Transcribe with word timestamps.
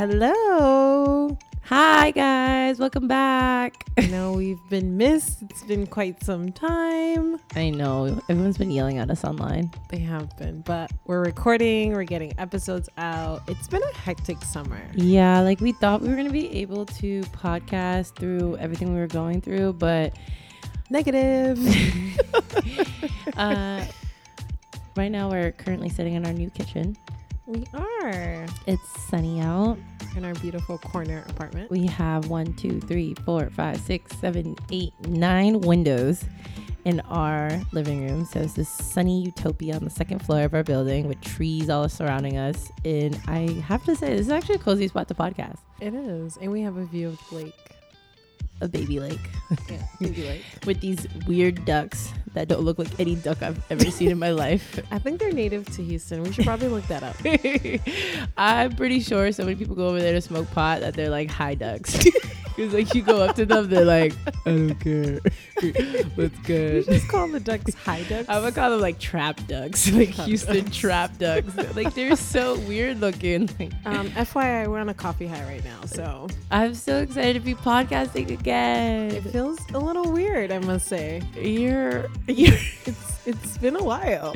Hello. 0.00 1.36
Hi 1.64 2.10
guys, 2.12 2.78
welcome 2.78 3.06
back. 3.06 3.84
I 3.98 4.06
know 4.06 4.32
we've 4.32 4.66
been 4.70 4.96
missed. 4.96 5.42
It's 5.42 5.62
been 5.62 5.86
quite 5.86 6.24
some 6.24 6.52
time. 6.52 7.38
I 7.54 7.68
know 7.68 8.18
everyone's 8.30 8.56
been 8.56 8.70
yelling 8.70 8.96
at 8.96 9.10
us 9.10 9.24
online. 9.24 9.70
They 9.90 9.98
have 9.98 10.34
been, 10.38 10.62
but 10.62 10.90
we're 11.04 11.22
recording, 11.22 11.92
we're 11.92 12.04
getting 12.04 12.32
episodes 12.38 12.88
out. 12.96 13.42
It's 13.46 13.68
been 13.68 13.82
a 13.82 13.94
hectic 13.94 14.40
summer. 14.42 14.80
Yeah, 14.94 15.42
like 15.42 15.60
we 15.60 15.72
thought 15.72 16.00
we 16.00 16.08
were 16.08 16.16
gonna 16.16 16.30
be 16.30 16.50
able 16.62 16.86
to 16.86 17.20
podcast 17.24 18.16
through 18.16 18.56
everything 18.56 18.94
we 18.94 19.00
were 19.00 19.06
going 19.06 19.42
through, 19.42 19.74
but 19.74 20.14
Negative. 20.88 21.58
uh, 23.36 23.84
right 24.96 25.12
now 25.12 25.28
we're 25.28 25.52
currently 25.52 25.90
sitting 25.90 26.14
in 26.14 26.24
our 26.24 26.32
new 26.32 26.48
kitchen. 26.48 26.96
We 27.50 27.64
are 27.74 28.46
It's 28.66 29.02
sunny 29.08 29.40
out. 29.40 29.76
in 30.16 30.24
our 30.24 30.34
beautiful 30.34 30.78
corner 30.78 31.24
apartment. 31.28 31.70
We 31.70 31.86
have 31.86 32.28
one, 32.28 32.52
two, 32.54 32.80
three, 32.80 33.14
four, 33.24 33.50
five, 33.50 33.78
six, 33.78 34.16
seven, 34.18 34.56
eight, 34.70 34.92
nine 35.08 35.60
windows 35.60 36.24
in 36.84 37.00
our 37.00 37.50
living 37.72 38.06
room. 38.08 38.24
So 38.24 38.40
it's 38.40 38.54
this 38.54 38.68
sunny 38.68 39.22
utopia 39.22 39.74
on 39.76 39.84
the 39.84 39.90
second 39.90 40.20
floor 40.20 40.42
of 40.42 40.54
our 40.54 40.62
building 40.62 41.06
with 41.08 41.20
trees 41.20 41.68
all 41.68 41.88
surrounding 41.88 42.38
us. 42.38 42.70
And 42.84 43.20
I 43.26 43.62
have 43.66 43.84
to 43.84 43.94
say, 43.96 44.10
this 44.16 44.20
is 44.26 44.30
actually 44.30 44.56
a 44.56 44.58
cozy 44.60 44.88
spot 44.88 45.08
to 45.08 45.14
podcast. 45.14 45.58
It 45.80 45.92
is. 45.94 46.38
And 46.40 46.50
we 46.52 46.62
have 46.62 46.76
a 46.76 46.84
view 46.84 47.08
of 47.08 47.18
the 47.30 47.36
lake. 47.36 47.69
A 48.62 48.68
baby 48.68 49.00
lake 49.00 49.18
Yeah, 49.70 49.82
baby 50.00 50.22
lake. 50.24 50.44
with 50.66 50.80
these 50.80 51.06
weird 51.26 51.64
ducks 51.64 52.12
that 52.34 52.46
don't 52.48 52.60
look 52.60 52.78
like 52.78 53.00
any 53.00 53.14
duck 53.16 53.42
I've 53.42 53.60
ever 53.70 53.90
seen 53.90 54.10
in 54.10 54.18
my 54.18 54.30
life. 54.30 54.78
I 54.90 54.98
think 54.98 55.18
they're 55.18 55.32
native 55.32 55.64
to 55.76 55.82
Houston. 55.82 56.22
We 56.22 56.32
should 56.32 56.44
probably 56.44 56.68
look 56.68 56.86
that 56.88 57.02
up. 57.02 57.16
I'm 58.36 58.76
pretty 58.76 59.00
sure 59.00 59.32
so 59.32 59.44
many 59.44 59.56
people 59.56 59.74
go 59.74 59.88
over 59.88 60.00
there 60.00 60.12
to 60.12 60.20
smoke 60.20 60.50
pot 60.52 60.80
that 60.80 60.94
they're 60.94 61.10
like 61.10 61.30
high 61.30 61.54
ducks. 61.54 61.96
Because 62.56 62.74
like 62.74 62.94
you 62.94 63.02
go 63.02 63.22
up 63.22 63.34
to 63.36 63.46
them, 63.46 63.68
they're 63.68 63.84
like, 63.84 64.12
I 64.46 64.50
don't 64.50 64.74
care. 64.78 65.18
What's 66.14 66.38
good? 66.40 66.84
should 66.84 66.94
just 66.94 67.08
call 67.08 67.28
the 67.28 67.40
ducks 67.40 67.74
high 67.74 68.02
ducks. 68.04 68.28
I 68.28 68.40
would 68.40 68.54
call 68.54 68.70
them 68.70 68.80
like 68.80 68.98
trap 68.98 69.40
ducks, 69.46 69.90
like 69.92 70.14
Trap 70.14 70.26
Houston 70.26 70.64
ducks. 70.64 70.76
trap 70.76 71.18
ducks. 71.18 71.56
Like 71.76 71.94
they're 71.94 72.16
so 72.16 72.58
weird 72.68 73.00
looking. 73.00 73.42
Um, 73.84 74.10
FYI, 74.10 74.66
we're 74.68 74.78
on 74.78 74.88
a 74.88 74.94
coffee 74.94 75.26
high 75.26 75.44
right 75.44 75.64
now, 75.64 75.84
so 75.84 76.28
I'm 76.50 76.74
so 76.74 76.98
excited 76.98 77.34
to 77.34 77.40
be 77.40 77.54
podcasting 77.54 78.30
again. 78.30 79.10
it 79.12 79.22
feels 79.24 79.58
a 79.74 79.78
little 79.78 80.10
weird, 80.10 80.50
I 80.52 80.58
must 80.60 80.86
say. 80.88 81.22
You're, 81.34 82.08
you're 82.26 82.56
It's 82.86 83.26
it's 83.26 83.58
been 83.58 83.76
a 83.76 83.84
while. 83.84 84.34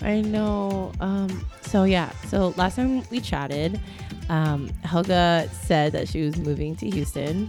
I 0.00 0.20
know. 0.22 0.92
Um, 1.00 1.46
so 1.62 1.84
yeah. 1.84 2.10
So 2.28 2.54
last 2.56 2.76
time 2.76 3.02
we 3.10 3.20
chatted, 3.20 3.80
um, 4.28 4.68
Helga 4.82 5.48
said 5.52 5.92
that 5.92 6.08
she 6.08 6.22
was 6.22 6.36
moving 6.38 6.74
to 6.76 6.88
Houston, 6.90 7.48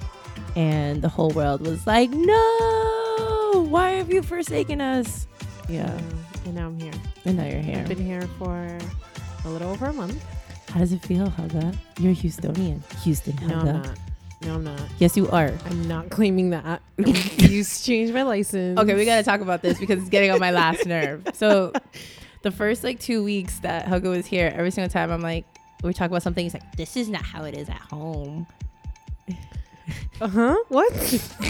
and 0.55 1.01
the 1.01 1.09
whole 1.09 1.31
world 1.31 1.61
was 1.61 1.85
like, 1.87 2.09
"No! 2.11 3.65
Why 3.69 3.91
have 3.91 4.11
you 4.11 4.21
forsaken 4.21 4.81
us?" 4.81 5.27
Yeah. 5.67 5.97
And 6.45 6.55
now 6.55 6.67
I'm 6.67 6.79
here. 6.79 6.93
And 7.25 7.37
now 7.37 7.45
you're 7.45 7.61
here. 7.61 7.79
I've 7.79 7.87
been 7.87 8.05
here 8.05 8.21
for 8.37 8.77
a 9.45 9.49
little 9.49 9.71
over 9.71 9.87
a 9.87 9.93
month. 9.93 10.23
How 10.69 10.79
does 10.79 10.91
it 10.93 11.01
feel, 11.01 11.29
Helga? 11.29 11.73
You're 11.99 12.11
a 12.11 12.15
Houstonian. 12.15 12.81
Houston, 13.03 13.35
No, 13.47 13.59
I'm 13.59 13.65
not. 13.65 13.99
No, 14.41 14.55
I'm 14.55 14.63
not. 14.63 14.81
Yes, 14.99 15.15
you 15.17 15.27
are. 15.29 15.51
I'm 15.65 15.87
not 15.87 16.09
claiming 16.09 16.51
that. 16.51 16.81
you 16.97 17.63
changed 17.63 18.13
my 18.13 18.23
license. 18.23 18.77
Okay, 18.79 18.93
we 18.93 19.05
gotta 19.05 19.23
talk 19.23 19.41
about 19.41 19.61
this 19.61 19.79
because 19.79 19.99
it's 20.01 20.09
getting 20.09 20.31
on 20.31 20.39
my 20.39 20.51
last 20.51 20.85
nerve. 20.85 21.23
So, 21.33 21.73
the 22.43 22.51
first 22.51 22.83
like 22.83 22.99
two 22.99 23.23
weeks 23.23 23.59
that 23.59 23.87
Helga 23.87 24.09
was 24.09 24.25
here, 24.25 24.51
every 24.53 24.69
single 24.71 24.89
time 24.89 25.09
I'm 25.11 25.21
like, 25.21 25.45
we 25.83 25.93
talk 25.93 26.09
about 26.09 26.21
something. 26.23 26.43
He's 26.45 26.53
like, 26.53 26.75
"This 26.75 26.95
is 26.95 27.09
not 27.09 27.23
how 27.23 27.43
it 27.45 27.55
is 27.57 27.69
at 27.69 27.77
home." 27.77 28.45
Uh 30.21 30.27
huh. 30.27 30.55
What? 30.69 30.93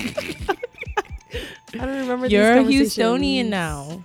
I 1.74 1.86
don't 1.86 2.00
remember. 2.00 2.28
You're 2.28 2.54
a 2.54 2.64
Houstonian 2.64 3.48
now. 3.48 4.04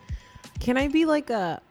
Can 0.60 0.76
I 0.76 0.88
be 0.88 1.04
like 1.04 1.30
a 1.30 1.62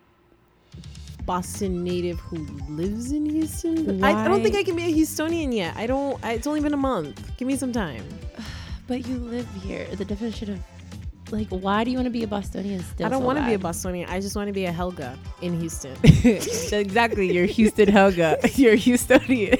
Boston 1.25 1.83
native 1.83 2.19
who 2.19 2.37
lives 2.69 3.11
in 3.11 3.25
Houston? 3.25 4.03
I, 4.03 4.25
I 4.25 4.27
don't 4.27 4.41
think 4.41 4.55
I 4.55 4.63
can 4.63 4.75
be 4.75 4.85
a 4.85 4.93
Houstonian 4.93 5.53
yet. 5.53 5.75
I 5.75 5.85
don't. 5.87 6.23
I, 6.23 6.33
it's 6.33 6.47
only 6.47 6.61
been 6.61 6.73
a 6.73 6.77
month. 6.77 7.37
Give 7.37 7.47
me 7.47 7.55
some 7.55 7.71
time. 7.71 8.03
But 8.87 9.05
you 9.05 9.19
live 9.19 9.47
here. 9.61 9.85
The 9.85 10.03
definition 10.03 10.51
of 10.53 10.59
like, 11.31 11.47
why 11.49 11.83
do 11.83 11.91
you 11.91 11.97
want 11.97 12.07
to 12.07 12.11
be 12.11 12.23
a 12.23 12.27
Bostonian 12.27 12.81
still? 12.81 13.05
I 13.05 13.09
don't 13.09 13.21
so 13.21 13.25
want 13.25 13.37
to 13.39 13.45
be 13.45 13.53
a? 13.53 13.59
Bostonian. 13.59 14.09
I 14.09 14.19
just 14.19 14.35
want 14.35 14.47
to 14.47 14.53
be 14.53 14.65
a 14.65 14.71
Helga 14.71 15.17
in 15.41 15.59
Houston. 15.59 15.95
exactly. 16.03 17.31
You're 17.31 17.45
Houston 17.45 17.87
Helga. 17.87 18.39
You're 18.55 18.75
Houstonian. 18.75 19.59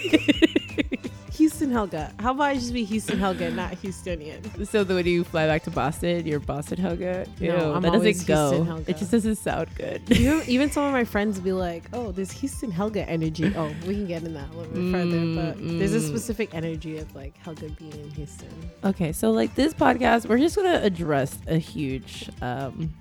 Houston 1.39 1.71
Helga. 1.71 2.13
How 2.19 2.31
about 2.31 2.49
I 2.49 2.55
just 2.55 2.73
be 2.73 2.83
Houston 2.83 3.17
Helga, 3.17 3.49
not 3.49 3.71
Houstonian? 3.71 4.67
so 4.67 4.83
the 4.83 4.93
when 4.93 5.05
you 5.05 5.23
fly 5.23 5.47
back 5.47 5.63
to 5.63 5.71
Boston, 5.71 6.27
you're 6.27 6.41
Boston 6.41 6.77
Helga. 6.77 7.25
No, 7.39 7.75
I'm 7.75 7.81
that 7.81 7.93
doesn't 7.93 8.27
go. 8.27 8.83
It 8.85 8.97
just 8.97 9.09
doesn't 9.09 9.37
sound 9.37 9.73
good. 9.75 10.01
even, 10.11 10.43
even 10.47 10.69
some 10.69 10.83
of 10.83 10.91
my 10.91 11.05
friends 11.05 11.39
be 11.39 11.53
like, 11.53 11.85
"Oh, 11.93 12.11
there's 12.11 12.31
Houston 12.31 12.71
Helga 12.71 13.09
energy." 13.09 13.53
Oh, 13.55 13.73
we 13.87 13.93
can 13.93 14.05
get 14.05 14.23
in 14.23 14.33
that 14.33 14.49
a 14.49 14.57
little 14.57 14.73
bit 14.73 14.91
further, 14.91 15.19
but 15.35 15.59
Mm, 15.59 15.79
there's 15.79 15.93
a 15.93 15.99
mm. 15.99 16.07
specific 16.09 16.53
energy 16.53 16.97
of 16.97 17.15
like 17.15 17.37
Helga 17.37 17.69
being 17.69 17.93
in 17.93 18.09
Houston. 18.11 18.49
Okay, 18.83 19.13
so 19.13 19.31
like 19.31 19.55
this 19.55 19.73
podcast, 19.73 20.27
we're 20.27 20.39
just 20.39 20.57
gonna 20.57 20.81
address 20.83 21.37
a 21.47 21.57
huge 21.57 22.29
um 22.41 22.93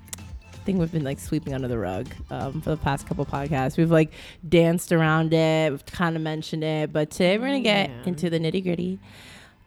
thing 0.69 0.77
we've 0.77 0.93
been 0.93 1.03
like 1.03 1.19
sweeping 1.19 1.55
under 1.55 1.67
the 1.67 1.79
rug 1.79 2.07
um, 2.31 2.61
for 2.61 2.69
the 2.69 2.77
past 2.77 3.07
couple 3.07 3.25
podcasts. 3.25 3.79
We've 3.79 3.91
like 3.91 4.13
danced 4.47 4.93
around 4.93 5.33
it, 5.33 5.71
we've 5.71 5.87
kind 5.87 6.15
of 6.15 6.21
mentioned 6.21 6.63
it, 6.63 6.93
but 6.93 7.11
today 7.11 7.39
we're 7.39 7.47
gonna 7.47 7.61
get 7.61 7.89
Yeah. 7.89 8.03
into 8.05 8.29
the 8.29 8.39
nitty 8.39 8.63
gritty 8.63 8.99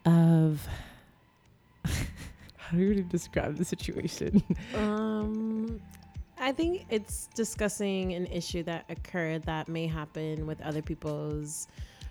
of 0.06 0.68
how 2.56 2.78
do 2.78 2.84
you 2.84 3.02
describe 3.02 3.58
the 3.58 3.66
situation? 3.66 4.44
Um, 4.76 5.82
I 6.40 6.52
think 6.52 6.86
it's 6.92 7.28
discussing 7.34 8.14
an 8.14 8.28
issue 8.28 8.62
that 8.64 8.86
occurred 8.88 9.42
that 9.46 9.68
may 9.68 9.88
happen 9.88 10.46
with 10.46 10.62
other 10.62 10.84
people's 10.84 11.68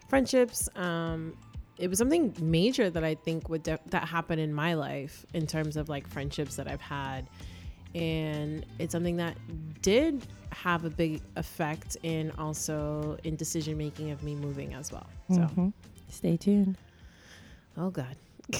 friendships. 0.08 0.68
Um, 0.74 1.36
it 1.78 1.88
was 1.88 1.98
something 1.98 2.34
major 2.40 2.90
that 2.90 3.04
I 3.04 3.14
think 3.14 3.48
would 3.48 3.62
de- 3.62 3.78
that 3.86 4.08
happened 4.08 4.40
in 4.40 4.52
my 4.52 4.74
life 4.74 5.24
in 5.32 5.46
terms 5.46 5.76
of 5.76 5.88
like 5.88 6.08
friendships 6.08 6.56
that 6.56 6.66
I've 6.66 6.80
had, 6.80 7.28
and 7.94 8.64
it's 8.78 8.92
something 8.92 9.16
that 9.16 9.36
did 9.82 10.26
have 10.52 10.84
a 10.84 10.90
big 10.90 11.20
effect 11.36 11.96
in 12.02 12.30
also 12.38 13.16
in 13.24 13.36
decision 13.36 13.76
making 13.78 14.10
of 14.10 14.22
me 14.22 14.34
moving 14.34 14.74
as 14.74 14.92
well. 14.92 15.06
So, 15.30 15.36
Mhm. 15.40 15.72
Stay 16.08 16.36
tuned. 16.36 16.76
oh 17.76 17.90
god. 17.90 18.16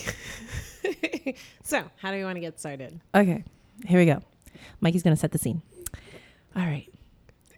so, 1.63 1.83
how 1.97 2.11
do 2.11 2.17
you 2.17 2.25
want 2.25 2.37
to 2.37 2.41
get 2.41 2.59
started? 2.61 3.01
Okay, 3.15 3.45
here 3.87 3.99
we 3.99 4.07
go. 4.07 4.23
Mikey's 4.81 5.03
gonna 5.03 5.17
set 5.17 5.33
the 5.33 5.39
scene. 5.39 5.63
All 6.57 6.65
right, 6.65 6.89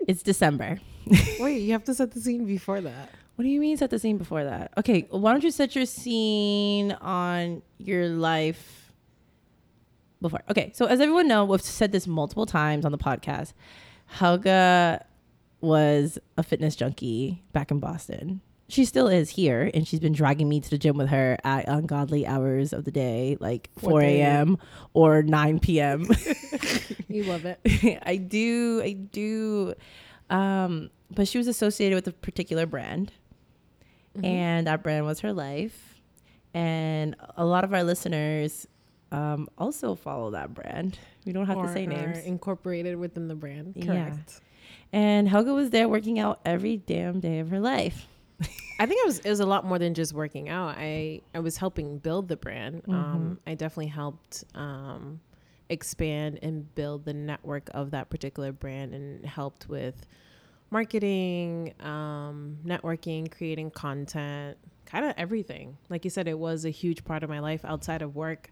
it's 0.06 0.22
December. 0.22 0.80
Wait, 1.40 1.58
you 1.62 1.72
have 1.72 1.84
to 1.84 1.94
set 1.94 2.12
the 2.12 2.20
scene 2.20 2.44
before 2.46 2.80
that. 2.80 3.10
What 3.36 3.44
do 3.44 3.48
you 3.48 3.60
mean 3.60 3.76
set 3.76 3.90
the 3.90 3.98
scene 3.98 4.18
before 4.18 4.44
that? 4.44 4.72
Okay, 4.76 5.06
why 5.10 5.32
don't 5.32 5.42
you 5.42 5.50
set 5.50 5.74
your 5.74 5.86
scene 5.86 6.92
on 6.92 7.62
your 7.78 8.08
life 8.08 8.81
before? 10.22 10.40
Okay, 10.50 10.70
so 10.74 10.86
as 10.86 11.00
everyone 11.00 11.28
know, 11.28 11.44
we've 11.44 11.60
said 11.60 11.92
this 11.92 12.06
multiple 12.06 12.46
times 12.46 12.84
on 12.84 12.92
the 12.92 12.98
podcast. 12.98 13.52
Helga 14.06 15.04
was 15.60 16.18
a 16.36 16.42
fitness 16.42 16.76
junkie 16.76 17.42
back 17.52 17.70
in 17.70 17.78
Boston. 17.80 18.40
She 18.68 18.84
still 18.86 19.06
is 19.08 19.30
here, 19.30 19.70
and 19.74 19.86
she's 19.86 20.00
been 20.00 20.12
dragging 20.14 20.48
me 20.48 20.60
to 20.60 20.70
the 20.70 20.78
gym 20.78 20.96
with 20.96 21.08
her 21.08 21.36
at 21.44 21.68
ungodly 21.68 22.26
hours 22.26 22.72
of 22.72 22.84
the 22.84 22.90
day, 22.90 23.36
like 23.38 23.68
4 23.78 23.92
What 23.92 24.00
day? 24.00 24.20
a.m. 24.22 24.56
or 24.94 25.22
9 25.22 25.58
p.m. 25.60 26.06
You 27.08 27.24
love 27.24 27.44
it. 27.44 27.60
I 28.06 28.16
do, 28.16 28.80
I 28.82 28.92
do. 28.92 29.74
Um, 30.30 30.88
but 31.10 31.28
she 31.28 31.36
was 31.36 31.46
associated 31.46 31.94
with 31.96 32.06
a 32.08 32.12
particular 32.12 32.64
brand, 32.66 33.12
Mm-hmm. 34.16 34.24
and 34.26 34.66
that 34.66 34.82
brand 34.82 35.06
was 35.06 35.20
her 35.20 35.32
life. 35.32 35.98
And 36.52 37.16
a 37.36 37.46
lot 37.46 37.64
of 37.64 37.72
our 37.72 37.82
listeners 37.82 38.66
um, 39.12 39.48
also 39.58 39.94
follow 39.94 40.30
that 40.30 40.52
brand. 40.54 40.98
We 41.24 41.32
don't 41.32 41.46
have 41.46 41.58
Or 41.58 41.66
to 41.66 41.72
say 41.72 41.86
names. 41.86 42.18
incorporated 42.24 42.96
within 42.96 43.28
the 43.28 43.34
brand. 43.34 43.74
Yeah. 43.76 44.16
And 44.92 45.28
Helga 45.28 45.54
was 45.54 45.70
there 45.70 45.88
working 45.88 46.18
out 46.18 46.40
every 46.44 46.78
damn 46.78 47.20
day 47.20 47.38
of 47.38 47.50
her 47.50 47.60
life. 47.60 48.06
I 48.80 48.86
think 48.86 49.00
it 49.02 49.06
was 49.06 49.18
it 49.20 49.28
was 49.30 49.40
a 49.40 49.46
lot 49.46 49.64
more 49.64 49.78
than 49.78 49.94
just 49.94 50.12
working 50.12 50.48
out. 50.48 50.74
I 50.76 51.20
I 51.34 51.38
was 51.40 51.56
helping 51.56 51.98
build 51.98 52.28
the 52.28 52.36
brand. 52.36 52.82
Um, 52.88 53.38
I 53.46 53.54
definitely 53.54 53.86
helped 53.86 54.44
um, 54.54 55.20
expand 55.68 56.40
and 56.42 56.74
build 56.74 57.04
the 57.04 57.14
network 57.14 57.70
of 57.72 57.92
that 57.92 58.10
particular 58.10 58.50
brand, 58.50 58.92
and 58.94 59.24
helped 59.24 59.68
with 59.68 60.06
marketing, 60.70 61.74
um, 61.80 62.56
networking, 62.64 63.30
creating 63.30 63.70
content, 63.70 64.56
kind 64.86 65.04
of 65.04 65.14
everything. 65.16 65.76
Like 65.88 66.04
you 66.04 66.10
said, 66.10 66.26
it 66.26 66.38
was 66.38 66.64
a 66.64 66.70
huge 66.70 67.04
part 67.04 67.22
of 67.22 67.28
my 67.30 67.38
life 67.38 67.64
outside 67.64 68.02
of 68.02 68.16
work. 68.16 68.50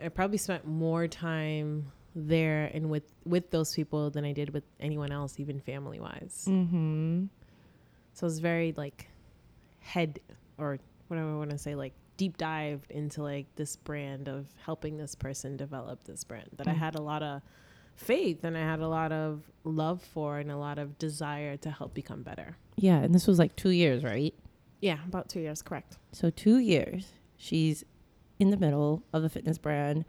I 0.00 0.08
probably 0.08 0.38
spent 0.38 0.66
more 0.66 1.08
time 1.08 1.92
there 2.14 2.70
and 2.74 2.90
with 2.90 3.04
with 3.24 3.50
those 3.50 3.74
people 3.74 4.10
than 4.10 4.24
I 4.24 4.32
did 4.32 4.50
with 4.50 4.64
anyone 4.80 5.12
else, 5.12 5.38
even 5.38 5.60
family 5.60 6.00
wise. 6.00 6.46
Mm-hmm. 6.48 7.24
So 8.14 8.26
it's 8.26 8.38
very 8.38 8.74
like 8.76 9.08
head 9.80 10.20
or 10.58 10.78
what 11.06 11.16
do 11.16 11.22
I 11.22 11.36
want 11.36 11.50
to 11.50 11.58
say 11.58 11.74
like 11.74 11.92
deep 12.16 12.36
dived 12.36 12.90
into 12.90 13.22
like 13.22 13.46
this 13.54 13.76
brand 13.76 14.28
of 14.28 14.46
helping 14.64 14.96
this 14.96 15.14
person 15.14 15.56
develop 15.56 16.04
this 16.04 16.24
brand 16.24 16.48
that 16.56 16.66
mm. 16.66 16.72
I 16.72 16.74
had 16.74 16.96
a 16.96 17.00
lot 17.00 17.22
of 17.22 17.42
faith 17.94 18.44
and 18.44 18.56
I 18.56 18.60
had 18.60 18.80
a 18.80 18.88
lot 18.88 19.12
of 19.12 19.42
love 19.64 20.02
for 20.02 20.38
and 20.38 20.50
a 20.50 20.56
lot 20.56 20.78
of 20.78 20.98
desire 20.98 21.56
to 21.58 21.70
help 21.70 21.94
become 21.94 22.22
better. 22.22 22.56
Yeah, 22.76 22.98
and 22.98 23.14
this 23.14 23.26
was 23.26 23.38
like 23.38 23.56
2 23.56 23.70
years, 23.70 24.04
right? 24.04 24.34
Yeah, 24.80 24.98
about 25.06 25.28
2 25.28 25.40
years, 25.40 25.62
correct. 25.62 25.96
So 26.12 26.30
2 26.30 26.58
years. 26.58 27.12
She's 27.36 27.84
in 28.38 28.50
the 28.50 28.56
middle 28.56 29.02
of 29.12 29.22
the 29.22 29.28
fitness 29.28 29.58
brand 29.58 30.04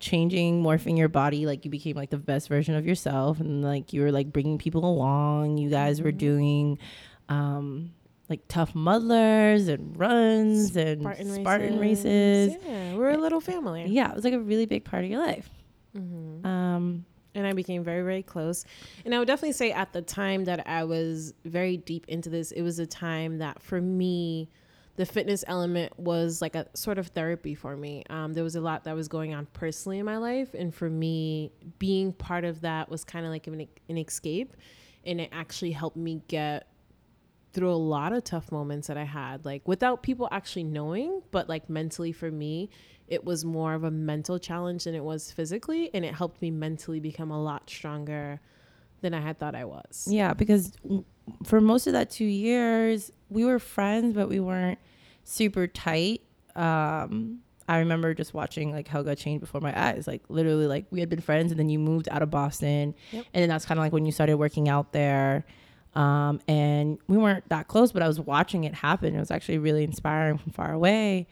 changing 0.00 0.62
morphing 0.62 0.98
your 0.98 1.08
body 1.08 1.46
like 1.46 1.64
you 1.64 1.70
became 1.70 1.94
like 1.94 2.10
the 2.10 2.18
best 2.18 2.48
version 2.48 2.74
of 2.74 2.84
yourself 2.84 3.38
and 3.38 3.62
like 3.62 3.92
you 3.92 4.02
were 4.02 4.10
like 4.10 4.32
bringing 4.32 4.58
people 4.58 4.84
along 4.84 5.58
you 5.58 5.70
guys 5.70 5.98
mm-hmm. 5.98 6.06
were 6.06 6.12
doing 6.12 6.78
um 7.28 7.92
like 8.32 8.40
Tough 8.48 8.74
Mudders 8.74 9.68
and 9.68 9.98
runs 9.98 10.74
and 10.74 11.02
Spartan, 11.02 11.34
Spartan 11.34 11.78
races. 11.78 12.54
races. 12.54 12.64
Yeah, 12.66 12.94
we're 12.94 13.10
a 13.10 13.18
little 13.18 13.42
family. 13.42 13.84
Yeah, 13.88 14.08
it 14.08 14.14
was 14.14 14.24
like 14.24 14.32
a 14.32 14.40
really 14.40 14.64
big 14.64 14.84
part 14.84 15.04
of 15.04 15.10
your 15.10 15.20
life. 15.20 15.50
Mm-hmm. 15.94 16.46
Um, 16.46 17.04
and 17.34 17.46
I 17.46 17.52
became 17.52 17.84
very, 17.84 18.02
very 18.02 18.22
close. 18.22 18.64
And 19.04 19.14
I 19.14 19.18
would 19.18 19.28
definitely 19.28 19.52
say 19.52 19.72
at 19.72 19.92
the 19.92 20.00
time 20.00 20.44
that 20.44 20.66
I 20.66 20.84
was 20.84 21.34
very 21.44 21.76
deep 21.76 22.06
into 22.08 22.30
this, 22.30 22.52
it 22.52 22.62
was 22.62 22.78
a 22.78 22.86
time 22.86 23.38
that 23.38 23.62
for 23.62 23.80
me, 23.80 24.48
the 24.96 25.06
fitness 25.06 25.42
element 25.46 25.98
was 25.98 26.42
like 26.42 26.54
a 26.54 26.66
sort 26.74 26.98
of 26.98 27.08
therapy 27.08 27.54
for 27.54 27.76
me. 27.76 28.04
Um, 28.10 28.34
there 28.34 28.44
was 28.44 28.56
a 28.56 28.60
lot 28.60 28.84
that 28.84 28.94
was 28.94 29.08
going 29.08 29.32
on 29.34 29.46
personally 29.54 29.98
in 29.98 30.04
my 30.04 30.18
life. 30.18 30.54
And 30.54 30.74
for 30.74 30.90
me, 30.90 31.50
being 31.78 32.12
part 32.12 32.44
of 32.44 32.60
that 32.60 32.90
was 32.90 33.02
kind 33.02 33.24
of 33.24 33.32
like 33.32 33.46
an, 33.46 33.66
an 33.88 33.98
escape. 33.98 34.54
And 35.04 35.20
it 35.20 35.30
actually 35.32 35.72
helped 35.72 35.96
me 35.96 36.22
get 36.28 36.68
through 37.52 37.70
a 37.70 37.74
lot 37.76 38.12
of 38.12 38.24
tough 38.24 38.50
moments 38.52 38.88
that 38.88 38.96
I 38.96 39.04
had, 39.04 39.44
like 39.44 39.66
without 39.66 40.02
people 40.02 40.28
actually 40.30 40.64
knowing, 40.64 41.22
but 41.30 41.48
like 41.48 41.68
mentally 41.68 42.12
for 42.12 42.30
me, 42.30 42.70
it 43.08 43.24
was 43.24 43.44
more 43.44 43.74
of 43.74 43.84
a 43.84 43.90
mental 43.90 44.38
challenge 44.38 44.84
than 44.84 44.94
it 44.94 45.04
was 45.04 45.32
physically. 45.32 45.90
And 45.92 46.04
it 46.04 46.14
helped 46.14 46.40
me 46.40 46.50
mentally 46.50 47.00
become 47.00 47.30
a 47.30 47.42
lot 47.42 47.68
stronger 47.68 48.40
than 49.02 49.14
I 49.14 49.20
had 49.20 49.38
thought 49.38 49.54
I 49.54 49.64
was. 49.64 50.06
Yeah, 50.08 50.32
because 50.32 50.72
for 51.44 51.60
most 51.60 51.86
of 51.86 51.92
that 51.92 52.10
two 52.10 52.24
years, 52.24 53.10
we 53.32 53.44
were 53.44 53.58
friends, 53.58 54.14
but 54.14 54.28
we 54.28 54.40
weren't 54.40 54.78
super 55.24 55.66
tight. 55.66 56.22
Um, 56.54 57.40
I 57.68 57.78
remember 57.78 58.12
just 58.14 58.34
watching 58.34 58.72
like 58.72 58.88
Helga 58.88 59.16
change 59.16 59.40
before 59.40 59.60
my 59.60 59.72
eyes. 59.78 60.06
Like 60.06 60.22
literally, 60.28 60.66
like 60.66 60.86
we 60.90 61.00
had 61.00 61.08
been 61.08 61.20
friends, 61.20 61.52
and 61.52 61.58
then 61.58 61.68
you 61.68 61.78
moved 61.78 62.08
out 62.10 62.22
of 62.22 62.30
Boston, 62.30 62.94
yep. 63.10 63.24
and 63.32 63.42
then 63.42 63.48
that's 63.48 63.64
kind 63.64 63.78
of 63.78 63.84
like 63.84 63.92
when 63.92 64.04
you 64.04 64.12
started 64.12 64.36
working 64.36 64.68
out 64.68 64.92
there. 64.92 65.44
Um, 65.94 66.40
and 66.48 66.98
we 67.06 67.18
weren't 67.18 67.48
that 67.50 67.68
close, 67.68 67.92
but 67.92 68.02
I 68.02 68.08
was 68.08 68.18
watching 68.18 68.64
it 68.64 68.74
happen. 68.74 69.14
It 69.14 69.20
was 69.20 69.30
actually 69.30 69.58
really 69.58 69.84
inspiring 69.84 70.38
from 70.38 70.52
far 70.52 70.72
away. 70.72 71.26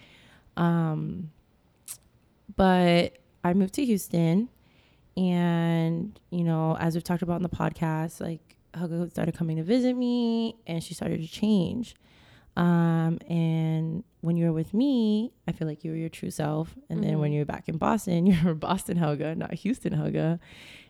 Um, 0.56 1.31
but 2.56 3.14
I 3.43 3.55
moved 3.55 3.75
to 3.75 3.85
Houston, 3.85 4.49
and 5.17 6.19
you 6.31 6.44
know, 6.44 6.76
as 6.79 6.94
we've 6.94 7.05
talked 7.05 7.23
about 7.23 7.37
in 7.37 7.43
the 7.43 7.49
podcast, 7.49 8.20
like 8.20 8.50
Helga 8.75 9.11
started 9.11 9.34
coming 9.37 9.56
to 9.56 9.62
visit 9.62 9.94
me, 9.94 10.56
and 10.67 10.82
she 10.82 10.94
started 10.94 11.20
to 11.20 11.28
change. 11.28 11.94
Um, 12.56 13.19
and 13.28 14.05
when 14.22 14.37
you 14.37 14.46
were 14.46 14.52
with 14.52 14.75
me, 14.75 15.32
I 15.46 15.52
feel 15.52 15.69
like 15.69 15.84
you 15.84 15.93
were 15.93 15.96
your 15.96 16.08
true 16.08 16.31
self. 16.31 16.75
And 16.88 17.00
mm-hmm. 17.00 17.08
then 17.08 17.19
when 17.19 17.28
mm-hmm. 17.28 17.34
you 17.34 17.40
were 17.40 17.46
back 17.46 17.69
in 17.69 17.78
Boston, 17.78 18.26
you 18.26 18.37
were 18.44 18.55
Boston 18.55 18.96
Helga, 18.96 19.34
not 19.34 19.55
Houston 19.55 19.93
Helga 19.93 20.40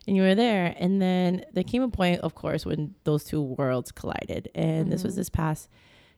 and 0.07 0.17
you 0.17 0.23
were 0.23 0.35
there. 0.35 0.75
And 0.79 1.01
then 1.01 1.45
there 1.53 1.65
came 1.65 1.83
a 1.83 1.89
point, 1.89 2.21
of 2.21 2.35
course, 2.35 2.65
when 2.65 2.95
those 3.05 3.25
two 3.25 3.41
worlds 3.41 3.93
collided. 3.93 4.51
And 4.55 4.83
mm-hmm. 4.83 4.91
this 4.91 5.05
was 5.05 5.13
mm-hmm. 5.13 5.21
this 5.21 5.31
past 5.31 5.69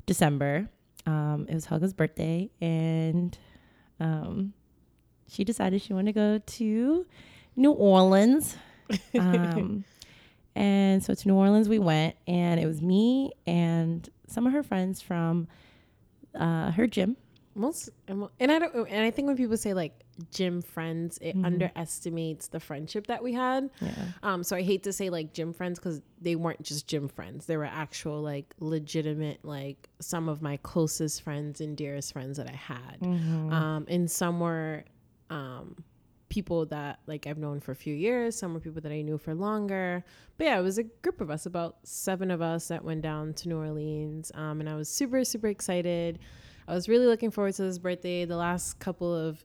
December. 0.07 0.69
Um, 1.07 1.47
it 1.49 1.55
was 1.55 1.67
Helga's 1.67 1.93
birthday, 1.93 2.49
and 2.61 3.37
um, 3.99 4.53
she 5.29 5.43
decided 5.43 5.83
she 5.83 5.93
wanted 5.93 6.13
to 6.15 6.21
go 6.21 6.39
to 6.39 7.07
New 7.57 7.73
Orleans. 7.73 8.57
Um, 9.19 9.85
and 10.55 11.03
so 11.03 11.15
to 11.15 11.29
New 11.29 11.35
Orleans 11.35 11.69
we 11.69 11.79
went, 11.79 12.17
and 12.27 12.61
it 12.61 12.67
was 12.67 12.81
me 12.81 13.33
and 13.47 14.09
some 14.27 14.47
of 14.47 14.53
her 14.53 14.63
friends 14.63 15.01
from 15.01 15.49
uh, 16.35 16.71
her 16.73 16.87
gym 16.87 17.17
most 17.55 17.91
and 18.09 18.51
I 18.51 18.59
don't 18.59 18.89
and 18.89 19.05
I 19.05 19.11
think 19.11 19.29
when 19.29 19.37
people 19.37 19.57
say 19.57 19.75
like 19.75 20.03
gym 20.31 20.63
friends, 20.63 21.19
it 21.21 21.35
mm-hmm. 21.35 21.45
underestimates 21.45 22.49
the 22.49 22.61
friendship 22.61 23.07
that 23.07 23.23
we 23.23 23.33
had. 23.33 23.71
Yeah. 23.81 23.91
Um. 24.23 24.45
So 24.45 24.57
I 24.57 24.63
hate 24.63 24.83
to 24.85 24.93
say 24.93 25.11
like 25.11 25.33
gym 25.33 25.53
friends 25.53 25.79
because 25.79 26.01
they 26.21 26.37
weren't 26.37 26.63
just 26.63 26.87
gym 26.87 27.09
friends. 27.09 27.47
They 27.47 27.57
were 27.57 27.65
actual 27.65 28.21
like 28.23 28.55
legitimate 28.59 29.45
like 29.45 29.89
some 30.01 30.29
of 30.29 30.43
my 30.43 30.59
closest 30.59 31.23
friends 31.23 31.61
and 31.61 31.77
dearest 31.77 32.13
friends 32.13 32.37
that 32.39 32.49
I 32.49 32.57
had. 32.57 33.01
Mm-hmm. 33.01 33.53
Um. 33.53 33.87
And 33.89 34.11
some 34.11 34.41
were, 34.41 34.85
um, 35.31 35.77
people 36.33 36.65
that 36.65 36.99
like 37.07 37.27
I've 37.27 37.37
known 37.37 37.61
for 37.61 37.73
a 37.73 37.77
few 37.77 37.95
years. 37.95 38.35
Some 38.35 38.55
were 38.55 38.61
people 38.61 38.81
that 38.81 38.91
I 38.91 39.03
knew 39.03 39.19
for 39.19 39.35
longer. 39.35 40.03
But 40.39 40.45
yeah, 40.45 40.59
it 40.59 40.63
was 40.63 40.79
a 40.79 40.85
group 40.85 41.21
of 41.21 41.31
us, 41.31 41.45
about 41.45 41.77
seven 41.85 42.31
of 42.31 42.41
us 42.41 42.69
that 42.69 42.83
went 42.83 43.03
down 43.03 43.35
to 43.35 43.51
New 43.51 43.59
Orleans. 43.59 44.33
Um. 44.35 44.61
And 44.61 44.69
I 44.69 44.75
was 44.75 44.89
super 44.89 45.25
super 45.25 45.49
excited. 45.49 46.19
I 46.67 46.73
was 46.73 46.89
really 46.89 47.05
looking 47.05 47.31
forward 47.31 47.53
to 47.57 47.65
this 47.65 47.79
birthday. 47.79 48.25
The 48.25 48.39
last 48.39 48.79
couple 48.79 49.15
of 49.15 49.45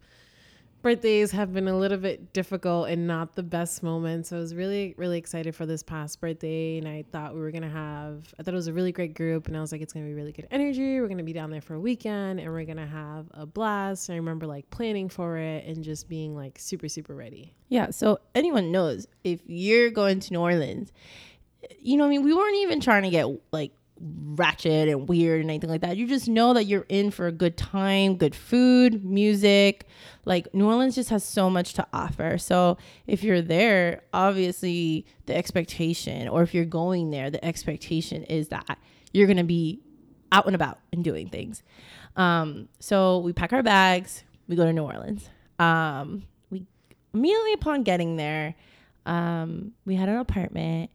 birthdays 0.81 1.31
have 1.31 1.53
been 1.53 1.68
a 1.68 1.77
little 1.77 1.97
bit 1.97 2.33
difficult 2.33 2.89
and 2.89 3.07
not 3.07 3.35
the 3.35 3.44
best 3.44 3.83
moments. 3.83 4.29
So 4.29 4.38
I 4.38 4.39
was 4.39 4.56
really, 4.56 4.94
really 4.97 5.18
excited 5.18 5.56
for 5.56 5.65
this 5.65 5.83
past 5.83 6.21
birthday. 6.21 6.77
And 6.77 6.88
I 6.88 7.03
thought 7.12 7.33
we 7.33 7.41
were 7.41 7.51
going 7.51 7.63
to 7.63 7.69
have, 7.69 8.33
I 8.39 8.44
thought 8.44 8.53
it 8.53 8.57
was 8.57 8.68
a 8.68 8.74
really 8.74 8.91
great 8.91 9.13
group. 9.13 9.47
And 9.47 9.57
I 9.57 9.62
was 9.62 9.71
like, 9.71 9.81
it's 9.81 9.94
going 9.94 10.06
to 10.06 10.09
be 10.09 10.15
really 10.15 10.31
good 10.31 10.47
energy. 10.51 11.00
We're 11.00 11.07
going 11.07 11.18
to 11.18 11.24
be 11.24 11.33
down 11.33 11.50
there 11.50 11.62
for 11.62 11.74
a 11.74 11.79
weekend 11.79 12.39
and 12.39 12.51
we're 12.51 12.65
going 12.65 12.77
to 12.77 12.85
have 12.85 13.25
a 13.31 13.45
blast. 13.45 14.09
And 14.09 14.15
I 14.15 14.18
remember 14.18 14.47
like 14.47 14.69
planning 14.69 15.09
for 15.09 15.38
it 15.38 15.65
and 15.65 15.83
just 15.83 16.07
being 16.07 16.35
like 16.35 16.57
super, 16.59 16.88
super 16.88 17.15
ready. 17.15 17.53
Yeah. 17.69 17.89
So 17.89 18.19
anyone 18.35 18.71
knows 18.71 19.07
if 19.24 19.41
you're 19.45 19.89
going 19.89 20.19
to 20.21 20.33
New 20.33 20.39
Orleans, 20.39 20.91
you 21.79 21.97
know, 21.97 22.06
I 22.06 22.09
mean, 22.09 22.24
we 22.24 22.33
weren't 22.33 22.57
even 22.57 22.79
trying 22.79 23.03
to 23.03 23.09
get 23.09 23.27
like 23.51 23.71
ratchet 24.00 24.88
and 24.88 25.08
weird 25.08 25.42
and 25.42 25.50
anything 25.50 25.70
like 25.70 25.82
that. 25.82 25.98
You 25.98 26.08
just 26.08 26.28
know 26.28 26.54
that 26.54 26.66
you're 26.66 26.86
in 26.90 27.12
for 27.12 27.28
a 27.28 27.32
good 27.32 27.58
time, 27.58 28.18
good 28.18 28.36
food, 28.36 29.04
music. 29.04 29.86
Like 30.26 30.54
New 30.54 30.68
Orleans 30.68 30.96
just 30.96 31.10
has 31.10 31.24
so 31.24 31.50
much 31.50 31.74
to 31.74 31.88
offer. 31.94 32.38
So 32.38 32.78
if 33.08 33.24
you're 33.24 33.42
there, 33.42 34.04
obviously 34.14 35.06
the 35.26 35.36
expectation, 35.36 36.28
or 36.28 36.44
if 36.44 36.54
you're 36.54 36.66
going 36.66 37.12
there, 37.12 37.30
the 37.30 37.44
expectation 37.44 38.24
is 38.24 38.50
that 38.50 38.78
you're 39.14 39.28
going 39.28 39.38
to 39.38 39.44
be 39.44 39.82
out 40.32 40.46
and 40.46 40.56
about 40.56 40.80
and 40.92 41.04
doing 41.04 41.30
things. 41.30 41.64
Um, 42.16 42.68
so 42.80 43.20
we 43.20 43.34
pack 43.34 43.54
our 43.54 43.63
bags, 43.63 44.24
we 44.48 44.56
go 44.56 44.66
to 44.66 44.74
New 44.74 44.84
Orleans. 44.84 45.30
Um, 45.60 46.24
we 46.50 46.66
immediately 47.13 47.54
upon 47.54 47.84
getting 47.84 48.18
there, 48.18 48.56
um, 49.06 49.72
we 49.86 49.96
had 49.96 50.10
an 50.10 50.18
apartment 50.18 50.92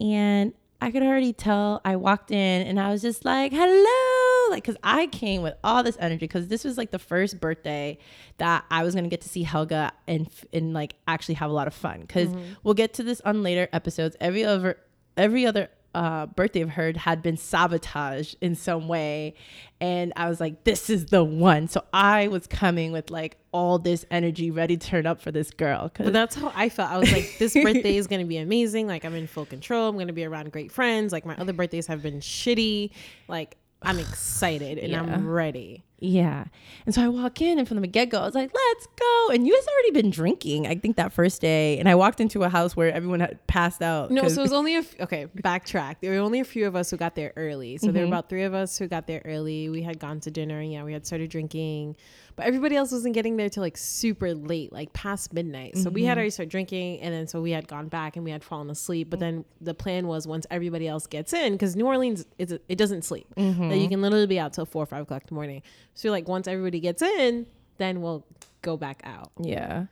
and 0.00 0.54
I 0.80 0.90
could 0.90 1.02
already 1.02 1.32
tell. 1.32 1.80
I 1.84 1.96
walked 1.96 2.30
in 2.30 2.66
and 2.66 2.80
I 2.80 2.90
was 2.90 3.02
just 3.02 3.24
like, 3.24 3.52
hello. 3.52 4.50
Like, 4.50 4.64
cause 4.64 4.76
I 4.82 5.06
came 5.08 5.42
with 5.42 5.54
all 5.62 5.82
this 5.82 5.96
energy 6.00 6.20
because 6.20 6.48
this 6.48 6.64
was 6.64 6.78
like 6.78 6.90
the 6.90 6.98
first 6.98 7.38
birthday 7.40 7.98
that 8.38 8.64
I 8.70 8.82
was 8.82 8.94
gonna 8.94 9.08
get 9.08 9.20
to 9.22 9.28
see 9.28 9.42
Helga 9.42 9.92
and 10.08 10.28
and 10.52 10.72
like 10.72 10.94
actually 11.06 11.36
have 11.36 11.50
a 11.50 11.52
lot 11.52 11.66
of 11.66 11.74
fun. 11.74 12.00
because 12.00 12.28
mm-hmm. 12.28 12.52
we'll 12.62 12.74
get 12.74 12.94
to 12.94 13.02
this 13.02 13.20
on 13.22 13.42
later 13.42 13.68
episodes. 13.72 14.16
Every 14.20 14.44
other 14.44 14.78
every 15.16 15.46
other 15.46 15.68
uh, 15.94 16.26
birthday 16.26 16.60
of 16.60 16.70
her 16.70 16.92
had 16.96 17.22
been 17.22 17.36
sabotaged 17.36 18.36
in 18.40 18.54
some 18.54 18.88
way. 18.88 19.34
And 19.80 20.12
I 20.16 20.28
was 20.28 20.40
like, 20.40 20.64
this 20.64 20.90
is 20.90 21.06
the 21.06 21.24
one. 21.24 21.68
So 21.68 21.84
I 21.92 22.28
was 22.28 22.46
coming 22.46 22.92
with 22.92 23.10
like 23.10 23.36
all 23.52 23.78
this 23.78 24.04
energy 24.10 24.50
ready 24.50 24.76
to 24.76 24.86
turn 24.86 25.06
up 25.06 25.20
for 25.20 25.32
this 25.32 25.50
girl. 25.50 25.90
But 25.96 26.12
that's 26.12 26.34
how 26.34 26.52
I 26.54 26.68
felt. 26.68 26.90
I 26.90 26.98
was 26.98 27.10
like, 27.10 27.36
this 27.38 27.54
birthday 27.62 27.96
is 27.96 28.06
going 28.06 28.20
to 28.20 28.26
be 28.26 28.36
amazing. 28.36 28.86
Like, 28.86 29.04
I'm 29.04 29.14
in 29.14 29.26
full 29.26 29.46
control. 29.46 29.88
I'm 29.88 29.96
going 29.96 30.08
to 30.08 30.12
be 30.12 30.24
around 30.24 30.52
great 30.52 30.70
friends. 30.70 31.12
Like, 31.12 31.26
my 31.26 31.36
other 31.36 31.52
birthdays 31.52 31.86
have 31.86 32.02
been 32.02 32.20
shitty. 32.20 32.90
Like, 33.26 33.56
I'm 33.82 33.98
excited 33.98 34.78
and 34.78 34.92
yeah. 34.92 35.00
I'm 35.00 35.26
ready. 35.26 35.82
Yeah. 36.00 36.44
And 36.86 36.94
so 36.94 37.02
I 37.02 37.08
walk 37.08 37.42
in 37.42 37.58
and 37.58 37.68
from 37.68 37.80
the 37.80 37.86
get 37.86 38.08
go, 38.08 38.20
I 38.20 38.24
was 38.24 38.34
like, 38.34 38.50
let's 38.54 38.86
go. 38.98 39.28
And 39.32 39.46
you 39.46 39.54
guys 39.54 39.66
already 39.68 39.90
been 40.02 40.10
drinking, 40.10 40.66
I 40.66 40.74
think 40.74 40.96
that 40.96 41.12
first 41.12 41.42
day. 41.42 41.78
And 41.78 41.88
I 41.88 41.94
walked 41.94 42.20
into 42.20 42.42
a 42.42 42.48
house 42.48 42.74
where 42.74 42.90
everyone 42.90 43.20
had 43.20 43.46
passed 43.46 43.82
out. 43.82 44.10
No, 44.10 44.26
so 44.28 44.40
it 44.40 44.42
was 44.42 44.52
only 44.52 44.76
a, 44.76 44.78
f- 44.78 45.00
okay, 45.00 45.26
backtrack. 45.36 45.96
There 46.00 46.12
were 46.12 46.20
only 46.20 46.40
a 46.40 46.44
few 46.44 46.66
of 46.66 46.74
us 46.74 46.90
who 46.90 46.96
got 46.96 47.16
there 47.16 47.34
early. 47.36 47.76
So 47.76 47.86
mm-hmm. 47.86 47.94
there 47.94 48.02
were 48.02 48.06
mm-hmm. 48.06 48.14
about 48.14 48.28
three 48.30 48.44
of 48.44 48.54
us 48.54 48.78
who 48.78 48.88
got 48.88 49.06
there 49.06 49.20
early. 49.26 49.68
We 49.68 49.82
had 49.82 49.98
gone 49.98 50.20
to 50.20 50.30
dinner 50.30 50.58
and 50.60 50.72
yeah, 50.72 50.84
we 50.84 50.94
had 50.94 51.06
started 51.06 51.30
drinking. 51.30 51.96
But 52.40 52.46
everybody 52.46 52.74
else 52.74 52.90
wasn't 52.90 53.12
getting 53.12 53.36
there 53.36 53.50
till 53.50 53.62
like 53.62 53.76
super 53.76 54.32
late, 54.32 54.72
like 54.72 54.94
past 54.94 55.34
midnight. 55.34 55.76
So 55.76 55.84
mm-hmm. 55.84 55.92
we 55.92 56.04
had 56.04 56.12
mm-hmm. 56.12 56.18
already 56.20 56.30
started 56.30 56.50
drinking 56.50 57.00
and 57.00 57.12
then 57.12 57.26
so 57.26 57.42
we 57.42 57.50
had 57.50 57.68
gone 57.68 57.88
back 57.88 58.16
and 58.16 58.24
we 58.24 58.30
had 58.30 58.42
fallen 58.42 58.70
asleep. 58.70 59.10
But 59.10 59.20
then 59.20 59.44
the 59.60 59.74
plan 59.74 60.06
was 60.06 60.26
once 60.26 60.46
everybody 60.50 60.88
else 60.88 61.06
gets 61.06 61.34
in, 61.34 61.52
because 61.52 61.76
New 61.76 61.86
Orleans, 61.86 62.24
it's, 62.38 62.54
it 62.66 62.76
doesn't 62.76 63.02
sleep. 63.02 63.26
Mm-hmm. 63.36 63.70
Like 63.70 63.80
you 63.82 63.90
can 63.90 64.00
literally 64.00 64.26
be 64.26 64.40
out 64.40 64.54
till 64.54 64.64
four 64.64 64.82
or 64.82 64.86
five 64.86 65.02
o'clock 65.02 65.24
in 65.24 65.26
the 65.28 65.34
morning. 65.34 65.60
So 65.92 66.10
like 66.10 66.28
once 66.28 66.48
everybody 66.48 66.80
gets 66.80 67.02
in, 67.02 67.44
then 67.76 68.00
we'll 68.00 68.24
go 68.62 68.78
back 68.78 69.02
out. 69.04 69.32
Yeah. 69.38 69.84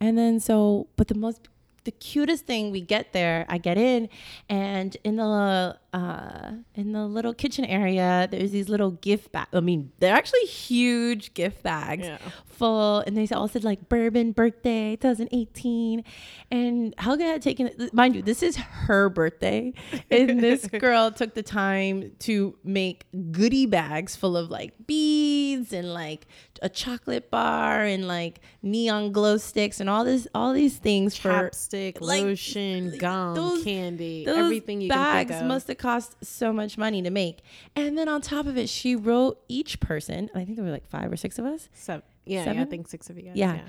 And 0.00 0.18
then 0.18 0.40
so, 0.40 0.88
but 0.96 1.06
the 1.06 1.14
most 1.14 1.46
the 1.86 1.90
cutest 1.92 2.44
thing. 2.46 2.70
We 2.70 2.82
get 2.82 3.14
there, 3.14 3.46
I 3.48 3.56
get 3.58 3.78
in, 3.78 4.10
and 4.50 4.94
in 5.02 5.16
the 5.16 5.78
uh, 5.94 6.52
in 6.74 6.92
the 6.92 7.06
little 7.06 7.32
kitchen 7.32 7.64
area, 7.64 8.28
there's 8.30 8.50
these 8.52 8.68
little 8.68 8.90
gift 8.90 9.32
bags. 9.32 9.48
I 9.54 9.60
mean, 9.60 9.92
they're 9.98 10.14
actually 10.14 10.44
huge 10.44 11.32
gift 11.32 11.62
bags 11.62 12.04
Yeah. 12.04 12.18
full, 12.44 13.00
and 13.06 13.16
they 13.16 13.26
all 13.34 13.48
said 13.48 13.64
like 13.64 13.88
bourbon 13.88 14.32
birthday 14.32 14.96
2018. 14.96 16.04
And 16.50 16.94
Helga 16.98 17.24
had 17.24 17.40
taken, 17.42 17.70
mind 17.94 18.14
you, 18.14 18.20
this 18.22 18.42
is 18.42 18.56
her 18.56 19.08
birthday, 19.08 19.72
and 20.10 20.40
this 20.40 20.66
girl 20.86 21.10
took 21.10 21.32
the 21.34 21.42
time 21.42 22.12
to 22.20 22.58
make 22.62 23.06
goodie 23.32 23.64
bags 23.66 24.14
full 24.16 24.36
of 24.36 24.50
like 24.50 24.74
beads 24.86 25.72
and 25.72 25.94
like 25.94 26.26
a 26.62 26.68
chocolate 26.68 27.30
bar 27.30 27.82
and 27.82 28.06
like 28.08 28.40
neon 28.62 29.12
glow 29.12 29.36
sticks 29.36 29.80
and 29.80 29.88
all 29.90 30.04
this, 30.04 30.26
all 30.34 30.52
these 30.52 30.76
things 30.78 31.16
for 31.16 31.28
Chapstick, 31.30 32.00
like, 32.00 32.22
lotion, 32.22 32.96
gum, 32.98 33.34
those- 33.34 33.64
candy, 33.64 34.24
those 34.24 34.36
everything 34.38 34.80
you 34.80 34.88
bags 34.88 35.28
can 35.30 35.38
think 35.38 35.42
of. 35.42 35.48
must 35.48 35.68
have 35.68 35.78
cost 35.78 36.16
so 36.24 36.52
much 36.52 36.76
money 36.78 37.02
to 37.02 37.10
make. 37.10 37.40
And 37.74 37.96
then 37.98 38.08
on 38.08 38.20
top 38.20 38.46
of 38.46 38.56
it, 38.56 38.68
she 38.68 38.96
wrote 38.96 39.40
each 39.48 39.80
person, 39.80 40.30
I 40.34 40.44
think 40.44 40.56
there 40.56 40.64
were 40.64 40.70
like 40.70 40.86
five 40.88 41.12
or 41.12 41.16
six 41.16 41.38
of 41.38 41.44
us, 41.44 41.68
Seven. 41.72 42.02
Yeah, 42.24 42.52
yeah, 42.52 42.62
I 42.62 42.64
think 42.64 42.88
six 42.88 43.08
of 43.10 43.16
you 43.16 43.22
guys. 43.24 43.36
Yeah. 43.36 43.54
Yeah. 43.54 43.60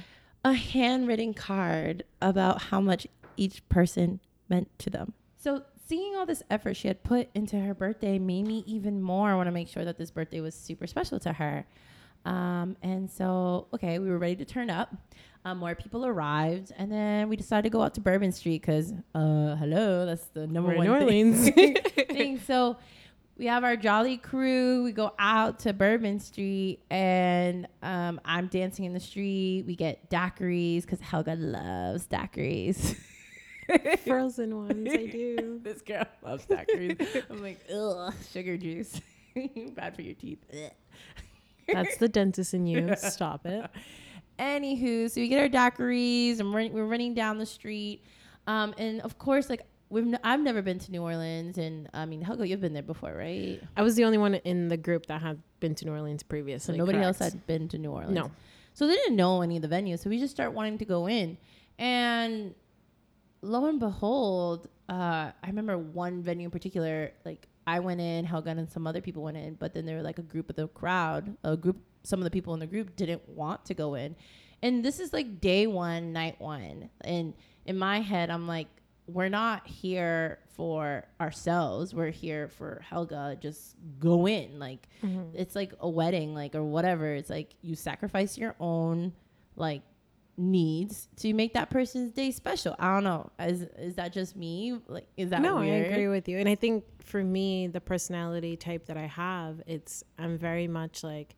a 0.45 0.53
handwritten 0.53 1.33
card 1.33 2.03
about 2.21 2.61
how 2.63 2.79
much 2.79 3.05
each 3.35 3.67
person 3.69 4.19
meant 4.49 4.67
to 4.79 4.89
them. 4.89 5.13
So 5.37 5.63
seeing 5.87 6.15
all 6.15 6.25
this 6.25 6.41
effort 6.49 6.75
she 6.75 6.87
had 6.87 7.03
put 7.03 7.29
into 7.35 7.59
her 7.59 7.73
birthday 7.73 8.17
made 8.17 8.47
me 8.47 8.63
even 8.65 9.01
more 9.01 9.35
want 9.37 9.47
to 9.47 9.51
make 9.51 9.67
sure 9.67 9.85
that 9.85 9.97
this 9.97 10.09
birthday 10.11 10.41
was 10.41 10.55
super 10.55 10.87
special 10.87 11.19
to 11.19 11.33
her. 11.33 11.65
Um, 12.27 12.75
and 12.83 13.09
so, 13.09 13.67
okay, 13.73 13.99
we 13.99 14.09
were 14.09 14.17
ready 14.17 14.35
to 14.37 14.45
turn 14.45 14.69
up. 14.69 14.93
Um, 15.45 15.59
more 15.59 15.75
people 15.75 16.05
arrived, 16.05 16.73
and 16.77 16.91
then 16.91 17.29
we 17.29 17.37
decided 17.37 17.63
to 17.63 17.69
go 17.69 17.81
out 17.81 17.93
to 17.93 18.01
Bourbon 18.01 18.33
Street 18.33 18.61
because, 18.61 18.91
uh, 19.15 19.55
hello, 19.55 20.05
that's 20.05 20.25
the 20.27 20.45
number 20.45 20.75
We're 20.75 20.83
in 20.83 20.91
one 20.91 20.99
New 21.07 21.33
thing- 21.33 21.77
Orleans. 21.77 21.79
thing. 22.09 22.39
So 22.39 22.75
we 23.37 23.45
have 23.45 23.63
our 23.63 23.77
jolly 23.77 24.17
crew. 24.17 24.83
We 24.83 24.91
go 24.91 25.13
out 25.17 25.59
to 25.59 25.71
Bourbon 25.71 26.19
Street, 26.19 26.79
and 26.89 27.65
um, 27.81 28.19
I'm 28.25 28.47
dancing 28.47 28.83
in 28.83 28.93
the 28.93 28.99
street. 28.99 29.63
We 29.65 29.77
get 29.77 30.09
daiquiris 30.09 30.81
because 30.81 30.99
Helga 30.99 31.35
loves 31.35 32.07
daiquiris. 32.07 32.97
Frozen 34.05 34.55
ones, 34.67 34.89
I 34.91 35.05
do. 35.05 35.59
this 35.63 35.81
girl 35.81 36.03
loves 36.25 36.45
daiquiris. 36.45 37.23
I'm 37.29 37.41
like, 37.41 37.59
ugh, 37.73 38.13
sugar 38.33 38.57
juice, 38.57 38.99
bad 39.75 39.95
for 39.95 40.01
your 40.01 40.15
teeth. 40.15 40.43
That's 41.71 41.97
the 41.97 42.07
dentist 42.09 42.53
in 42.53 42.65
you. 42.67 42.95
Stop 42.97 43.45
it. 43.45 43.69
Anywho, 44.39 45.09
so 45.09 45.19
we 45.19 45.27
get 45.27 45.41
our 45.41 45.49
daiquiris, 45.71 46.39
and 46.39 46.53
we're, 46.53 46.69
we're 46.69 46.85
running 46.85 47.13
down 47.15 47.39
the 47.39 47.45
street, 47.45 48.03
um, 48.45 48.73
and 48.77 49.01
of 49.01 49.17
course, 49.17 49.49
like 49.49 49.63
we've 49.89 50.05
n- 50.05 50.19
I've 50.23 50.41
never 50.41 50.61
been 50.61 50.77
to 50.77 50.91
New 50.91 51.01
Orleans, 51.01 51.57
and 51.57 51.89
I 51.93 52.05
mean, 52.05 52.21
Helga, 52.21 52.47
you've 52.47 52.61
been 52.61 52.73
there 52.73 52.83
before, 52.83 53.13
right? 53.13 53.59
I 53.75 53.81
was 53.81 53.95
the 53.95 54.03
only 54.05 54.19
one 54.19 54.35
in 54.35 54.67
the 54.67 54.77
group 54.77 55.07
that 55.07 55.21
had 55.21 55.41
been 55.59 55.73
to 55.75 55.85
New 55.85 55.91
Orleans 55.91 56.21
previously. 56.21 56.75
So 56.75 56.77
nobody 56.77 56.99
else 56.99 57.17
had 57.17 57.47
been 57.47 57.67
to 57.69 57.79
New 57.79 57.91
Orleans. 57.91 58.13
No. 58.13 58.29
So 58.73 58.85
they 58.85 58.93
didn't 58.93 59.15
know 59.15 59.41
any 59.41 59.55
of 59.55 59.63
the 59.63 59.67
venues. 59.67 59.99
So 60.03 60.09
we 60.11 60.19
just 60.19 60.33
start 60.35 60.53
wanting 60.53 60.77
to 60.77 60.85
go 60.85 61.07
in. 61.07 61.35
And 61.79 62.53
lo 63.41 63.65
and 63.65 63.79
behold, 63.79 64.67
uh, 64.87 65.31
I 65.43 65.47
remember 65.47 65.79
one 65.79 66.21
venue 66.21 66.45
in 66.45 66.51
particular, 66.51 67.11
like 67.25 67.47
I 67.67 67.81
went 67.81 67.99
in, 67.99 68.23
Helga 68.23 68.51
and 68.51 68.71
some 68.71 68.87
other 68.87 69.01
people 69.01 69.23
went 69.23 69.35
in, 69.35 69.55
but 69.55 69.73
then 69.73 69.85
there 69.85 69.97
were 69.97 70.01
like 70.01 70.19
a 70.19 70.23
group 70.23 70.49
of 70.49 70.55
the 70.55 70.69
crowd, 70.69 71.35
a 71.43 71.57
group, 71.57 71.77
some 72.03 72.19
of 72.19 72.23
the 72.23 72.31
people 72.31 72.53
in 72.53 72.61
the 72.61 72.65
group 72.65 72.95
didn't 72.95 73.27
want 73.27 73.65
to 73.65 73.73
go 73.73 73.95
in. 73.95 74.15
And 74.63 74.83
this 74.83 75.01
is 75.01 75.11
like 75.11 75.41
day 75.41 75.67
one, 75.67 76.13
night 76.13 76.39
one. 76.39 76.89
And 77.01 77.33
in 77.65 77.77
my 77.77 77.99
head, 77.99 78.29
I'm 78.29 78.47
like, 78.47 78.67
we're 79.05 79.29
not 79.29 79.67
here 79.67 80.39
for 80.55 81.05
ourselves. 81.19 81.93
We're 81.93 82.09
here 82.09 82.47
for 82.47 82.81
Helga. 82.89 83.37
Just 83.39 83.75
go 83.99 84.27
in. 84.27 84.59
Like, 84.59 84.87
mm-hmm. 85.03 85.35
it's 85.35 85.55
like 85.55 85.73
a 85.79 85.89
wedding, 85.89 86.33
like, 86.33 86.55
or 86.55 86.63
whatever. 86.63 87.13
It's 87.13 87.29
like 87.29 87.53
you 87.61 87.75
sacrifice 87.75 88.37
your 88.37 88.55
own, 88.59 89.13
like, 89.55 89.81
needs 90.37 91.07
to 91.17 91.33
make 91.33 91.53
that 91.53 91.69
person's 91.69 92.11
day 92.11 92.31
special. 92.31 92.75
I 92.79 92.93
don't 92.93 93.03
know. 93.03 93.31
Is 93.39 93.63
is 93.77 93.95
that 93.95 94.13
just 94.13 94.35
me? 94.35 94.79
Like, 94.87 95.07
is 95.17 95.31
that 95.31 95.41
no, 95.41 95.57
weird? 95.57 95.87
I 95.87 95.89
agree 95.89 96.07
with 96.07 96.27
you. 96.29 96.37
And 96.37 96.47
I 96.47 96.55
think 96.55 96.83
for 97.03 97.23
me, 97.23 97.67
the 97.67 97.81
personality 97.81 98.55
type 98.55 98.85
that 98.85 98.97
I 98.97 99.07
have, 99.07 99.61
it's 99.65 100.03
I'm 100.17 100.37
very 100.37 100.67
much 100.67 101.03
like 101.03 101.35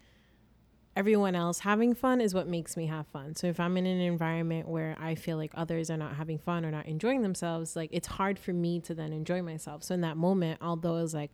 everyone 0.96 1.34
else 1.34 1.60
having 1.60 1.94
fun 1.94 2.20
is 2.20 2.34
what 2.34 2.48
makes 2.48 2.76
me 2.76 2.88
have 2.88 3.08
fun. 3.08 3.34
So 3.36 3.48
if 3.48 3.60
I'm 3.60 3.78
in 3.78 3.86
an 3.86 4.02
environment 4.02 4.68
where 4.68 4.98
I 5.00 5.16
feel 5.16 5.38
like 5.38 5.52
others 5.54 5.90
are 5.90 5.98
not 5.98 6.16
having 6.16 6.38
fun 6.38 6.66
or 6.66 6.72
not 6.72 6.88
enjoying 6.88 7.22
themselves, 7.22 7.76
like 7.76 7.90
it's 7.94 8.08
hard 8.08 8.38
for 8.38 8.52
me 8.52 8.82
to 8.82 8.94
then 8.94 9.14
enjoy 9.14 9.42
myself. 9.42 9.84
So 9.84 9.94
in 9.94 10.02
that 10.02 10.18
moment, 10.18 10.60
although 10.62 10.98
it 10.98 11.04
was 11.04 11.14
like 11.14 11.32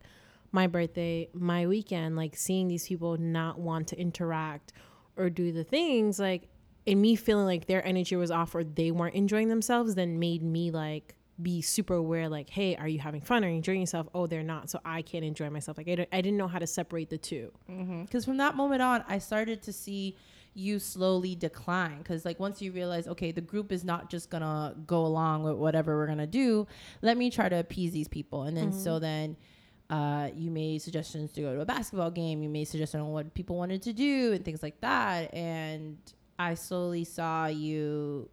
my 0.52 0.68
birthday, 0.68 1.28
my 1.32 1.66
weekend, 1.66 2.14
like 2.14 2.36
seeing 2.36 2.68
these 2.68 2.86
people 2.86 3.16
not 3.16 3.58
want 3.58 3.88
to 3.88 3.98
interact 3.98 4.72
or 5.16 5.30
do 5.30 5.50
the 5.50 5.64
things, 5.64 6.20
like 6.20 6.48
and 6.86 7.00
me 7.00 7.16
feeling 7.16 7.46
like 7.46 7.66
their 7.66 7.84
energy 7.86 8.16
was 8.16 8.30
off 8.30 8.54
or 8.54 8.64
they 8.64 8.90
weren't 8.90 9.14
enjoying 9.14 9.48
themselves, 9.48 9.94
then 9.94 10.18
made 10.18 10.42
me 10.42 10.70
like 10.70 11.14
be 11.40 11.60
super 11.60 11.92
aware 11.94 12.30
like 12.30 12.48
hey 12.48 12.76
are 12.76 12.88
you 12.88 12.98
having 12.98 13.20
fun? 13.20 13.44
Are 13.44 13.48
you 13.48 13.56
enjoying 13.56 13.80
yourself? 13.80 14.08
Oh 14.14 14.26
they're 14.26 14.42
not 14.42 14.70
so 14.70 14.80
i 14.84 15.02
can't 15.02 15.24
enjoy 15.24 15.50
myself. 15.50 15.76
Like 15.76 15.88
i, 15.88 16.06
I 16.12 16.20
didn't 16.20 16.38
know 16.38 16.48
how 16.48 16.58
to 16.58 16.66
separate 16.66 17.10
the 17.10 17.18
two. 17.18 17.52
Because 18.04 18.24
from 18.24 18.38
that 18.38 18.56
moment 18.56 18.80
on 18.82 19.04
i 19.08 19.18
started 19.18 19.62
to 19.64 19.72
see 19.72 20.16
you 20.54 20.78
slowly 20.78 21.34
decline. 21.34 21.98
Because 21.98 22.24
like 22.24 22.40
once 22.40 22.62
you 22.62 22.72
realize 22.72 23.06
okay 23.06 23.32
the 23.32 23.42
group 23.42 23.70
is 23.70 23.84
not 23.84 24.08
just 24.08 24.30
gonna 24.30 24.74
go 24.86 25.04
along 25.04 25.42
with 25.42 25.56
whatever 25.56 25.96
we're 25.96 26.06
gonna 26.06 26.26
do 26.26 26.66
let 27.02 27.18
me 27.18 27.30
try 27.30 27.48
to 27.48 27.58
appease 27.58 27.92
these 27.92 28.08
people. 28.08 28.44
And 28.44 28.56
then 28.56 28.72
so 28.72 28.98
then 28.98 29.36
uh, 29.90 30.30
you 30.34 30.50
made 30.50 30.82
suggestions 30.82 31.32
to 31.32 31.42
go 31.42 31.54
to 31.54 31.60
a 31.60 31.64
basketball 31.64 32.10
game. 32.10 32.42
You 32.42 32.48
made 32.48 32.64
suggestions 32.64 33.02
on 33.02 33.12
what 33.12 33.34
people 33.34 33.56
wanted 33.56 33.82
to 33.82 33.92
do 33.92 34.32
and 34.32 34.44
things 34.44 34.62
like 34.62 34.80
that. 34.80 35.32
And 35.32 35.98
i 36.38 36.54
slowly 36.54 37.04
saw 37.04 37.46
you 37.46 38.28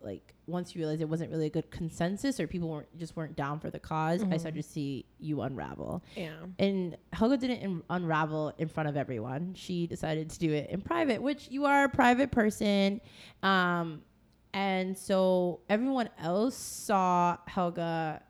like 0.00 0.34
once 0.46 0.74
you 0.74 0.80
realized 0.80 1.02
it 1.02 1.08
wasn't 1.08 1.30
really 1.30 1.46
a 1.46 1.50
good 1.50 1.70
consensus 1.70 2.38
or 2.38 2.46
people 2.46 2.68
weren't 2.68 2.98
just 2.98 3.16
weren't 3.16 3.36
down 3.36 3.58
for 3.58 3.70
the 3.70 3.78
because 3.78 4.22
i 4.32 4.36
started 4.36 4.62
to 4.62 4.68
see 4.68 5.04
you 5.18 5.42
unravel 5.42 6.02
yeah 6.16 6.30
and 6.58 6.96
Helga 7.12 7.36
didn't 7.36 7.84
unravel 7.90 8.52
in 8.58 8.68
front 8.68 8.88
of 8.88 8.96
everyone. 8.96 9.54
She 9.54 9.86
decided 9.86 10.30
to 10.30 10.38
do 10.38 10.52
it 10.52 10.70
in 10.70 10.80
private, 10.80 11.20
which 11.20 11.48
you 11.50 11.64
are 11.64 11.84
a 11.84 11.88
private 11.88 12.30
person. 12.30 13.00
Um, 13.42 14.02
and 14.54 14.96
so 14.96 15.60
everyone 15.68 16.10
else 16.20 16.56
saw 16.56 17.36
Helga 17.46 18.22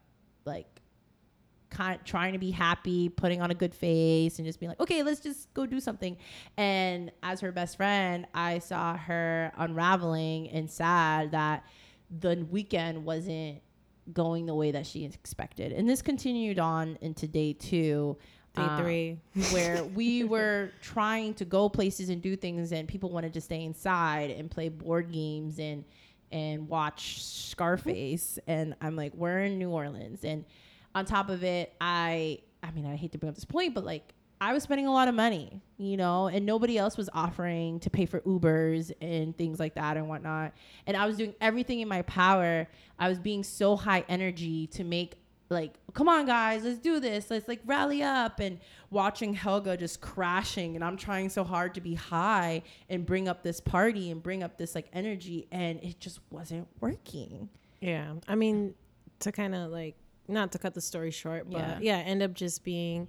kind 1.70 1.98
of 1.98 2.04
trying 2.04 2.32
to 2.32 2.38
be 2.38 2.50
happy, 2.50 3.08
putting 3.08 3.42
on 3.42 3.50
a 3.50 3.54
good 3.54 3.74
face, 3.74 4.38
and 4.38 4.46
just 4.46 4.60
being 4.60 4.68
like, 4.70 4.80
okay, 4.80 5.02
let's 5.02 5.20
just 5.20 5.52
go 5.54 5.66
do 5.66 5.80
something. 5.80 6.16
And 6.56 7.10
as 7.22 7.40
her 7.40 7.52
best 7.52 7.76
friend, 7.76 8.26
I 8.34 8.58
saw 8.58 8.96
her 8.96 9.52
unraveling 9.56 10.48
and 10.50 10.70
sad 10.70 11.32
that 11.32 11.64
the 12.20 12.46
weekend 12.50 13.04
wasn't 13.04 13.60
going 14.12 14.46
the 14.46 14.54
way 14.54 14.70
that 14.70 14.86
she 14.86 15.04
expected. 15.04 15.72
And 15.72 15.88
this 15.88 16.02
continued 16.02 16.58
on 16.58 16.98
into 17.00 17.26
day 17.26 17.52
two. 17.52 18.16
day 18.54 18.62
uh, 18.62 18.78
three 18.78 19.18
where 19.52 19.84
we 19.84 20.24
were 20.24 20.70
trying 20.80 21.34
to 21.34 21.44
go 21.44 21.68
places 21.68 22.08
and 22.08 22.22
do 22.22 22.36
things 22.36 22.72
and 22.72 22.88
people 22.88 23.10
wanted 23.10 23.34
to 23.34 23.40
stay 23.40 23.62
inside 23.64 24.30
and 24.30 24.50
play 24.50 24.68
board 24.68 25.12
games 25.12 25.58
and 25.58 25.84
and 26.30 26.68
watch 26.68 27.24
Scarface 27.24 28.38
and 28.46 28.74
I'm 28.80 28.96
like 28.96 29.14
we're 29.14 29.40
in 29.40 29.58
New 29.58 29.70
Orleans 29.70 30.24
and 30.24 30.44
on 30.94 31.04
top 31.04 31.28
of 31.28 31.44
it 31.44 31.74
I 31.80 32.40
I 32.62 32.70
mean 32.70 32.86
I 32.86 32.96
hate 32.96 33.12
to 33.12 33.18
bring 33.18 33.28
up 33.28 33.34
this 33.34 33.44
point 33.44 33.74
but 33.74 33.84
like 33.84 34.14
I 34.40 34.52
was 34.52 34.62
spending 34.62 34.86
a 34.86 34.92
lot 34.92 35.08
of 35.08 35.14
money, 35.14 35.60
you 35.78 35.96
know, 35.96 36.28
and 36.28 36.46
nobody 36.46 36.78
else 36.78 36.96
was 36.96 37.10
offering 37.12 37.80
to 37.80 37.90
pay 37.90 38.06
for 38.06 38.20
Ubers 38.20 38.92
and 39.00 39.36
things 39.36 39.58
like 39.58 39.74
that 39.74 39.96
and 39.96 40.08
whatnot. 40.08 40.52
And 40.86 40.96
I 40.96 41.06
was 41.06 41.16
doing 41.16 41.34
everything 41.40 41.80
in 41.80 41.88
my 41.88 42.02
power. 42.02 42.68
I 42.98 43.08
was 43.08 43.18
being 43.18 43.42
so 43.42 43.74
high 43.74 44.04
energy 44.08 44.68
to 44.68 44.84
make 44.84 45.16
like, 45.50 45.74
come 45.94 46.08
on, 46.08 46.26
guys, 46.26 46.64
let's 46.64 46.78
do 46.78 47.00
this. 47.00 47.30
Let's 47.30 47.48
like 47.48 47.60
rally 47.64 48.02
up 48.02 48.38
and 48.38 48.60
watching 48.90 49.32
Helga 49.34 49.76
just 49.76 50.00
crashing. 50.00 50.76
And 50.76 50.84
I'm 50.84 50.96
trying 50.96 51.30
so 51.30 51.42
hard 51.42 51.74
to 51.74 51.80
be 51.80 51.94
high 51.94 52.62
and 52.88 53.04
bring 53.06 53.28
up 53.28 53.42
this 53.42 53.60
party 53.60 54.10
and 54.10 54.22
bring 54.22 54.42
up 54.42 54.58
this 54.58 54.74
like 54.74 54.86
energy. 54.92 55.48
And 55.50 55.82
it 55.82 55.98
just 56.00 56.20
wasn't 56.30 56.68
working. 56.80 57.48
Yeah. 57.80 58.12
I 58.28 58.34
mean, 58.34 58.74
to 59.20 59.32
kind 59.32 59.54
of 59.54 59.70
like, 59.70 59.96
not 60.28 60.52
to 60.52 60.58
cut 60.58 60.74
the 60.74 60.80
story 60.80 61.10
short, 61.10 61.50
but 61.50 61.58
Yeah. 61.60 61.78
yeah. 61.80 61.96
end 61.98 62.22
up 62.22 62.34
just 62.34 62.62
being 62.64 63.08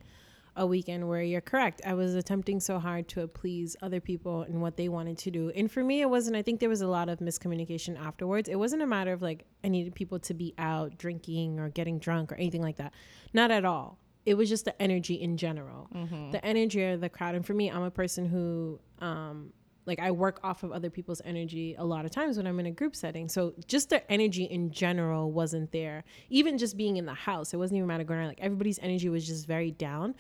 a 0.55 0.65
weekend 0.65 1.07
where 1.07 1.21
you're 1.21 1.39
correct. 1.41 1.81
I 1.85 1.93
was 1.93 2.15
attempting 2.15 2.59
so 2.59 2.79
hard 2.79 3.07
to 3.09 3.27
please 3.27 3.77
other 3.81 4.01
people 4.01 4.41
and 4.41 4.61
what 4.61 4.75
they 4.75 4.89
wanted 4.89 5.17
to 5.19 5.31
do. 5.31 5.51
And 5.55 5.71
for 5.71 5.83
me, 5.83 6.01
it 6.01 6.09
wasn't, 6.09 6.35
I 6.35 6.41
think 6.41 6.59
there 6.59 6.67
was 6.69 6.81
a 6.81 6.87
lot 6.87 7.07
of 7.07 7.19
miscommunication 7.19 7.97
afterwards. 7.97 8.49
It 8.49 8.57
wasn't 8.57 8.81
a 8.81 8.87
matter 8.87 9.13
of 9.13 9.21
like, 9.21 9.45
I 9.63 9.69
needed 9.69 9.95
people 9.95 10.19
to 10.19 10.33
be 10.33 10.53
out 10.57 10.97
drinking 10.97 11.59
or 11.59 11.69
getting 11.69 11.97
drunk 11.99 12.31
or 12.31 12.35
anything 12.35 12.61
like 12.61 12.75
that. 12.77 12.93
Not 13.33 13.51
at 13.51 13.63
all. 13.63 13.99
It 14.25 14.33
was 14.35 14.49
just 14.49 14.65
the 14.65 14.79
energy 14.81 15.13
in 15.15 15.37
general, 15.37 15.87
the 16.31 16.43
energy 16.43 16.83
of 16.83 16.99
the 16.99 17.09
crowd. 17.09 17.35
And 17.35 17.45
for 17.45 17.53
me, 17.53 17.71
I'm 17.71 17.83
a 17.83 17.91
person 17.91 18.25
who, 18.25 18.79
um, 18.99 19.53
like 19.89 19.99
I 19.99 20.11
work 20.11 20.39
off 20.43 20.63
of 20.63 20.71
other 20.71 20.89
people's 20.89 21.21
energy 21.25 21.75
a 21.77 21.83
lot 21.83 22.05
of 22.05 22.11
times 22.11 22.37
when 22.37 22.47
I'm 22.47 22.59
in 22.59 22.67
a 22.67 22.71
group 22.71 22.95
setting. 22.95 23.27
So 23.27 23.53
just 23.67 23.89
their 23.89 24.03
energy 24.07 24.45
in 24.45 24.71
general 24.71 25.31
wasn't 25.31 25.71
there. 25.71 26.05
Even 26.29 26.57
just 26.57 26.77
being 26.77 26.95
in 26.95 27.05
the 27.05 27.13
house, 27.13 27.53
it 27.53 27.57
wasn't 27.57 27.77
even 27.77 27.87
matter 27.87 28.05
going 28.05 28.19
around. 28.19 28.29
Like 28.29 28.39
everybody's 28.39 28.79
energy 28.79 29.09
was 29.09 29.27
just 29.27 29.47
very 29.47 29.71
down. 29.71 30.15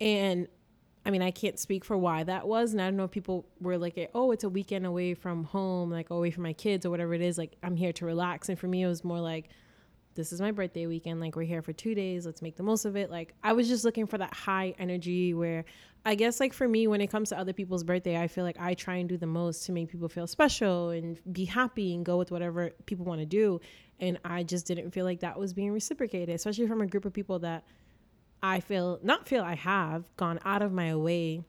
And 0.00 0.46
I 1.06 1.10
mean, 1.10 1.22
I 1.22 1.30
can't 1.30 1.58
speak 1.58 1.84
for 1.84 1.96
why 1.96 2.22
that 2.24 2.46
was. 2.46 2.72
And 2.72 2.80
I 2.80 2.84
don't 2.84 2.96
know 2.96 3.04
if 3.04 3.10
people 3.10 3.46
were 3.60 3.78
like, 3.78 4.10
oh, 4.14 4.30
it's 4.30 4.44
a 4.44 4.48
weekend 4.48 4.86
away 4.86 5.14
from 5.14 5.44
home, 5.44 5.90
like 5.90 6.10
away 6.10 6.30
from 6.30 6.44
my 6.44 6.52
kids 6.52 6.86
or 6.86 6.90
whatever 6.90 7.14
it 7.14 7.22
is. 7.22 7.36
Like 7.38 7.56
I'm 7.62 7.76
here 7.76 7.92
to 7.94 8.06
relax. 8.06 8.48
And 8.48 8.58
for 8.58 8.68
me, 8.68 8.82
it 8.82 8.86
was 8.86 9.02
more 9.02 9.20
like, 9.20 9.48
this 10.14 10.32
is 10.32 10.40
my 10.40 10.52
birthday 10.52 10.86
weekend. 10.86 11.20
Like, 11.20 11.34
we're 11.34 11.42
here 11.42 11.60
for 11.60 11.72
two 11.72 11.94
days. 11.94 12.24
Let's 12.24 12.40
make 12.40 12.56
the 12.56 12.62
most 12.62 12.84
of 12.84 12.94
it. 12.94 13.10
Like, 13.10 13.34
I 13.42 13.52
was 13.52 13.68
just 13.68 13.84
looking 13.84 14.06
for 14.06 14.18
that 14.18 14.32
high 14.32 14.74
energy 14.78 15.34
where 15.34 15.64
I 16.06 16.16
guess, 16.16 16.38
like, 16.38 16.52
for 16.52 16.68
me, 16.68 16.86
when 16.86 17.00
it 17.00 17.06
comes 17.06 17.30
to 17.30 17.38
other 17.38 17.54
people's 17.54 17.82
birthday, 17.82 18.20
I 18.20 18.28
feel 18.28 18.44
like 18.44 18.60
I 18.60 18.74
try 18.74 18.96
and 18.96 19.08
do 19.08 19.16
the 19.16 19.26
most 19.26 19.64
to 19.66 19.72
make 19.72 19.88
people 19.88 20.08
feel 20.08 20.26
special 20.26 20.90
and 20.90 21.18
be 21.32 21.46
happy 21.46 21.94
and 21.94 22.04
go 22.04 22.18
with 22.18 22.30
whatever 22.30 22.72
people 22.84 23.06
want 23.06 23.20
to 23.20 23.26
do. 23.26 23.60
And 24.00 24.18
I 24.22 24.42
just 24.42 24.66
didn't 24.66 24.90
feel 24.90 25.06
like 25.06 25.20
that 25.20 25.38
was 25.38 25.54
being 25.54 25.72
reciprocated, 25.72 26.34
especially 26.34 26.66
from 26.66 26.82
a 26.82 26.86
group 26.86 27.06
of 27.06 27.14
people 27.14 27.38
that 27.38 27.64
I 28.42 28.60
feel, 28.60 28.98
not 29.02 29.26
feel 29.26 29.42
I 29.42 29.54
have 29.54 30.04
gone 30.16 30.40
out 30.44 30.60
of 30.60 30.72
my 30.72 30.94
way 30.94 31.42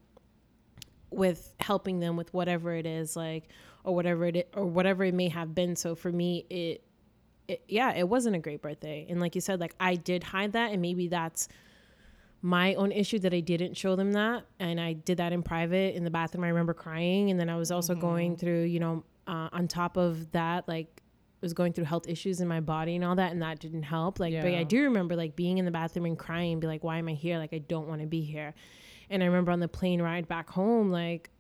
with 1.10 1.54
helping 1.60 2.00
them 2.00 2.16
with 2.16 2.34
whatever 2.34 2.74
it 2.74 2.86
is, 2.86 3.18
like, 3.18 3.50
or 3.84 3.94
whatever 3.94 4.26
it, 4.28 4.50
or 4.56 4.66
whatever 4.66 5.04
it 5.04 5.14
may 5.14 5.28
have 5.28 5.54
been. 5.54 5.76
So 5.76 5.96
for 5.96 6.12
me, 6.12 6.46
it, 6.50 6.82
it, 7.50 7.62
yeah, 7.68 7.94
it 7.94 8.08
wasn't 8.08 8.38
a 8.38 8.40
great 8.40 8.62
birthday. 8.62 9.06
And 9.10 9.20
like 9.20 9.36
you 9.36 9.42
said, 9.42 9.60
like 9.60 9.76
I 9.82 9.96
did 9.96 10.24
hide 10.24 10.54
that, 10.54 10.72
and 10.72 10.82
maybe 10.82 11.10
that's 11.10 11.50
my 12.46 12.76
own 12.76 12.92
issue 12.92 13.18
that 13.18 13.34
I 13.34 13.40
didn't 13.40 13.76
show 13.76 13.96
them 13.96 14.12
that, 14.12 14.46
and 14.60 14.80
I 14.80 14.94
did 14.94 15.18
that 15.18 15.34
in 15.34 15.42
private 15.42 15.96
in 15.96 16.04
the 16.04 16.12
bathroom. 16.12 16.44
I 16.44 16.50
remember 16.50 16.76
crying, 16.76 17.32
and 17.32 17.40
then 17.40 17.50
I 17.50 17.56
was 17.56 17.72
also 17.72 17.94
mm-hmm. 17.94 18.02
going 18.02 18.38
through, 18.38 18.66
you 18.66 18.80
know, 18.80 19.04
uh, 19.26 19.50
on 19.52 19.68
top 19.68 19.98
of 19.98 20.32
that, 20.32 20.68
like 20.68 21.02
was 21.42 21.54
going 21.54 21.74
through 21.74 21.86
health 21.86 22.08
issues 22.08 22.42
in 22.42 22.48
my 22.48 22.60
body 22.60 22.96
and 22.96 23.04
all 23.04 23.16
that, 23.16 23.32
and 23.32 23.42
that 23.42 23.58
didn't 23.60 23.82
help. 23.82 24.20
Like, 24.20 24.32
yeah. 24.32 24.44
but 24.44 24.54
I 24.54 24.62
do 24.62 24.84
remember 24.84 25.16
like 25.16 25.36
being 25.36 25.58
in 25.58 25.66
the 25.66 25.72
bathroom 25.72 26.06
and 26.06 26.20
crying, 26.20 26.60
be 26.60 26.68
like, 26.68 26.84
"Why 26.84 27.00
am 27.00 27.08
I 27.08 27.14
here? 27.14 27.40
Like, 27.40 27.52
I 27.52 27.58
don't 27.58 27.88
want 27.88 28.02
to 28.02 28.08
be 28.08 28.22
here." 28.22 28.54
And 29.10 29.24
I 29.24 29.26
remember 29.26 29.52
on 29.52 29.60
the 29.60 29.68
plane 29.68 30.00
ride 30.00 30.28
back 30.28 30.48
home, 30.48 30.92
like 30.92 31.32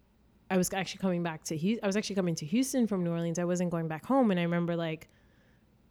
I 0.49 0.57
was 0.57 0.73
actually 0.73 1.01
coming 1.01 1.21
back 1.21 1.43
to 1.45 1.55
Houston. 1.55 1.83
I 1.83 1.87
was 1.87 1.97
actually 1.97 2.15
coming 2.15 2.33
to 2.35 2.47
Houston 2.47 2.87
from 2.87 3.03
New 3.03 3.11
Orleans. 3.11 3.37
I 3.37 3.45
wasn't 3.45 3.69
going 3.69 3.87
back 3.87 4.07
home, 4.07 4.31
and 4.31 4.39
I 4.39 4.43
remember 4.43 4.75
like 4.75 5.07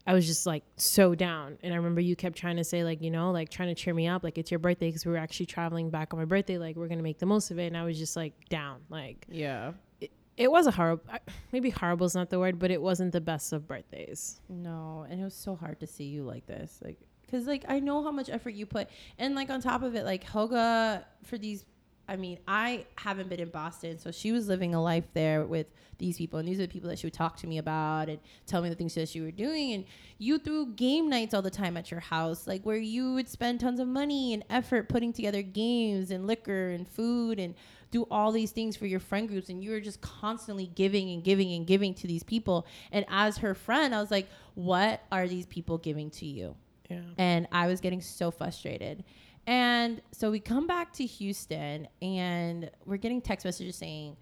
I 0.07 0.13
was 0.13 0.27
just 0.27 0.47
like 0.47 0.65
so 0.77 1.15
down. 1.15 1.59
And 1.63 1.73
I 1.73 1.77
remember 1.77 2.01
you 2.01 2.15
kept 2.15 2.37
trying 2.37 2.57
to 2.57 2.65
say, 2.65 2.85
like, 2.85 3.01
you 3.03 3.11
know, 3.11 3.31
like 3.31 3.49
trying 3.49 3.69
to 3.69 3.75
cheer 3.75 3.95
me 3.95 4.07
up, 4.07 4.23
like 4.23 4.39
it's 4.39 4.51
your 4.51 4.59
birthday 4.59 4.89
because 4.89 5.07
we 5.07 5.13
were 5.13 5.19
actually 5.19 5.47
traveling 5.47 5.91
back 5.91 6.13
on 6.13 6.19
my 6.19 6.25
birthday. 6.25 6.59
Like, 6.59 6.77
we're 6.77 6.89
going 6.89 6.99
to 6.99 7.05
make 7.05 7.19
the 7.19 7.27
most 7.27 7.51
of 7.51 7.59
it. 7.59 7.67
And 7.67 7.77
I 7.77 7.85
was 7.85 7.99
just 7.99 8.17
like 8.17 8.33
down. 8.49 8.81
Like, 8.91 9.27
yeah. 9.29 9.73
It, 10.01 10.11
it 10.37 10.51
was 10.51 10.67
a 10.67 10.71
horrible, 10.71 11.05
maybe 11.53 11.71
horrible 11.71 12.07
is 12.07 12.15
not 12.15 12.29
the 12.29 12.39
word, 12.39 12.59
but 12.59 12.71
it 12.71 12.83
wasn't 12.83 13.13
the 13.13 13.21
best 13.21 13.53
of 13.53 13.67
birthdays. 13.67 14.41
No. 14.49 15.07
And 15.09 15.21
it 15.21 15.25
was 15.25 15.35
so 15.35 15.57
hard 15.57 15.81
to 15.81 15.87
see 15.87 16.05
you 16.05 16.25
like 16.25 16.47
this. 16.47 16.81
Like, 16.85 16.99
because 17.23 17.47
like 17.47 17.65
I 17.69 17.81
know 17.81 18.03
how 18.03 18.13
much 18.13 18.29
effort 18.29 18.51
you 18.51 18.67
put, 18.67 18.89
and 19.19 19.35
like 19.35 19.51
on 19.51 19.61
top 19.61 19.83
of 19.83 19.95
it, 19.97 20.05
like 20.05 20.23
Helga 20.23 20.57
uh, 20.57 20.99
for 21.25 21.39
these 21.39 21.65
I 22.07 22.17
mean, 22.17 22.39
I 22.47 22.87
haven't 22.97 23.29
been 23.29 23.41
in 23.41 23.49
Boston, 23.49 23.99
so 23.99 24.11
she 24.11 24.31
was 24.31 24.47
living 24.47 24.75
a 24.75 24.83
life 24.83 25.05
there 25.15 25.45
with 25.45 25.67
these 25.97 26.19
people, 26.19 26.39
and 26.39 26.47
these 26.47 26.59
are 26.59 26.67
the 26.67 26.73
people 26.73 26.91
that 26.91 26.99
she 26.99 27.07
would 27.07 27.15
talk 27.15 27.37
to 27.39 27.47
me 27.47 27.59
about 27.59 28.09
and 28.09 28.19
tell 28.47 28.61
me 28.61 28.69
the 28.69 28.75
things 28.75 28.95
that 28.95 29.09
she 29.09 29.21
were 29.21 29.31
doing. 29.31 29.73
And 29.73 29.85
you 30.19 30.39
threw 30.39 30.67
game 30.67 31.09
nights 31.09 31.33
all 31.33 31.41
the 31.43 31.51
time 31.51 31.77
at 31.77 31.91
your 31.91 32.01
house, 32.01 32.47
like 32.47 32.63
where 32.65 32.77
you 32.77 33.15
would 33.15 33.29
spend 33.29 33.61
tons 33.61 33.81
of 33.81 33.89
money 33.89 34.35
and 34.35 34.45
effort 34.51 34.89
putting 34.89 35.13
together 35.13 35.41
games 35.41 36.11
and 36.11 36.27
liquor 36.27 36.71
and 36.71 36.87
food 36.87 37.39
and 37.39 37.55
do 37.91 38.07
all 38.11 38.33
these 38.33 38.51
things 38.51 38.77
for 38.77 38.87
your 38.87 39.01
friend 39.01 39.29
groups, 39.29 39.49
and 39.49 39.63
you 39.63 39.71
were 39.71 39.81
just 39.81 40.01
constantly 40.01 40.67
giving 40.75 41.11
and 41.11 41.25
giving 41.25 41.53
and 41.53 41.67
giving 41.67 41.95
to 41.95 42.07
these 42.07 42.23
people. 42.23 42.67
And 42.93 43.07
as 43.09 43.39
her 43.39 43.55
friend, 43.55 43.95
I 43.95 44.01
was 44.01 44.11
like, 44.11 44.29
what 44.55 45.01
are 45.11 45.29
these 45.29 45.47
people 45.47 45.79
giving 45.79 46.11
to 46.11 46.27
you? 46.27 46.57
Yeah. 46.91 47.01
And 47.17 47.49
I 47.51 47.67
was 47.67 47.81
getting 47.81 48.01
so 48.03 48.31
frustrated. 48.31 49.05
And 49.47 50.01
so 50.13 50.31
we 50.31 50.41
come 50.41 50.67
back 50.67 50.93
to 50.95 51.05
Houston 51.05 51.87
and 52.01 52.71
we're 52.87 52.97
getting 52.97 53.21
text 53.21 53.45
messages 53.45 53.77
saying, 53.77 54.17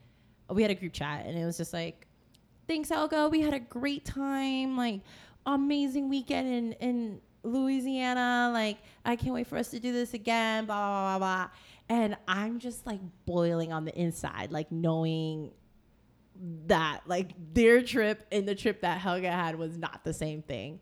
we 0.51 0.63
had 0.63 0.71
a 0.71 0.75
group 0.75 0.93
chat 0.93 1.25
and 1.27 1.39
it 1.39 1.45
was 1.45 1.57
just 1.57 1.73
like, 1.73 2.07
thanks, 2.67 2.89
Helga. 2.89 3.29
We 3.29 3.41
had 3.41 3.55
a 3.55 3.61
great 3.61 4.05
time. 4.05 4.77
Like, 4.77 5.01
amazing 5.47 6.09
weekend 6.09 6.49
in, 6.49 6.73
in 6.75 7.21
Louisiana. 7.43 8.51
Like, 8.53 8.79
I 9.05 9.17
can't 9.17 9.35
wait 9.35 9.47
for 9.47 9.59
us 9.59 9.69
to 9.71 9.81
do 9.81 9.93
this 9.93 10.15
again, 10.15 10.67
blah, 10.67 10.77
blah, 10.77 11.19
blah, 11.19 11.47
blah. 11.47 11.51
And 11.89 12.17
I'm 12.27 12.59
just 12.59 12.87
like 12.87 13.01
boiling 13.27 13.73
on 13.73 13.85
the 13.85 13.97
inside, 13.99 14.51
like 14.51 14.71
knowing 14.73 15.53
that 16.67 17.03
like 17.07 17.33
their 17.53 17.83
trip 17.83 18.27
and 18.33 18.49
the 18.49 18.55
trip 18.55 18.81
that 18.81 18.99
Helga 18.99 19.31
had 19.31 19.57
was 19.57 19.77
not 19.77 20.03
the 20.05 20.13
same 20.13 20.43
thing. 20.43 20.81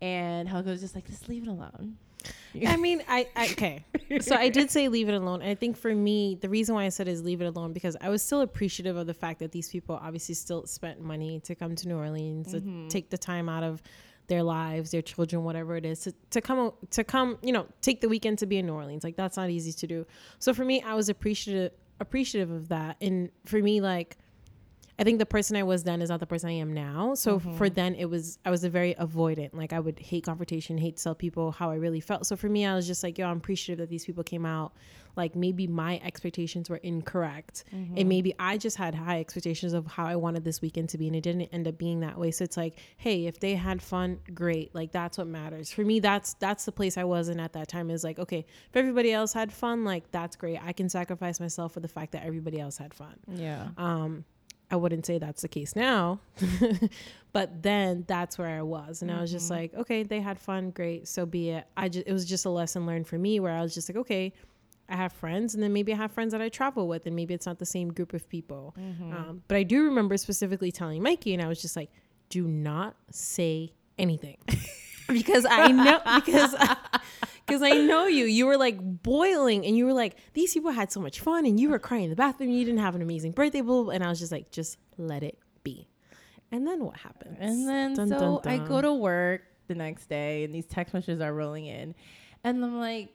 And 0.00 0.48
Helga 0.48 0.70
was 0.70 0.80
just 0.80 0.94
like, 0.94 1.06
just 1.06 1.28
leave 1.28 1.42
it 1.42 1.48
alone. 1.48 1.96
I 2.66 2.76
mean, 2.76 3.02
I, 3.08 3.28
I 3.36 3.44
okay. 3.52 3.84
So 4.20 4.34
I 4.34 4.48
did 4.48 4.70
say 4.70 4.88
leave 4.88 5.08
it 5.08 5.14
alone. 5.14 5.40
And 5.40 5.50
I 5.50 5.54
think 5.54 5.76
for 5.76 5.94
me, 5.94 6.36
the 6.40 6.48
reason 6.48 6.74
why 6.74 6.84
I 6.84 6.90
said 6.90 7.08
is 7.08 7.22
leave 7.22 7.40
it 7.40 7.46
alone 7.46 7.72
because 7.72 7.96
I 8.00 8.08
was 8.08 8.22
still 8.22 8.42
appreciative 8.42 8.96
of 8.96 9.06
the 9.06 9.14
fact 9.14 9.38
that 9.40 9.52
these 9.52 9.68
people 9.68 9.98
obviously 10.02 10.34
still 10.34 10.66
spent 10.66 11.00
money 11.00 11.40
to 11.40 11.54
come 11.54 11.74
to 11.76 11.88
New 11.88 11.96
Orleans, 11.96 12.54
mm-hmm. 12.54 12.88
to 12.88 12.90
take 12.90 13.10
the 13.10 13.18
time 13.18 13.48
out 13.48 13.62
of 13.62 13.82
their 14.28 14.42
lives, 14.42 14.90
their 14.90 15.02
children, 15.02 15.44
whatever 15.44 15.76
it 15.76 15.84
is, 15.84 16.00
to, 16.00 16.14
to 16.30 16.40
come 16.40 16.72
to 16.90 17.04
come, 17.04 17.38
you 17.42 17.52
know, 17.52 17.66
take 17.80 18.00
the 18.00 18.08
weekend 18.08 18.38
to 18.38 18.46
be 18.46 18.58
in 18.58 18.66
New 18.66 18.74
Orleans. 18.74 19.04
Like 19.04 19.16
that's 19.16 19.36
not 19.36 19.50
easy 19.50 19.72
to 19.72 19.86
do. 19.86 20.06
So 20.38 20.52
for 20.52 20.64
me, 20.64 20.82
I 20.82 20.94
was 20.94 21.08
appreciative 21.08 21.72
appreciative 22.00 22.50
of 22.50 22.68
that. 22.68 22.96
And 23.00 23.30
for 23.46 23.58
me, 23.58 23.80
like 23.80 24.18
I 24.98 25.04
think 25.04 25.18
the 25.18 25.26
person 25.26 25.56
I 25.56 25.62
was 25.62 25.84
then 25.84 26.02
is 26.02 26.10
not 26.10 26.20
the 26.20 26.26
person 26.26 26.50
I 26.50 26.52
am 26.52 26.72
now. 26.72 27.14
So 27.14 27.38
mm-hmm. 27.38 27.56
for 27.56 27.70
then 27.70 27.94
it 27.94 28.04
was 28.06 28.38
I 28.44 28.50
was 28.50 28.62
a 28.62 28.70
very 28.70 28.94
avoidant. 28.94 29.50
Like 29.54 29.72
I 29.72 29.80
would 29.80 29.98
hate 29.98 30.24
confrontation, 30.24 30.76
hate 30.76 30.98
to 30.98 31.02
tell 31.02 31.14
people 31.14 31.50
how 31.50 31.70
I 31.70 31.76
really 31.76 32.00
felt. 32.00 32.26
So 32.26 32.36
for 32.36 32.48
me, 32.48 32.66
I 32.66 32.74
was 32.74 32.86
just 32.86 33.02
like, 33.02 33.18
yo, 33.18 33.26
I'm 33.26 33.38
appreciative 33.38 33.78
that 33.78 33.88
these 33.88 34.04
people 34.04 34.22
came 34.22 34.44
out. 34.44 34.74
Like 35.16 35.34
maybe 35.34 35.66
my 35.66 36.00
expectations 36.04 36.68
were 36.70 36.76
incorrect. 36.76 37.64
Mm-hmm. 37.74 37.98
And 37.98 38.08
maybe 38.08 38.34
I 38.38 38.58
just 38.58 38.76
had 38.76 38.94
high 38.94 39.20
expectations 39.20 39.72
of 39.72 39.86
how 39.86 40.06
I 40.06 40.16
wanted 40.16 40.44
this 40.44 40.60
weekend 40.60 40.90
to 40.90 40.98
be 40.98 41.06
and 41.06 41.16
it 41.16 41.22
didn't 41.22 41.42
end 41.52 41.68
up 41.68 41.78
being 41.78 42.00
that 42.00 42.18
way. 42.18 42.30
So 42.30 42.44
it's 42.44 42.56
like, 42.56 42.78
hey, 42.96 43.26
if 43.26 43.40
they 43.40 43.54
had 43.54 43.82
fun, 43.82 44.18
great. 44.34 44.74
Like 44.74 44.92
that's 44.92 45.18
what 45.18 45.26
matters. 45.26 45.72
For 45.72 45.82
me, 45.82 46.00
that's 46.00 46.34
that's 46.34 46.64
the 46.64 46.72
place 46.72 46.98
I 46.98 47.04
was 47.04 47.28
in 47.28 47.40
at 47.40 47.54
that 47.54 47.68
time 47.68 47.90
is 47.90 48.04
like, 48.04 48.18
okay, 48.18 48.44
if 48.68 48.76
everybody 48.76 49.12
else 49.12 49.32
had 49.32 49.52
fun, 49.52 49.84
like 49.84 50.10
that's 50.10 50.36
great. 50.36 50.60
I 50.62 50.72
can 50.72 50.88
sacrifice 50.88 51.40
myself 51.40 51.72
for 51.72 51.80
the 51.80 51.88
fact 51.88 52.12
that 52.12 52.24
everybody 52.24 52.60
else 52.60 52.76
had 52.76 52.92
fun. 52.92 53.16
Yeah. 53.26 53.68
Um 53.78 54.24
I 54.72 54.76
wouldn't 54.76 55.04
say 55.04 55.18
that's 55.18 55.42
the 55.42 55.48
case 55.48 55.76
now, 55.76 56.18
but 57.32 57.62
then 57.62 58.04
that's 58.08 58.38
where 58.38 58.48
I 58.48 58.62
was, 58.62 59.02
and 59.02 59.10
mm-hmm. 59.10 59.18
I 59.18 59.20
was 59.20 59.30
just 59.30 59.44
mm-hmm. 59.44 59.60
like, 59.60 59.74
okay, 59.74 60.02
they 60.02 60.18
had 60.18 60.40
fun, 60.40 60.70
great, 60.70 61.06
so 61.06 61.26
be 61.26 61.50
it. 61.50 61.66
I 61.76 61.90
just 61.90 62.06
it 62.06 62.12
was 62.12 62.24
just 62.24 62.46
a 62.46 62.50
lesson 62.50 62.86
learned 62.86 63.06
for 63.06 63.18
me 63.18 63.38
where 63.38 63.52
I 63.52 63.60
was 63.60 63.74
just 63.74 63.90
like, 63.90 63.98
okay, 63.98 64.32
I 64.88 64.96
have 64.96 65.12
friends, 65.12 65.52
and 65.52 65.62
then 65.62 65.74
maybe 65.74 65.92
I 65.92 65.96
have 65.96 66.10
friends 66.10 66.32
that 66.32 66.40
I 66.40 66.48
travel 66.48 66.88
with, 66.88 67.04
and 67.04 67.14
maybe 67.14 67.34
it's 67.34 67.44
not 67.44 67.58
the 67.58 67.66
same 67.66 67.92
group 67.92 68.14
of 68.14 68.26
people. 68.30 68.74
Mm-hmm. 68.80 69.12
Um, 69.12 69.42
but 69.46 69.58
I 69.58 69.62
do 69.62 69.84
remember 69.84 70.16
specifically 70.16 70.72
telling 70.72 71.02
Mikey, 71.02 71.34
and 71.34 71.42
I 71.42 71.48
was 71.48 71.60
just 71.60 71.76
like, 71.76 71.90
do 72.30 72.48
not 72.48 72.96
say 73.10 73.74
anything 73.98 74.38
because 75.08 75.44
I 75.48 75.70
know 75.70 76.00
because. 76.14 76.54
I, 76.58 76.76
because 77.52 77.70
I 77.70 77.78
know 77.78 78.06
you. 78.06 78.24
You 78.24 78.46
were 78.46 78.56
like 78.56 78.78
boiling, 79.02 79.66
and 79.66 79.76
you 79.76 79.84
were 79.84 79.92
like, 79.92 80.16
these 80.32 80.54
people 80.54 80.70
had 80.70 80.90
so 80.90 81.00
much 81.00 81.20
fun, 81.20 81.44
and 81.44 81.60
you 81.60 81.68
were 81.68 81.78
crying 81.78 82.04
in 82.04 82.10
the 82.10 82.16
bathroom. 82.16 82.50
You 82.50 82.64
didn't 82.64 82.80
have 82.80 82.94
an 82.94 83.02
amazing 83.02 83.32
birthday, 83.32 83.60
blah, 83.60 83.82
blah, 83.82 83.92
and 83.92 84.02
I 84.02 84.08
was 84.08 84.18
just 84.18 84.32
like, 84.32 84.50
just 84.50 84.78
let 84.96 85.22
it 85.22 85.38
be. 85.62 85.88
And 86.50 86.66
then 86.66 86.84
what 86.84 86.96
happens? 86.96 87.36
And 87.40 87.68
then 87.68 87.94
dun, 87.94 88.08
so 88.08 88.18
dun, 88.18 88.58
dun. 88.58 88.66
I 88.66 88.66
go 88.66 88.80
to 88.80 88.94
work 88.94 89.42
the 89.66 89.74
next 89.74 90.06
day, 90.06 90.44
and 90.44 90.54
these 90.54 90.66
text 90.66 90.94
messages 90.94 91.20
are 91.20 91.32
rolling 91.32 91.66
in, 91.66 91.94
and 92.44 92.64
I'm 92.64 92.78
like. 92.78 93.14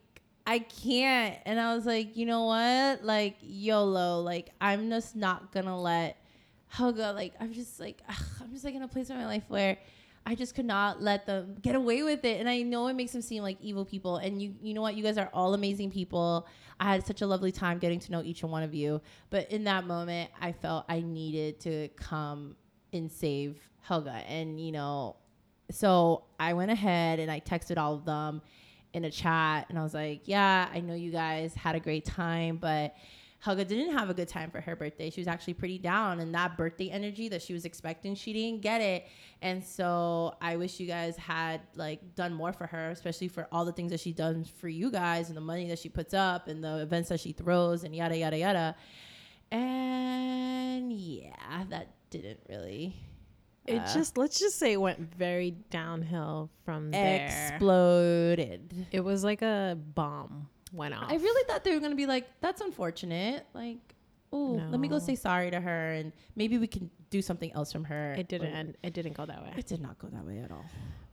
I 0.49 0.59
can't. 0.59 1.37
And 1.45 1.59
I 1.59 1.75
was 1.75 1.85
like, 1.85 2.15
you 2.15 2.25
know 2.25 2.45
what? 2.45 3.03
Like, 3.03 3.35
YOLO. 3.41 4.21
Like, 4.21 4.51
I'm 4.61 4.89
just 4.89 5.13
not 5.13 5.51
gonna 5.51 5.77
let 5.77 6.23
Helga, 6.69 7.11
like, 7.11 7.33
I'm 7.41 7.51
just 7.51 7.81
like, 7.81 8.01
ugh, 8.07 8.15
I'm 8.41 8.53
just 8.53 8.63
like 8.63 8.73
in 8.73 8.81
a 8.81 8.87
place 8.87 9.09
in 9.09 9.17
my 9.17 9.25
life 9.25 9.43
where 9.49 9.77
I 10.27 10.35
just 10.35 10.55
could 10.55 10.65
not 10.65 11.01
let 11.01 11.25
them 11.25 11.55
get 11.61 11.73
away 11.73 12.03
with 12.03 12.25
it. 12.25 12.41
And 12.41 12.49
I 12.49 12.61
know 12.61 12.87
it 12.87 12.95
makes 12.95 13.13
them 13.13 13.21
seem 13.21 13.43
like 13.43 13.57
evil 13.61 13.85
people. 13.85 14.17
And 14.17 14.41
you, 14.41 14.55
you 14.61 14.73
know 14.73 14.81
what? 14.81 14.95
You 14.95 15.01
guys 15.01 15.17
are 15.17 15.29
all 15.33 15.53
amazing 15.53 15.89
people. 15.89 16.45
I 16.81 16.91
had 16.91 17.07
such 17.07 17.21
a 17.21 17.27
lovely 17.27 17.53
time 17.53 17.77
getting 17.77 17.97
to 18.01 18.11
know 18.11 18.21
each 18.21 18.43
and 18.43 18.51
one 18.51 18.61
of 18.61 18.73
you. 18.73 18.99
But 19.29 19.49
in 19.51 19.63
that 19.63 19.87
moment, 19.87 20.29
I 20.41 20.51
felt 20.51 20.83
I 20.89 20.99
needed 20.99 21.61
to 21.61 21.87
come 21.95 22.57
and 22.91 23.09
save 23.09 23.57
Helga. 23.79 24.21
And, 24.27 24.59
you 24.59 24.73
know, 24.73 25.15
so 25.71 26.25
I 26.37 26.53
went 26.55 26.71
ahead 26.71 27.19
and 27.19 27.31
I 27.31 27.39
texted 27.39 27.77
all 27.77 27.95
of 27.95 28.03
them 28.03 28.41
in 28.91 29.05
a 29.05 29.11
chat. 29.11 29.67
And 29.69 29.79
I 29.79 29.83
was 29.83 29.93
like, 29.93 30.23
yeah, 30.25 30.67
I 30.73 30.81
know 30.81 30.93
you 30.93 31.09
guys 31.09 31.53
had 31.53 31.75
a 31.75 31.79
great 31.79 32.03
time, 32.03 32.57
but 32.57 32.95
Helga 33.39 33.65
didn't 33.65 33.95
have 33.95 34.09
a 34.09 34.13
good 34.13 34.27
time 34.27 34.49
for 34.49 34.59
her 34.61 34.75
birthday. 34.75 35.09
She 35.09 35.21
was 35.21 35.27
actually 35.27 35.53
pretty 35.53 35.77
down, 35.77 36.19
and 36.19 36.33
that 36.33 36.57
birthday 36.57 36.89
energy 36.89 37.29
that 37.29 37.41
she 37.41 37.53
was 37.53 37.65
expecting, 37.65 38.15
she 38.15 38.33
didn't 38.33 38.61
get 38.61 38.81
it. 38.81 39.07
And 39.41 39.63
so 39.63 40.33
I 40.41 40.55
wish 40.55 40.79
you 40.79 40.87
guys 40.87 41.15
had 41.17 41.61
like 41.75 42.15
done 42.15 42.33
more 42.33 42.51
for 42.51 42.65
her, 42.65 42.89
especially 42.89 43.27
for 43.27 43.47
all 43.51 43.63
the 43.63 43.71
things 43.71 43.91
that 43.91 43.99
she 43.99 44.11
does 44.11 44.49
for 44.59 44.67
you 44.67 44.89
guys 44.89 45.29
and 45.29 45.37
the 45.37 45.41
money 45.41 45.67
that 45.67 45.77
she 45.77 45.87
puts 45.87 46.13
up 46.13 46.47
and 46.47 46.63
the 46.63 46.77
events 46.79 47.09
that 47.09 47.19
she 47.19 47.31
throws 47.31 47.83
and 47.83 47.95
yada 47.95 48.17
yada 48.17 48.37
yada. 48.37 48.75
And 49.51 50.91
yeah, 50.91 51.63
that 51.69 51.93
didn't 52.09 52.39
really. 52.49 52.95
It 53.67 53.79
uh, 53.79 53.93
just 53.93 54.17
let's 54.17 54.39
just 54.39 54.57
say 54.57 54.73
it 54.73 54.81
went 54.81 55.13
very 55.13 55.51
downhill 55.69 56.49
from 56.65 56.89
there. 56.89 57.27
exploded. 57.27 58.87
It 58.91 59.01
was 59.01 59.23
like 59.23 59.43
a 59.43 59.77
bomb 59.93 60.49
went 60.73 60.93
off. 60.93 61.11
I 61.11 61.15
really 61.15 61.43
thought 61.47 61.63
they 61.63 61.73
were 61.73 61.79
gonna 61.79 61.95
be 61.95 62.05
like, 62.05 62.27
"That's 62.41 62.61
unfortunate." 62.61 63.45
Like, 63.53 63.95
oh, 64.31 64.61
let 64.69 64.79
me 64.79 64.87
go 64.87 64.99
say 64.99 65.15
sorry 65.15 65.51
to 65.51 65.59
her, 65.59 65.91
and 65.93 66.11
maybe 66.35 66.57
we 66.57 66.67
can 66.67 66.89
do 67.09 67.21
something 67.21 67.51
else 67.53 67.71
from 67.71 67.85
her. 67.85 68.13
it 68.13 68.27
didn't 68.27 68.53
end. 68.53 68.77
It 68.83 68.93
didn't 68.93 69.13
go 69.13 69.25
that 69.25 69.41
way. 69.43 69.53
It 69.57 69.65
did 69.67 69.81
not 69.81 69.97
go 69.99 70.07
that 70.09 70.25
way 70.25 70.39
at 70.39 70.51
all. 70.51 70.65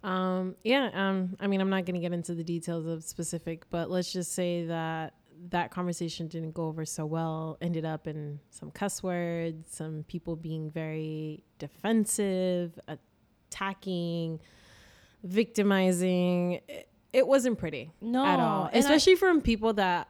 Um, 0.03 0.57
yeah. 0.65 0.91
Um, 0.93 1.37
I 1.41 1.47
mean, 1.47 1.61
I'm 1.61 1.71
not 1.71 1.87
going 1.87 1.95
to 1.95 2.01
get 2.01 2.13
into 2.13 2.35
the 2.35 2.45
details 2.45 2.87
of 2.87 3.03
specific, 3.05 3.65
but 3.71 3.91
let's 3.91 4.13
just 4.13 4.33
say 4.33 4.67
that 4.67 5.15
that 5.51 5.71
conversation 5.71 6.27
didn't 6.29 6.53
go 6.53 6.67
over 6.67 6.85
so 6.85 7.07
well. 7.07 7.57
Ended 7.63 7.85
up 7.85 8.07
in 8.07 8.41
some 8.51 8.71
cuss 8.71 9.03
words, 9.03 9.75
some 9.75 10.05
people 10.07 10.37
being 10.37 10.71
very 10.71 11.43
defensive, 11.59 12.79
attacking, 12.89 14.41
victimizing. 15.23 16.61
It, 16.69 16.89
it 17.15 17.27
wasn't 17.27 17.59
pretty 17.59 17.91
No, 18.01 18.25
at 18.25 18.41
all, 18.41 18.67
and 18.67 18.77
I- 18.77 18.79
especially 18.79 19.15
from 19.17 19.41
people 19.41 19.73
that 19.75 20.09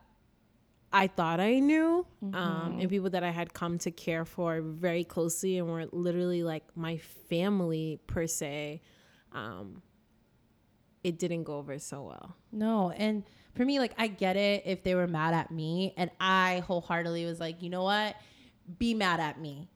I 0.93 1.09
thought 1.09 1.41
I 1.41 1.59
knew, 1.59 2.07
um, 2.23 2.33
Mm-hmm. 2.33 2.81
and 2.81 2.89
people 2.91 3.11
that 3.11 3.25
I 3.25 3.31
had 3.31 3.53
come 3.53 3.79
to 3.79 3.91
care 3.91 4.25
for 4.25 4.61
very 4.61 5.03
closely 5.05 5.59
and 5.59 5.69
were 5.69 5.87
literally 5.93 6.43
like 6.45 6.65
my 6.77 6.99
family 7.29 7.99
per 8.07 8.27
se. 8.27 8.81
Um, 9.33 9.83
it 11.03 11.19
didn't 11.19 11.45
go 11.45 11.59
over 11.59 11.79
so 11.79 12.03
well. 12.05 12.37
No, 12.53 12.91
and 12.91 13.25
for 13.55 13.65
me, 13.65 13.79
like 13.79 13.93
I 13.99 14.07
get 14.07 14.37
it 14.37 14.63
if 14.65 14.83
they 14.83 14.95
were 14.95 15.07
mad 15.07 15.35
at 15.35 15.51
me, 15.51 15.93
and 15.97 16.11
I 16.21 16.63
wholeheartedly 16.67 17.27
was 17.27 17.41
like, 17.41 17.61
you 17.63 17.71
know 17.71 17.83
what, 17.83 18.17
be 18.79 18.95
mad 18.95 19.21
at 19.21 19.41
me. 19.41 19.69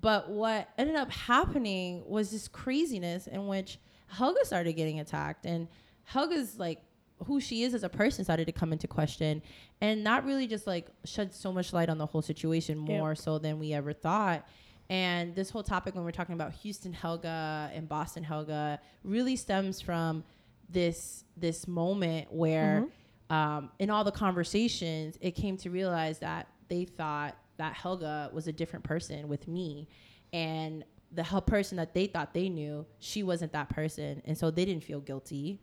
But 0.00 0.30
what 0.30 0.68
ended 0.78 0.96
up 0.96 1.10
happening 1.10 2.04
was 2.08 2.30
this 2.30 2.48
craziness 2.48 3.26
in 3.26 3.46
which 3.48 3.78
Helga 4.06 4.44
started 4.46 4.72
getting 4.74 5.00
attacked, 5.00 5.44
and 5.44 5.68
Helga's 6.10 6.58
like 6.58 6.80
who 7.26 7.40
she 7.40 7.62
is 7.62 7.72
as 7.74 7.84
a 7.84 7.88
person 7.88 8.24
started 8.24 8.46
to 8.46 8.52
come 8.52 8.72
into 8.72 8.88
question, 8.88 9.42
and 9.80 10.04
that 10.06 10.24
really 10.24 10.46
just 10.46 10.66
like 10.66 10.88
shed 11.04 11.32
so 11.32 11.52
much 11.52 11.72
light 11.72 11.88
on 11.88 11.98
the 11.98 12.06
whole 12.06 12.22
situation 12.22 12.76
more 12.78 13.14
so 13.14 13.38
than 13.38 13.58
we 13.60 13.72
ever 13.72 13.92
thought. 13.92 14.46
And 14.88 15.36
this 15.36 15.50
whole 15.50 15.62
topic, 15.62 15.94
when 15.94 16.02
we're 16.02 16.10
talking 16.10 16.34
about 16.34 16.52
Houston 16.54 16.92
Helga 16.92 17.70
and 17.72 17.88
Boston 17.88 18.24
Helga, 18.24 18.80
really 19.04 19.36
stems 19.36 19.80
from 19.80 20.24
this 20.68 21.24
this 21.36 21.68
moment 21.68 22.32
where, 22.32 22.86
um, 23.28 23.70
in 23.78 23.88
all 23.88 24.02
the 24.02 24.10
conversations, 24.10 25.16
it 25.20 25.32
came 25.32 25.56
to 25.58 25.70
realize 25.70 26.18
that 26.18 26.48
they 26.68 26.86
thought 26.86 27.36
that 27.58 27.74
Helga 27.74 28.30
was 28.32 28.48
a 28.48 28.52
different 28.52 28.84
person 28.84 29.28
with 29.28 29.46
me, 29.46 29.86
and 30.32 30.84
the 31.12 31.22
person 31.46 31.76
that 31.76 31.94
they 31.94 32.06
thought 32.06 32.34
they 32.34 32.48
knew, 32.48 32.84
she 32.98 33.22
wasn't 33.22 33.52
that 33.52 33.68
person, 33.68 34.22
and 34.24 34.36
so 34.36 34.50
they 34.50 34.64
didn't 34.64 34.82
feel 34.82 35.00
guilty, 35.00 35.60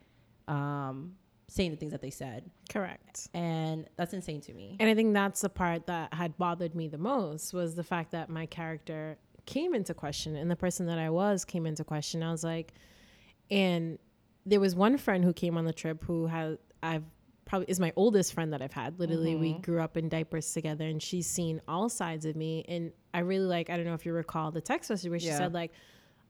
um, 0.47 1.15
saying 1.47 1.71
the 1.71 1.77
things 1.77 1.91
that 1.91 2.01
they 2.01 2.09
said, 2.09 2.49
Correct. 2.69 3.29
and 3.33 3.87
that's 3.95 4.13
insane 4.13 4.41
to 4.41 4.53
me. 4.53 4.75
And 4.79 4.89
I 4.89 4.95
think 4.95 5.13
that's 5.13 5.41
the 5.41 5.49
part 5.49 5.87
that 5.87 6.13
had 6.13 6.37
bothered 6.37 6.75
me 6.75 6.87
the 6.87 6.97
most 6.97 7.53
was 7.53 7.75
the 7.75 7.83
fact 7.83 8.11
that 8.11 8.29
my 8.29 8.45
character 8.45 9.17
came 9.45 9.73
into 9.73 9.93
question 9.93 10.35
and 10.35 10.51
the 10.51 10.55
person 10.57 10.87
that 10.87 10.99
I 10.99 11.09
was 11.09 11.45
came 11.45 11.65
into 11.65 11.83
question. 11.83 12.21
I 12.23 12.31
was 12.31 12.43
like, 12.43 12.73
and 13.49 13.97
there 14.45 14.59
was 14.59 14.75
one 14.75 14.97
friend 14.97 15.23
who 15.23 15.33
came 15.33 15.57
on 15.57 15.65
the 15.65 15.73
trip 15.73 16.03
who 16.03 16.27
had 16.27 16.57
I've 16.83 17.03
probably 17.45 17.67
is 17.69 17.79
my 17.79 17.93
oldest 17.95 18.33
friend 18.33 18.51
that 18.53 18.61
I've 18.61 18.73
had. 18.73 18.99
Literally, 18.99 19.35
we 19.35 19.53
grew 19.53 19.79
up 19.81 19.95
in 19.97 20.09
diapers 20.09 20.51
together, 20.53 20.85
and 20.85 21.01
she's 21.01 21.27
seen 21.27 21.61
all 21.67 21.87
sides 21.89 22.25
of 22.25 22.35
me. 22.35 22.65
And 22.67 22.91
I 23.13 23.19
really 23.19 23.45
like. 23.45 23.69
I 23.69 23.77
don't 23.77 23.85
know 23.85 23.93
if 23.93 24.05
you 24.05 24.11
recall 24.13 24.51
the 24.51 24.59
text 24.61 24.89
message 24.89 25.09
where 25.09 25.19
she 25.19 25.27
Yeah. 25.27 25.37
said 25.37 25.53
like. 25.53 25.71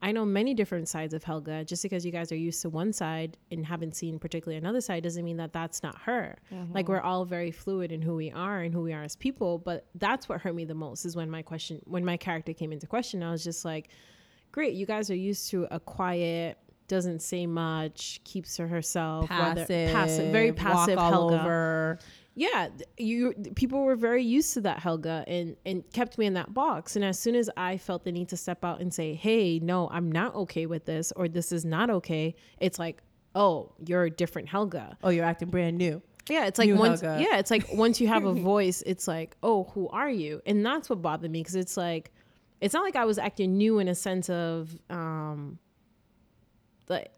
I 0.00 0.12
know 0.12 0.24
many 0.24 0.54
different 0.54 0.88
sides 0.88 1.12
of 1.12 1.24
Helga. 1.24 1.64
Just 1.64 1.82
because 1.82 2.06
you 2.06 2.12
guys 2.12 2.30
are 2.30 2.36
used 2.36 2.62
to 2.62 2.70
one 2.70 2.92
side 2.92 3.36
and 3.50 3.66
haven't 3.66 3.96
seen 3.96 4.18
particularly 4.18 4.56
another 4.56 4.80
side 4.80 5.02
doesn't 5.02 5.24
mean 5.24 5.38
that 5.38 5.52
that's 5.52 5.82
not 5.82 5.98
her. 6.02 6.36
Like 6.50 6.84
uh-huh. 6.84 6.92
we're 6.92 7.00
all 7.00 7.24
very 7.24 7.50
fluid 7.50 7.90
in 7.90 8.00
who 8.00 8.14
we 8.14 8.30
are 8.30 8.60
and 8.60 8.72
who 8.72 8.82
we 8.82 8.92
are 8.92 9.02
as 9.02 9.16
people. 9.16 9.58
But 9.58 9.86
that's 9.96 10.28
what 10.28 10.40
hurt 10.40 10.54
me 10.54 10.64
the 10.64 10.74
most 10.74 11.04
is 11.04 11.16
when 11.16 11.30
my 11.30 11.42
question, 11.42 11.80
when 11.84 12.04
my 12.04 12.16
character 12.16 12.52
came 12.52 12.72
into 12.72 12.86
question. 12.86 13.22
I 13.22 13.30
was 13.30 13.42
just 13.42 13.64
like, 13.64 13.88
great, 14.52 14.74
you 14.74 14.86
guys 14.86 15.10
are 15.10 15.16
used 15.16 15.50
to 15.50 15.66
a 15.70 15.80
quiet, 15.80 16.58
doesn't 16.86 17.20
say 17.20 17.46
much, 17.46 18.20
keeps 18.24 18.56
to 18.56 18.66
herself, 18.66 19.28
Passive, 19.28 19.92
passive, 19.92 20.32
very 20.32 20.52
passive 20.52 20.98
Helga 20.98 21.40
over. 21.40 21.98
Yeah 22.38 22.68
you 22.96 23.34
people 23.56 23.82
were 23.82 23.96
very 23.96 24.22
used 24.22 24.54
to 24.54 24.60
that 24.60 24.78
helga 24.78 25.24
and 25.26 25.56
and 25.66 25.82
kept 25.92 26.18
me 26.18 26.26
in 26.26 26.34
that 26.34 26.54
box. 26.54 26.94
And 26.94 27.04
as 27.04 27.18
soon 27.18 27.34
as 27.34 27.50
i 27.56 27.76
felt 27.76 28.04
the 28.04 28.12
need 28.12 28.28
to 28.28 28.36
step 28.36 28.64
out 28.64 28.80
and 28.80 28.94
say 28.94 29.14
hey 29.14 29.58
no 29.58 29.88
i'm 29.90 30.10
not 30.10 30.34
okay 30.36 30.66
with 30.66 30.84
this 30.84 31.12
or 31.16 31.28
this 31.28 31.50
is 31.50 31.64
not 31.64 31.90
okay 31.90 32.34
it's 32.58 32.78
like 32.78 33.02
oh 33.34 33.72
you're 33.84 34.04
a 34.04 34.10
different 34.10 34.48
helga. 34.48 34.96
Oh, 35.02 35.10
you're 35.10 35.24
acting 35.24 35.50
brand 35.50 35.76
new. 35.78 36.00
yeah 36.28 36.46
it's 36.46 36.58
like 36.58 36.68
New 36.68 36.76
once 36.76 37.00
Helga. 37.00 37.22
yeah 37.22 37.38
it's 37.38 37.50
like 37.50 37.66
once 37.72 38.00
you 38.00 38.06
have 38.08 38.24
a 38.24 38.32
voice 38.52 38.82
it's 38.86 39.08
like 39.08 39.36
oh 39.42 39.64
who 39.74 39.88
are 39.88 40.10
you? 40.10 40.40
And 40.46 40.64
that's 40.64 40.88
what 40.88 41.02
bothered 41.02 41.30
me 41.30 41.40
because 41.40 41.56
it's 41.56 41.76
like 41.76 42.12
it's 42.60 42.74
not 42.74 42.82
like 42.84 42.96
i 42.96 43.04
was 43.04 43.18
acting 43.18 43.56
new 43.56 43.78
in 43.78 43.88
a 43.88 43.94
sense 43.94 44.30
of 44.30 44.78
um 44.90 45.58
like 46.88 47.10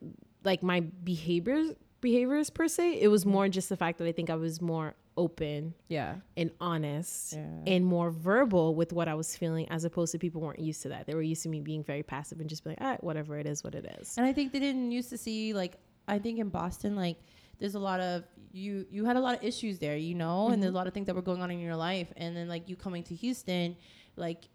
like 0.44 0.62
my 0.62 0.80
behaviors 0.80 1.72
behaviors 2.00 2.48
per 2.48 2.66
se. 2.66 2.98
It 2.98 3.08
was 3.08 3.26
more 3.26 3.46
just 3.48 3.68
the 3.68 3.76
fact 3.76 3.98
that 3.98 4.06
i 4.06 4.12
think 4.12 4.30
i 4.30 4.34
was 4.34 4.60
more 4.62 4.94
open 5.20 5.74
Yeah. 5.88 6.16
and 6.36 6.50
honest 6.60 7.34
Yeah. 7.34 7.46
and 7.72 7.84
more 7.84 8.10
verbal 8.10 8.74
with 8.74 8.92
what 8.92 9.06
I 9.08 9.14
was 9.14 9.36
feeling 9.36 9.68
as 9.68 9.84
opposed 9.84 10.12
to 10.12 10.18
people 10.18 10.40
weren't 10.40 10.58
used 10.58 10.82
to 10.82 10.88
that. 10.88 11.06
They 11.06 11.14
were 11.14 11.22
used 11.22 11.42
to 11.44 11.48
me 11.48 11.60
being 11.60 11.84
very 11.84 12.02
passive 12.02 12.40
and 12.40 12.48
just 12.48 12.64
be 12.64 12.70
like, 12.70 12.80
all 12.80 12.88
right, 12.88 13.04
whatever 13.04 13.38
it 13.38 13.46
is, 13.46 13.62
what 13.62 13.74
it 13.74 13.84
is. 14.00 14.16
And 14.16 14.26
I 14.26 14.32
think 14.32 14.52
they 14.52 14.58
didn't 14.60 14.90
used 14.92 15.10
to 15.10 15.18
see 15.18 15.52
like 15.54 15.74
I 16.08 16.18
think 16.18 16.38
in 16.38 16.48
Boston 16.48 16.96
like 16.96 17.18
there's 17.58 17.74
a 17.74 17.78
lot 17.90 18.00
of 18.00 18.24
you 18.52 18.86
you 18.90 19.04
had 19.04 19.16
a 19.16 19.20
lot 19.20 19.36
of 19.36 19.44
issues 19.44 19.78
there, 19.78 19.96
you 19.96 20.14
know, 20.14 20.48
and 20.48 20.62
there's 20.62 20.72
a 20.72 20.76
lot 20.76 20.86
of 20.88 20.94
things 20.94 21.06
that 21.06 21.14
were 21.14 21.22
going 21.30 21.42
on 21.42 21.50
in 21.50 21.60
your 21.60 21.76
life 21.76 22.12
and 22.16 22.36
then 22.36 22.48
like 22.48 22.68
you 22.68 22.76
coming 22.76 23.02
to 23.04 23.14
Houston 23.14 23.76
like 24.16 24.48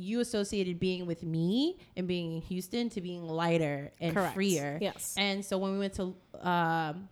you 0.00 0.20
associated 0.20 0.78
being 0.78 1.06
with 1.06 1.22
me 1.24 1.76
and 1.96 2.06
being 2.06 2.32
in 2.36 2.40
Houston 2.42 2.88
to 2.88 3.00
being 3.00 3.22
lighter 3.26 3.90
and 4.00 4.14
Correct. 4.14 4.34
freer. 4.34 4.78
Yes. 4.80 5.14
And 5.18 5.44
so 5.44 5.58
when 5.58 5.72
we 5.72 5.78
went 5.80 5.94
to 5.94 6.14
um, 6.40 7.08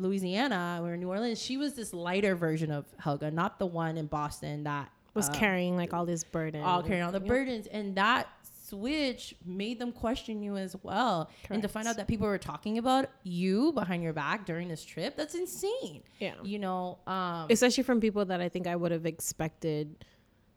Louisiana, 0.00 0.82
in 0.92 1.00
New 1.00 1.08
Orleans, 1.08 1.40
she 1.40 1.56
was 1.56 1.74
this 1.74 1.92
lighter 1.92 2.34
version 2.34 2.70
of 2.70 2.86
Helga, 2.98 3.30
not 3.30 3.58
the 3.58 3.66
one 3.66 3.96
in 3.96 4.06
Boston 4.06 4.64
that 4.64 4.90
was 5.14 5.28
uh, 5.28 5.32
carrying 5.32 5.76
like 5.76 5.92
all 5.92 6.06
this 6.06 6.24
burden. 6.24 6.62
all 6.62 6.82
carrying 6.82 7.02
all 7.02 7.12
the 7.12 7.18
Yep. 7.20 7.28
burdens 7.28 7.66
and 7.66 7.96
that 7.96 8.28
switch 8.68 9.34
made 9.44 9.80
them 9.80 9.90
question 9.90 10.40
you 10.40 10.56
as 10.56 10.76
well 10.84 11.28
and 11.50 11.60
to 11.60 11.66
find 11.66 11.88
out 11.88 11.96
that 11.96 12.06
people 12.06 12.28
were 12.28 12.38
talking 12.38 12.78
about 12.78 13.10
you 13.24 13.72
behind 13.72 14.00
your 14.00 14.12
back 14.12 14.46
during 14.46 14.68
this 14.68 14.84
trip 14.84 15.16
that's 15.16 15.34
insane 15.34 16.04
Yeah. 16.20 16.34
you 16.44 16.60
know 16.60 16.98
um 17.08 17.48
Especially 17.50 17.82
from 17.82 18.00
people 18.00 18.24
that 18.26 18.40
I 18.40 18.48
think 18.48 18.68
I 18.68 18.76
would 18.76 18.92
have 18.92 19.06
expected 19.06 20.04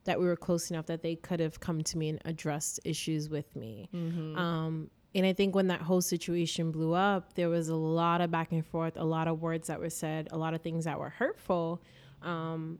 that 0.03 0.19
we 0.19 0.27
were 0.27 0.35
close 0.35 0.69
enough 0.69 0.85
that 0.85 1.01
they 1.01 1.15
could 1.15 1.39
have 1.39 1.59
come 1.59 1.81
to 1.81 1.97
me 1.97 2.09
and 2.09 2.21
addressed 2.25 2.79
issues 2.85 3.29
with 3.29 3.55
me. 3.55 3.89
Mm-hmm. 3.95 4.37
Um, 4.37 4.89
and 5.15 5.25
I 5.25 5.33
think 5.33 5.55
when 5.55 5.67
that 5.67 5.81
whole 5.81 6.01
situation 6.01 6.71
blew 6.71 6.93
up, 6.93 7.33
there 7.35 7.49
was 7.49 7.69
a 7.69 7.75
lot 7.75 8.21
of 8.21 8.31
back 8.31 8.51
and 8.51 8.65
forth, 8.65 8.97
a 8.97 9.03
lot 9.03 9.27
of 9.27 9.41
words 9.41 9.67
that 9.67 9.79
were 9.79 9.89
said, 9.89 10.27
a 10.31 10.37
lot 10.37 10.53
of 10.53 10.61
things 10.61 10.85
that 10.85 10.99
were 10.99 11.09
hurtful. 11.09 11.81
Um, 12.21 12.79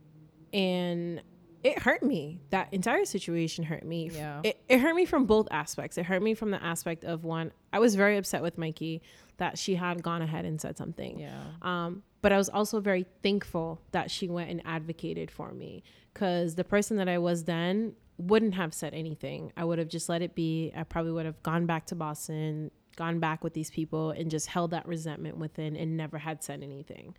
and 0.51 1.21
it 1.63 1.79
hurt 1.79 2.03
me. 2.03 2.39
That 2.49 2.73
entire 2.73 3.05
situation 3.05 3.63
hurt 3.63 3.85
me. 3.85 4.09
Yeah. 4.13 4.41
It, 4.43 4.61
it 4.67 4.79
hurt 4.79 4.95
me 4.95 5.05
from 5.05 5.25
both 5.25 5.47
aspects. 5.51 5.97
It 5.97 6.05
hurt 6.05 6.21
me 6.21 6.33
from 6.33 6.51
the 6.51 6.61
aspect 6.63 7.03
of 7.03 7.23
one, 7.23 7.51
I 7.71 7.79
was 7.79 7.95
very 7.95 8.17
upset 8.17 8.41
with 8.41 8.57
Mikey 8.57 9.01
that 9.37 9.57
she 9.57 9.75
had 9.75 10.03
gone 10.03 10.21
ahead 10.21 10.45
and 10.45 10.59
said 10.59 10.77
something. 10.77 11.19
yeah 11.19 11.41
Um, 11.61 12.03
but 12.21 12.31
I 12.31 12.37
was 12.37 12.49
also 12.49 12.79
very 12.79 13.05
thankful 13.21 13.81
that 13.91 14.09
she 14.09 14.27
went 14.27 14.49
and 14.49 14.61
advocated 14.65 15.29
for 15.29 15.51
me 15.51 15.83
because 16.13 16.55
the 16.55 16.63
person 16.63 16.97
that 16.97 17.09
I 17.09 17.17
was 17.17 17.43
then 17.43 17.95
wouldn't 18.27 18.55
have 18.55 18.73
said 18.73 18.93
anything. 18.93 19.51
I 19.57 19.63
would 19.65 19.79
have 19.79 19.87
just 19.87 20.09
let 20.09 20.21
it 20.21 20.35
be. 20.35 20.71
I 20.75 20.83
probably 20.83 21.11
would 21.11 21.25
have 21.25 21.41
gone 21.43 21.65
back 21.65 21.87
to 21.87 21.95
Boston, 21.95 22.71
gone 22.95 23.19
back 23.19 23.43
with 23.43 23.53
these 23.53 23.69
people, 23.69 24.11
and 24.11 24.29
just 24.29 24.47
held 24.47 24.71
that 24.71 24.87
resentment 24.87 25.37
within 25.37 25.75
and 25.75 25.97
never 25.97 26.17
had 26.17 26.43
said 26.43 26.63
anything. 26.63 27.15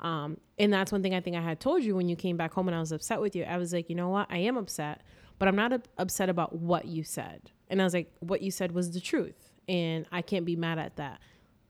Um, 0.00 0.38
and 0.58 0.72
that's 0.72 0.92
one 0.92 1.02
thing 1.02 1.14
I 1.14 1.20
think 1.20 1.36
I 1.36 1.40
had 1.40 1.60
told 1.60 1.82
you 1.82 1.96
when 1.96 2.08
you 2.08 2.16
came 2.16 2.36
back 2.36 2.52
home 2.52 2.68
and 2.68 2.76
I 2.76 2.80
was 2.80 2.92
upset 2.92 3.20
with 3.20 3.34
you. 3.34 3.44
I 3.44 3.56
was 3.56 3.72
like, 3.72 3.88
you 3.88 3.94
know 3.94 4.08
what? 4.08 4.26
I 4.30 4.38
am 4.38 4.56
upset, 4.56 5.02
but 5.38 5.48
I'm 5.48 5.56
not 5.56 5.72
up- 5.72 5.88
upset 5.98 6.28
about 6.28 6.54
what 6.54 6.86
you 6.86 7.04
said. 7.04 7.50
And 7.70 7.80
I 7.80 7.84
was 7.84 7.94
like, 7.94 8.12
what 8.20 8.42
you 8.42 8.50
said 8.50 8.72
was 8.72 8.92
the 8.92 9.00
truth. 9.00 9.50
And 9.68 10.06
I 10.12 10.20
can't 10.20 10.44
be 10.44 10.56
mad 10.56 10.78
at 10.78 10.96
that. 10.96 11.20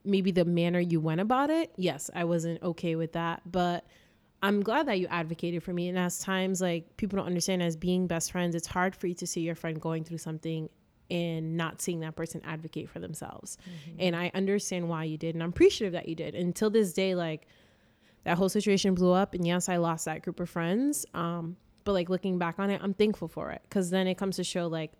Maybe 0.03 0.31
the 0.31 0.45
manner 0.45 0.79
you 0.79 0.99
went 0.99 1.21
about 1.21 1.49
it, 1.49 1.71
yes, 1.77 2.09
I 2.13 2.25
wasn't 2.25 2.61
okay 2.61 2.95
with 2.95 3.13
that. 3.13 3.41
But 3.49 3.85
I'm 4.43 4.61
glad 4.61 4.87
that 4.87 4.99
you 4.99 5.07
advocated 5.07 5.63
for 5.63 5.73
me. 5.73 5.89
And 5.89 5.97
as 5.97 6.19
times 6.19 6.61
like 6.61 6.97
people 6.97 7.17
don't 7.17 7.25
understand 7.25 7.63
as 7.63 7.75
being 7.75 8.05
best 8.07 8.31
friends, 8.31 8.53
it's 8.55 8.67
hard 8.67 8.95
for 8.95 9.07
you 9.07 9.15
to 9.15 9.25
see 9.27 9.41
your 9.41 9.55
friend 9.55 9.79
going 9.81 10.03
through 10.03 10.19
something 10.19 10.69
and 11.09 11.55
not 11.57 11.81
seeing 11.81 11.99
that 12.01 12.15
person 12.15 12.41
advocate 12.45 12.89
for 12.89 12.99
themselves. 12.99 13.57
And 13.99 14.15
I 14.15 14.31
understand 14.33 14.87
why 14.89 15.05
you 15.05 15.17
did. 15.17 15.35
And 15.35 15.43
I'm 15.43 15.49
appreciative 15.49 15.93
that 15.93 16.07
you 16.07 16.15
did. 16.15 16.35
Until 16.35 16.69
this 16.69 16.93
day, 16.93 17.15
like 17.15 17.47
that 18.23 18.37
whole 18.37 18.49
situation 18.49 18.93
blew 18.95 19.11
up. 19.11 19.33
And 19.33 19.45
yes, 19.45 19.69
I 19.69 19.77
lost 19.77 20.05
that 20.05 20.21
group 20.23 20.39
of 20.39 20.49
friends. 20.49 21.05
Um, 21.13 21.57
but 21.83 21.93
like 21.93 22.09
looking 22.09 22.37
back 22.37 22.59
on 22.59 22.69
it, 22.71 22.81
I'm 22.83 22.93
thankful 22.93 23.27
for 23.27 23.51
it 23.51 23.61
because 23.63 23.89
then 23.91 24.07
it 24.07 24.15
comes 24.15 24.35
to 24.37 24.43
show 24.43 24.67
like 24.67 24.93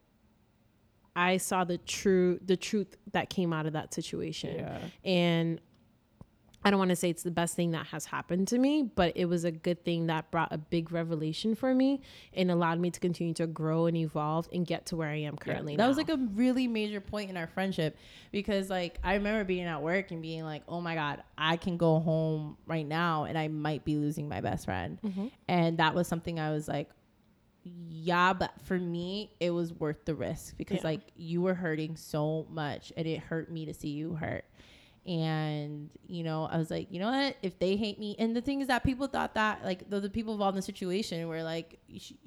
I 1.15 1.37
saw 1.37 1.63
the 1.63 1.77
true 1.77 2.39
the 2.45 2.57
truth 2.57 2.95
that 3.13 3.29
came 3.29 3.53
out 3.53 3.65
of 3.65 3.73
that 3.73 3.93
situation, 3.93 4.57
Yeah. 4.57 4.79
and 5.03 5.61
I 6.65 6.71
don't 6.71 6.79
want 6.79 6.89
to 6.89 6.95
say 6.95 7.11
it's 7.11 7.21
the 7.21 7.29
best 7.29 7.55
thing 7.55 7.71
that 7.71 7.85
has 7.87 8.05
happened 8.05 8.47
to 8.47 8.57
me, 8.57 8.81
but 8.81 9.15
it 9.15 9.25
was 9.25 9.43
a 9.43 9.51
good 9.51 9.85
thing 9.85 10.07
that 10.07 10.31
brought 10.31 10.51
a 10.51 10.57
big 10.57 10.91
revelation 10.91 11.53
for 11.53 11.75
me 11.75 12.01
and 12.33 12.49
allowed 12.49 12.79
me 12.79 12.89
to 12.89 12.99
continue 12.99 13.35
to 13.35 13.45
grow 13.45 13.85
and 13.85 13.95
evolve 13.95 14.49
and 14.51 14.65
get 14.65 14.87
to 14.87 14.95
where 14.95 15.09
I 15.09 15.17
am 15.17 15.35
currently. 15.35 15.75
That 15.75 15.87
was 15.87 15.95
like 15.95 16.09
a 16.09 16.17
really 16.33 16.67
major 16.67 16.99
point 16.99 17.29
in 17.29 17.37
our 17.37 17.45
friendship 17.45 17.95
because 18.31 18.71
like 18.71 18.97
I 19.03 19.13
remember 19.13 19.43
being 19.43 19.65
at 19.65 19.83
work 19.83 20.09
and 20.09 20.23
being 20.23 20.43
like, 20.43 20.63
"Oh 20.67 20.81
my 20.81 20.95
god, 20.95 21.21
I 21.37 21.57
can 21.57 21.77
go 21.77 21.99
home 21.99 22.57
right 22.65 22.87
now 22.87 23.25
and 23.25 23.37
I 23.37 23.47
might 23.47 23.85
be 23.85 23.97
losing 23.97 24.27
my 24.27 24.41
best 24.41 24.65
friend." 24.65 24.97
Mm-hmm. 25.05 25.27
And 25.47 25.77
that 25.77 25.93
was 25.93 26.07
something 26.07 26.39
I 26.39 26.49
was 26.49 26.67
like, 26.67 26.89
"Yeah, 27.63 28.33
but 28.33 28.53
for 28.63 28.79
me, 28.79 29.29
it 29.39 29.51
was 29.51 29.71
worth 29.71 30.03
the 30.05 30.15
risk 30.15 30.57
because 30.57 30.77
Yeah. 30.77 30.87
like 30.89 31.01
you 31.15 31.43
were 31.43 31.53
hurting 31.53 31.95
so 31.95 32.47
much 32.49 32.91
and 32.97 33.05
it 33.05 33.19
hurt 33.19 33.51
me 33.51 33.67
to 33.67 33.73
see 33.75 33.89
you 33.89 34.15
hurt." 34.15 34.45
And 35.05 35.89
you 36.07 36.23
know, 36.23 36.45
I 36.51 36.57
was 36.57 36.71
like, 36.71 36.91
you 36.91 36.99
know 36.99 37.11
what? 37.11 37.35
If 37.43 37.59
they 37.59 37.75
hate 37.75 37.99
me, 37.99 38.15
and 38.17 38.35
the 38.35 38.41
thing 38.41 38.61
is 38.61 38.67
that 38.67 38.83
people 38.83 39.05
thought 39.07 39.35
that 39.35 39.63
like 39.63 39.89
the, 39.89 39.99
the 39.99 40.09
people 40.09 40.33
involved 40.33 40.55
in 40.55 40.59
the 40.59 40.65
situation 40.65 41.27
were 41.27 41.43
like, 41.43 41.79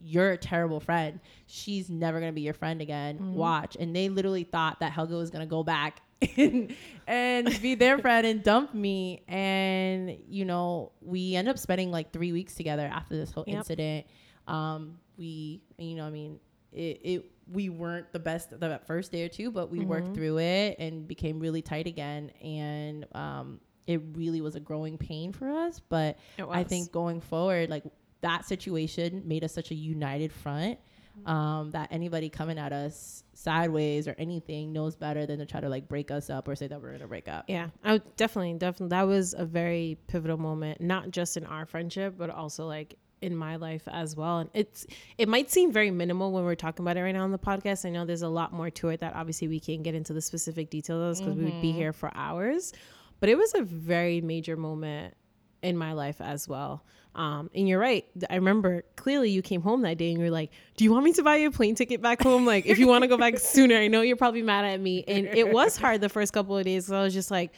"You're 0.03 0.31
a 0.31 0.37
terrible 0.38 0.79
friend. 0.79 1.19
She's 1.47 1.91
never 1.91 2.21
gonna 2.21 2.33
be 2.33 2.43
your 2.43 2.55
friend 2.55 2.81
again. 2.81 3.35
Watch." 3.35 3.77
And 3.79 3.95
they 3.97 4.09
literally 4.09 4.45
thought 4.45 4.79
that 4.81 4.93
Helga 4.93 5.17
was 5.17 5.31
gonna 5.31 5.47
go 5.47 5.64
back 5.64 6.03
and, 6.37 6.73
and 7.07 7.62
be 7.62 7.75
their 7.75 7.99
friend 7.99 8.25
and 8.27 8.43
dump 8.45 8.75
me. 8.75 9.25
And 9.27 10.17
you 10.29 10.45
know, 10.45 10.93
we 11.01 11.35
end 11.35 11.49
up 11.49 11.59
spending 11.59 11.91
like 11.91 12.12
three 12.12 12.33
weeks 12.33 12.55
together 12.55 12.87
after 12.87 13.17
this 13.17 13.33
whole 13.33 13.45
Yep. 13.47 13.57
incident. 13.57 14.07
Um, 14.47 14.99
we, 15.17 15.62
you 15.79 15.97
know, 15.97 16.05
I 16.07 16.11
mean, 16.11 16.38
it, 16.73 17.01
it 17.03 17.31
we 17.51 17.69
weren't 17.69 18.13
the 18.13 18.19
best 18.19 18.59
the 18.59 18.81
first 18.87 19.13
day 19.13 19.25
or 19.25 19.29
two, 19.29 19.51
but 19.51 19.71
we 19.71 19.79
Mm-hmm. 19.81 19.89
worked 19.89 20.15
through 20.15 20.39
it 20.39 20.77
and 20.79 21.07
became 21.09 21.39
really 21.41 21.63
tight 21.63 21.87
again. 21.87 22.31
And 22.43 23.07
um, 23.15 23.61
it 23.87 24.01
really 24.13 24.41
was 24.41 24.55
a 24.55 24.61
growing 24.61 24.99
pain 24.99 25.33
for 25.33 25.49
us. 25.49 25.81
But 25.89 26.19
I 26.51 26.65
think 26.65 26.93
going 26.93 27.21
forward, 27.21 27.71
like 27.71 27.85
that 28.21 28.45
situation 28.45 29.23
made 29.27 29.45
us 29.45 29.53
such 29.53 29.71
a 29.71 29.75
united 29.75 30.33
front 30.33 30.79
um, 31.27 31.71
that 31.73 31.89
anybody 31.91 32.29
coming 32.29 32.59
at 32.59 32.73
us 32.73 33.25
sideways 33.35 34.07
or 34.07 34.15
anything 34.19 34.73
knows 34.73 34.95
better 34.95 35.27
than 35.27 35.39
to 35.39 35.47
try 35.47 35.61
to 35.61 35.69
like 35.69 35.89
break 35.89 36.11
us 36.11 36.31
up 36.31 36.47
or 36.49 36.55
say 36.55 36.67
that 36.69 36.81
we're 36.81 36.93
gonna 36.93 37.09
break 37.09 37.29
up. 37.29 37.45
Yeah, 37.49 37.71
I 37.83 37.93
would 37.95 38.17
definitely, 38.17 38.55
definitely. 38.55 38.91
That 38.91 39.07
was 39.07 39.35
a 39.37 39.45
very 39.45 39.99
pivotal 40.07 40.37
moment, 40.39 40.81
not 40.81 41.11
just 41.11 41.37
in 41.37 41.45
our 41.45 41.67
friendship, 41.67 42.15
but 42.17 42.31
also 42.31 42.67
like 42.67 42.97
in 43.20 43.37
my 43.37 43.57
life 43.57 43.83
as 43.88 44.16
well. 44.16 44.38
And 44.38 44.50
it's, 44.54 44.87
it 45.16 45.28
might 45.28 45.50
seem 45.50 45.72
very 45.72 45.90
minimal 45.90 46.33
when 46.33 46.44
we're 46.44 46.54
talking 46.54 46.85
about 46.85 46.96
it 46.96 47.02
right 47.02 47.12
now 47.12 47.24
on 47.24 47.33
the 47.33 47.38
podcast. 47.38 47.85
I 47.85 47.90
know 47.90 48.04
there's 48.04 48.22
a 48.22 48.28
lot 48.28 48.52
more 48.52 48.70
to 48.70 48.88
it 48.88 49.00
that 49.00 49.14
obviously 49.14 49.48
we 49.48 49.61
can't 49.61 49.83
get 49.83 49.94
into 49.94 50.12
the 50.12 50.22
specific 50.22 50.70
details 50.70 51.20
because 51.20 51.37
we 51.37 51.44
would 51.44 51.61
be 51.61 51.72
here 51.72 51.92
for 51.92 52.11
hours. 52.14 52.72
But 53.20 53.28
it 53.28 53.37
was 53.37 53.54
a 53.54 53.62
very 53.62 54.20
major 54.20 54.57
moment 54.57 55.14
in 55.62 55.76
my 55.76 55.92
life 55.92 56.20
as 56.20 56.48
well. 56.48 56.85
Um, 57.14 57.50
and 57.54 57.68
you're 57.68 57.81
right. 57.81 58.04
I 58.31 58.37
remember 58.37 58.85
clearly 58.94 59.31
you 59.31 59.42
came 59.42 59.61
home 59.61 59.83
that 59.83 59.98
day 59.98 60.11
and 60.12 60.20
you're 60.20 60.31
like, 60.31 60.52
"Do 60.76 60.85
you 60.85 60.92
want 60.92 61.04
me 61.04 61.12
to 61.14 61.22
buy 61.24 61.37
you 61.37 61.48
a 61.48 61.50
plane 61.50 61.74
ticket 61.74 62.00
back 62.00 62.22
home? 62.22 62.46
Like, 62.46 62.66
if 62.66 62.78
you 62.78 62.87
want 62.87 63.02
to 63.02 63.09
go 63.09 63.16
back 63.16 63.38
sooner, 63.40 63.74
I 63.74 63.88
know 63.88 64.02
you're 64.02 64.16
probably 64.16 64.42
mad 64.42 64.64
at 64.64 64.81
me." 64.81 65.02
And 65.09 65.26
it 65.26 65.50
was 65.52 65.76
hard 65.76 66.00
the 66.00 66.09
first 66.09 66.33
couple 66.33 66.57
of 66.57 66.64
days. 66.64 66.87
So 66.87 66.96
I 66.96 67.02
was 67.02 67.14
just 67.14 67.31
like, 67.31 67.52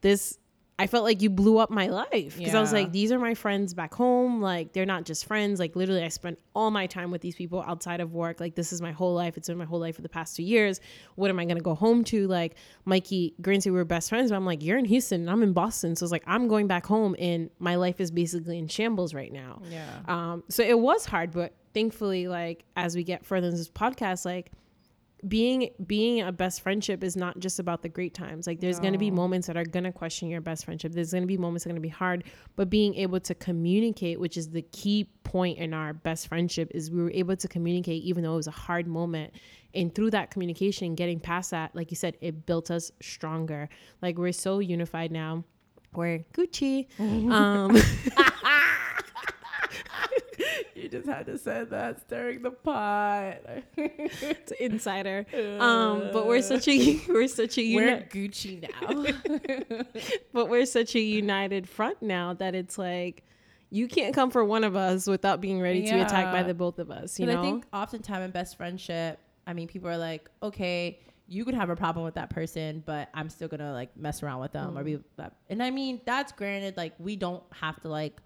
"This." 0.00 0.38
I 0.80 0.86
felt 0.86 1.04
like 1.04 1.20
you 1.20 1.28
blew 1.28 1.58
up 1.58 1.70
my 1.70 1.88
life 1.88 2.38
because 2.38 2.54
I 2.54 2.60
was 2.60 2.72
like, 2.72 2.90
"These 2.90 3.12
are 3.12 3.18
my 3.18 3.34
friends 3.34 3.74
back 3.74 3.92
home. 3.92 4.40
Like, 4.40 4.72
they're 4.72 4.86
not 4.86 5.04
just 5.04 5.26
friends. 5.26 5.60
Like, 5.60 5.76
literally, 5.76 6.02
I 6.02 6.08
spent 6.08 6.38
all 6.54 6.70
my 6.70 6.86
time 6.86 7.10
with 7.10 7.20
these 7.20 7.34
people 7.34 7.62
outside 7.66 8.00
of 8.00 8.14
work. 8.14 8.40
Like, 8.40 8.54
this 8.54 8.72
is 8.72 8.80
my 8.80 8.90
whole 8.90 9.12
life. 9.14 9.36
It's 9.36 9.48
been 9.48 9.58
my 9.58 9.66
whole 9.66 9.78
life 9.78 9.96
for 9.96 10.02
the 10.02 10.08
past 10.08 10.36
two 10.36 10.42
years. 10.42 10.80
What 11.16 11.28
am 11.28 11.38
I 11.38 11.44
gonna 11.44 11.60
go 11.60 11.74
home 11.74 12.02
to? 12.04 12.26
Like, 12.26 12.54
Mikey, 12.86 13.34
granted, 13.42 13.72
we 13.72 13.76
were 13.76 13.84
best 13.84 14.08
friends, 14.08 14.30
but 14.30 14.36
I'm 14.36 14.46
like, 14.46 14.62
you're 14.62 14.78
in 14.78 14.86
Houston 14.86 15.20
and 15.20 15.30
I'm 15.30 15.42
in 15.42 15.52
Boston, 15.52 15.96
so 15.96 16.04
it's 16.04 16.12
like 16.12 16.24
I'm 16.26 16.48
going 16.48 16.66
back 16.66 16.86
home, 16.86 17.14
and 17.18 17.50
my 17.58 17.74
life 17.74 18.00
is 18.00 18.10
basically 18.10 18.58
in 18.58 18.66
shambles 18.66 19.12
right 19.12 19.32
now. 19.32 19.60
Yeah. 19.70 19.86
Um, 20.08 20.44
so 20.48 20.62
it 20.62 20.78
was 20.78 21.04
hard, 21.04 21.30
but 21.30 21.52
thankfully, 21.74 22.26
like 22.26 22.64
as 22.76 22.96
we 22.96 23.04
get 23.04 23.26
further 23.26 23.48
in 23.48 23.54
this 23.54 23.68
podcast, 23.68 24.24
like 24.24 24.50
being 25.28 25.70
being 25.86 26.20
a 26.20 26.32
best 26.32 26.60
friendship 26.62 27.04
is 27.04 27.16
not 27.16 27.38
just 27.38 27.58
about 27.58 27.82
the 27.82 27.88
great 27.88 28.14
times. 28.14 28.46
Like 28.46 28.60
there's 28.60 28.80
gonna 28.80 28.98
be 28.98 29.10
moments 29.10 29.46
that 29.46 29.56
are 29.56 29.64
gonna 29.64 29.92
question 29.92 30.28
your 30.28 30.40
best 30.40 30.64
friendship. 30.64 30.92
There's 30.92 31.12
gonna 31.12 31.26
be 31.26 31.36
moments 31.36 31.64
that 31.64 31.70
are 31.70 31.72
gonna 31.72 31.80
be 31.80 31.88
hard, 31.88 32.24
but 32.56 32.70
being 32.70 32.94
able 32.94 33.20
to 33.20 33.34
communicate, 33.34 34.18
which 34.18 34.36
is 34.36 34.50
the 34.50 34.62
key 34.62 35.10
point 35.24 35.58
in 35.58 35.74
our 35.74 35.92
best 35.92 36.28
friendship, 36.28 36.70
is 36.74 36.90
we 36.90 37.02
were 37.02 37.12
able 37.12 37.36
to 37.36 37.48
communicate 37.48 38.02
even 38.02 38.22
though 38.22 38.34
it 38.34 38.36
was 38.36 38.46
a 38.46 38.52
hard 38.52 38.86
moment. 38.86 39.32
And 39.74 39.94
through 39.94 40.10
that 40.10 40.30
communication, 40.30 40.94
getting 40.94 41.20
past 41.20 41.52
that, 41.52 41.74
like 41.76 41.90
you 41.90 41.96
said, 41.96 42.16
it 42.20 42.46
built 42.46 42.70
us 42.70 42.90
stronger. 43.00 43.68
Like 44.02 44.18
we're 44.18 44.32
so 44.32 44.58
unified 44.58 45.12
now. 45.12 45.44
We're 45.92 46.24
Gucci. 46.32 46.86
um, 46.98 47.76
You 50.74 50.88
just 50.88 51.06
had 51.06 51.26
to 51.26 51.38
say 51.38 51.64
that 51.64 52.00
stirring 52.00 52.42
the 52.42 52.50
pot. 52.50 53.38
it's 53.76 54.52
insider. 54.52 55.26
Um, 55.58 56.10
but 56.12 56.26
we're 56.26 56.42
such 56.42 56.68
a 56.68 57.00
we're 57.08 57.28
such 57.28 57.58
a 57.58 57.74
We're 57.74 57.88
uni- 57.88 58.28
Gucci 58.28 58.62
now. 58.62 59.84
but 60.32 60.48
we're 60.48 60.66
such 60.66 60.94
a 60.94 61.00
united 61.00 61.68
front 61.68 62.02
now 62.02 62.34
that 62.34 62.54
it's 62.54 62.78
like 62.78 63.24
you 63.70 63.86
can't 63.86 64.14
come 64.14 64.30
for 64.30 64.44
one 64.44 64.64
of 64.64 64.74
us 64.74 65.06
without 65.06 65.40
being 65.40 65.60
ready 65.60 65.86
to 65.86 65.92
be 65.92 66.00
attacked 66.00 66.32
by 66.32 66.42
the 66.42 66.54
both 66.54 66.78
of 66.78 66.90
us. 66.90 67.20
You 67.20 67.26
know, 67.26 67.38
I 67.38 67.42
think 67.42 67.64
oftentimes 67.72 68.24
in 68.24 68.30
best 68.32 68.56
friendship, 68.56 69.20
I 69.46 69.52
mean, 69.52 69.68
people 69.68 69.88
are 69.88 69.96
like, 69.98 70.28
okay, 70.42 70.98
you 71.28 71.44
could 71.44 71.54
have 71.54 71.70
a 71.70 71.76
problem 71.76 72.04
with 72.04 72.14
that 72.14 72.30
person, 72.30 72.82
but 72.84 73.08
I'm 73.14 73.30
still 73.30 73.46
gonna 73.46 73.72
like 73.72 73.96
mess 73.96 74.22
around 74.22 74.40
with 74.40 74.52
them 74.52 74.76
or 74.76 74.82
be. 74.82 74.98
And 75.48 75.62
I 75.62 75.70
mean, 75.70 76.00
that's 76.04 76.32
granted. 76.32 76.76
Like, 76.76 76.94
we 76.98 77.14
don't 77.14 77.44
have 77.52 77.80
to 77.82 77.88
like 77.88 78.20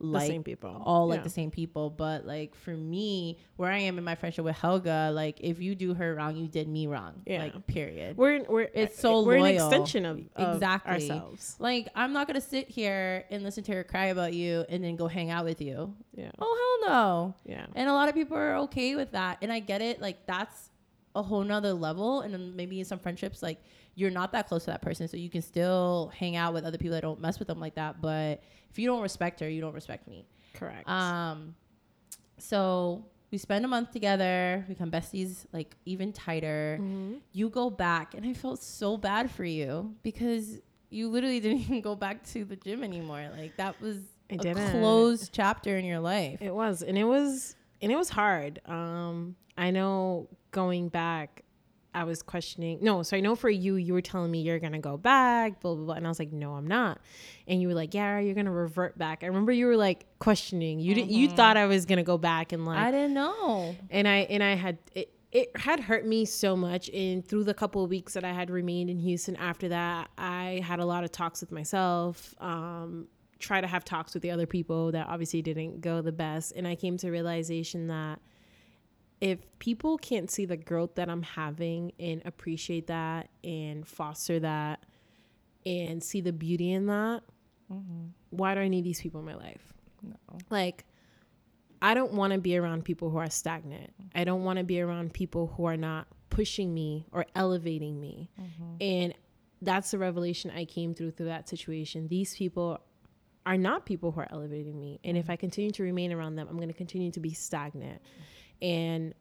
like 0.00 0.28
same 0.28 0.44
people. 0.44 0.80
all 0.84 1.08
like 1.08 1.18
Yeah. 1.18 1.24
the 1.24 1.30
same 1.30 1.50
people. 1.50 1.90
But 1.90 2.24
like 2.24 2.54
for 2.54 2.70
me, 2.70 3.38
where 3.56 3.70
I 3.72 3.78
am 3.78 3.98
in 3.98 4.04
my 4.04 4.14
friendship 4.14 4.44
with 4.44 4.56
Helga, 4.56 5.10
like 5.12 5.38
if 5.40 5.60
you 5.60 5.74
do 5.74 5.94
her 5.94 6.14
wrong, 6.14 6.36
you 6.36 6.46
did 6.46 6.68
me 6.68 6.86
wrong. 6.86 7.22
Yeah. 7.26 7.42
Like 7.42 7.66
period. 7.66 8.16
we're 8.16 8.44
we're 8.44 8.68
It's 8.74 9.00
so 9.00 9.22
we're 9.22 9.36
an 9.38 9.46
extension 9.46 10.04
of, 10.06 10.20
of 10.36 10.54
Exactly. 10.54 10.92
ourselves. 10.92 11.56
like 11.58 11.88
I'm 11.96 12.12
not 12.12 12.26
gonna 12.28 12.40
sit 12.40 12.68
here 12.68 13.24
and 13.30 13.42
listen 13.42 13.64
to 13.64 13.72
her 13.72 13.82
cry 13.84 14.06
about 14.06 14.34
you 14.34 14.64
and 14.68 14.84
then 14.84 14.94
go 14.96 15.08
hang 15.08 15.30
out 15.30 15.44
with 15.44 15.60
you. 15.60 15.94
Yeah, 16.14 16.30
Oh 16.38 16.78
hell 16.84 16.90
no. 16.94 17.34
yeah, 17.44 17.66
And 17.74 17.88
a 17.88 17.92
lot 17.92 18.08
of 18.08 18.14
people 18.14 18.36
are 18.36 18.56
okay 18.66 18.94
with 18.94 19.10
that. 19.12 19.38
And 19.42 19.52
I 19.52 19.58
get 19.60 19.82
it. 19.82 20.00
Like 20.00 20.26
that's 20.26 20.70
a 21.14 21.22
whole 21.22 21.42
nother 21.42 21.72
level. 21.72 22.20
And 22.20 22.32
then 22.32 22.54
maybe 22.54 22.78
in 22.78 22.84
some 22.84 22.98
friendships, 23.00 23.42
like 23.42 23.60
you're 23.98 24.10
not 24.10 24.30
that 24.32 24.46
close 24.48 24.64
to 24.64 24.70
that 24.70 24.80
person. 24.80 25.08
So 25.08 25.16
you 25.16 25.28
can 25.28 25.42
still 25.42 26.12
hang 26.16 26.36
out 26.36 26.54
with 26.54 26.64
other 26.64 26.78
people 26.78 26.92
that 26.94 27.00
don't 27.02 27.20
mess 27.20 27.38
with 27.40 27.48
them 27.48 27.58
like 27.58 27.74
that. 27.74 28.00
But 28.00 28.42
if 28.70 28.78
you 28.78 28.86
don't 28.86 29.02
respect 29.02 29.40
her, 29.40 29.48
you 29.48 29.60
don't 29.60 29.74
respect 29.74 30.06
me. 30.06 30.24
correct. 30.54 30.88
Um 30.88 31.54
so 32.38 33.04
we 33.30 33.38
spend 33.38 33.64
a 33.64 33.68
month 33.68 33.90
together, 33.90 34.64
become 34.68 34.90
besties 34.90 35.44
like 35.52 35.74
even 35.84 36.12
tighter. 36.12 36.78
Mm-hmm. 36.80 37.14
You 37.32 37.50
go 37.50 37.68
back 37.70 38.14
and 38.14 38.24
I 38.24 38.32
felt 38.32 38.62
so 38.62 38.96
bad 38.96 39.30
for 39.30 39.44
you 39.44 39.94
because 40.02 40.60
you 40.90 41.08
literally 41.08 41.40
didn't 41.44 41.60
even 41.60 41.80
go 41.80 41.94
back 41.96 42.24
to 42.32 42.44
the 42.44 42.56
gym 42.56 42.84
anymore. 42.84 43.28
Like 43.36 43.56
that 43.56 43.80
was 43.80 43.98
I 44.30 44.34
a 44.34 44.38
didn't. 44.38 44.70
closed 44.70 45.32
chapter 45.32 45.76
in 45.76 45.84
your 45.84 46.00
life. 46.00 46.40
It 46.40 46.54
was, 46.54 46.82
and 46.82 46.96
it 46.96 47.04
was, 47.04 47.56
and 47.82 47.90
it 47.90 47.96
was 47.96 48.08
hard. 48.10 48.60
Um, 48.66 49.36
I 49.56 49.70
know 49.70 50.28
going 50.50 50.88
back, 50.88 51.42
I 51.94 52.04
was 52.04 52.22
questioning. 52.22 52.78
No, 52.82 53.02
so 53.02 53.16
I 53.16 53.20
know 53.20 53.34
for 53.34 53.50
you, 53.50 53.76
you 53.76 53.92
were 53.94 54.02
telling 54.02 54.30
me 54.30 54.40
you're 54.42 54.58
gonna 54.58 54.78
go 54.78 54.96
back, 54.96 55.60
blah 55.60 55.74
blah 55.74 55.84
blah, 55.84 55.94
and 55.94 56.06
I 56.06 56.10
was 56.10 56.18
like, 56.18 56.32
no, 56.32 56.54
I'm 56.54 56.66
not. 56.66 57.00
And 57.46 57.60
you 57.60 57.68
were 57.68 57.74
like, 57.74 57.94
yeah, 57.94 58.18
you're 58.18 58.34
gonna 58.34 58.52
revert 58.52 58.96
back. 58.98 59.24
I 59.24 59.26
remember 59.26 59.52
you 59.52 59.66
were 59.66 59.76
like 59.76 60.06
questioning. 60.18 60.80
You 60.80 60.94
did, 60.94 61.10
you 61.10 61.28
thought 61.28 61.56
I 61.56 61.66
was 61.66 61.86
gonna 61.86 62.02
go 62.02 62.18
back 62.18 62.52
and 62.52 62.64
like, 62.66 62.78
I 62.78 62.90
didn't 62.90 63.14
know. 63.14 63.74
and 63.90 64.06
I 64.06 64.18
and 64.18 64.42
I 64.42 64.54
had 64.54 64.78
it. 64.94 65.12
It 65.30 65.54
had 65.56 65.80
hurt 65.80 66.06
me 66.06 66.24
so 66.24 66.56
much, 66.56 66.88
and 66.88 67.22
through 67.26 67.44
the 67.44 67.52
couple 67.52 67.84
of 67.84 67.90
weeks 67.90 68.14
that 68.14 68.24
I 68.24 68.32
had 68.32 68.48
remained 68.48 68.88
in 68.88 68.98
Houston 68.98 69.36
after 69.36 69.68
that, 69.68 70.08
I 70.16 70.62
had 70.64 70.80
a 70.80 70.86
lot 70.86 71.04
of 71.04 71.12
talks 71.12 71.42
with 71.42 71.52
myself. 71.52 72.34
Um, 72.40 73.08
try 73.38 73.60
to 73.60 73.66
have 73.66 73.84
talks 73.84 74.14
with 74.14 74.22
the 74.22 74.30
other 74.30 74.46
people 74.46 74.90
that 74.92 75.06
obviously 75.06 75.42
didn't 75.42 75.82
go 75.82 76.00
the 76.00 76.12
best, 76.12 76.52
and 76.56 76.66
I 76.66 76.74
came 76.76 76.96
to 76.98 77.10
realization 77.10 77.88
that 77.88 78.20
if 79.20 79.38
people 79.58 79.98
can't 79.98 80.30
see 80.30 80.44
the 80.44 80.56
growth 80.56 80.94
that 80.94 81.08
I'm 81.08 81.22
having 81.22 81.92
and 81.98 82.22
appreciate 82.24 82.86
that 82.86 83.28
and 83.42 83.86
foster 83.86 84.38
that 84.40 84.84
and 85.66 86.02
see 86.02 86.20
the 86.20 86.32
beauty 86.32 86.72
in 86.72 86.86
that, 86.86 87.22
mm-hmm. 87.72 88.06
why 88.30 88.54
do 88.54 88.60
I 88.60 88.68
need 88.68 88.84
these 88.84 89.00
people 89.00 89.20
in 89.20 89.26
my 89.26 89.34
life? 89.34 89.72
No. 90.02 90.16
Like, 90.50 90.84
I 91.82 91.94
don't 91.94 92.12
want 92.12 92.32
to 92.32 92.38
be 92.38 92.56
around 92.56 92.84
people 92.84 93.10
who 93.10 93.18
are 93.18 93.30
stagnant. 93.30 93.92
I 94.14 94.24
don't 94.24 94.44
want 94.44 94.58
to 94.58 94.64
be 94.64 94.80
around 94.80 95.12
people 95.12 95.48
who 95.56 95.64
are 95.64 95.76
not 95.76 96.06
pushing 96.30 96.72
me 96.72 97.06
or 97.12 97.26
elevating 97.34 98.00
me. 98.00 98.30
Mm-hmm. 98.40 98.76
And 98.80 99.14
that's 99.62 99.90
the 99.90 99.98
revelation 99.98 100.50
I 100.50 100.64
came 100.64 100.94
through 100.94 101.12
through 101.12 101.26
that 101.26 101.48
situation. 101.48 102.08
These 102.08 102.36
people 102.36 102.80
are 103.46 103.56
not 103.56 103.86
people 103.86 104.12
who 104.12 104.20
are 104.20 104.28
elevating 104.30 104.78
me. 104.78 105.00
And 105.04 105.16
if 105.16 105.24
mm-hmm. 105.24 105.32
I 105.32 105.36
continue 105.36 105.70
to 105.72 105.82
remain 105.82 106.12
around 106.12 106.36
them, 106.36 106.46
I'm 106.48 106.56
going 106.56 106.68
to 106.68 106.74
continue 106.74 107.10
to 107.12 107.20
be 107.20 107.32
stagnant. 107.32 108.00
And 108.60 109.14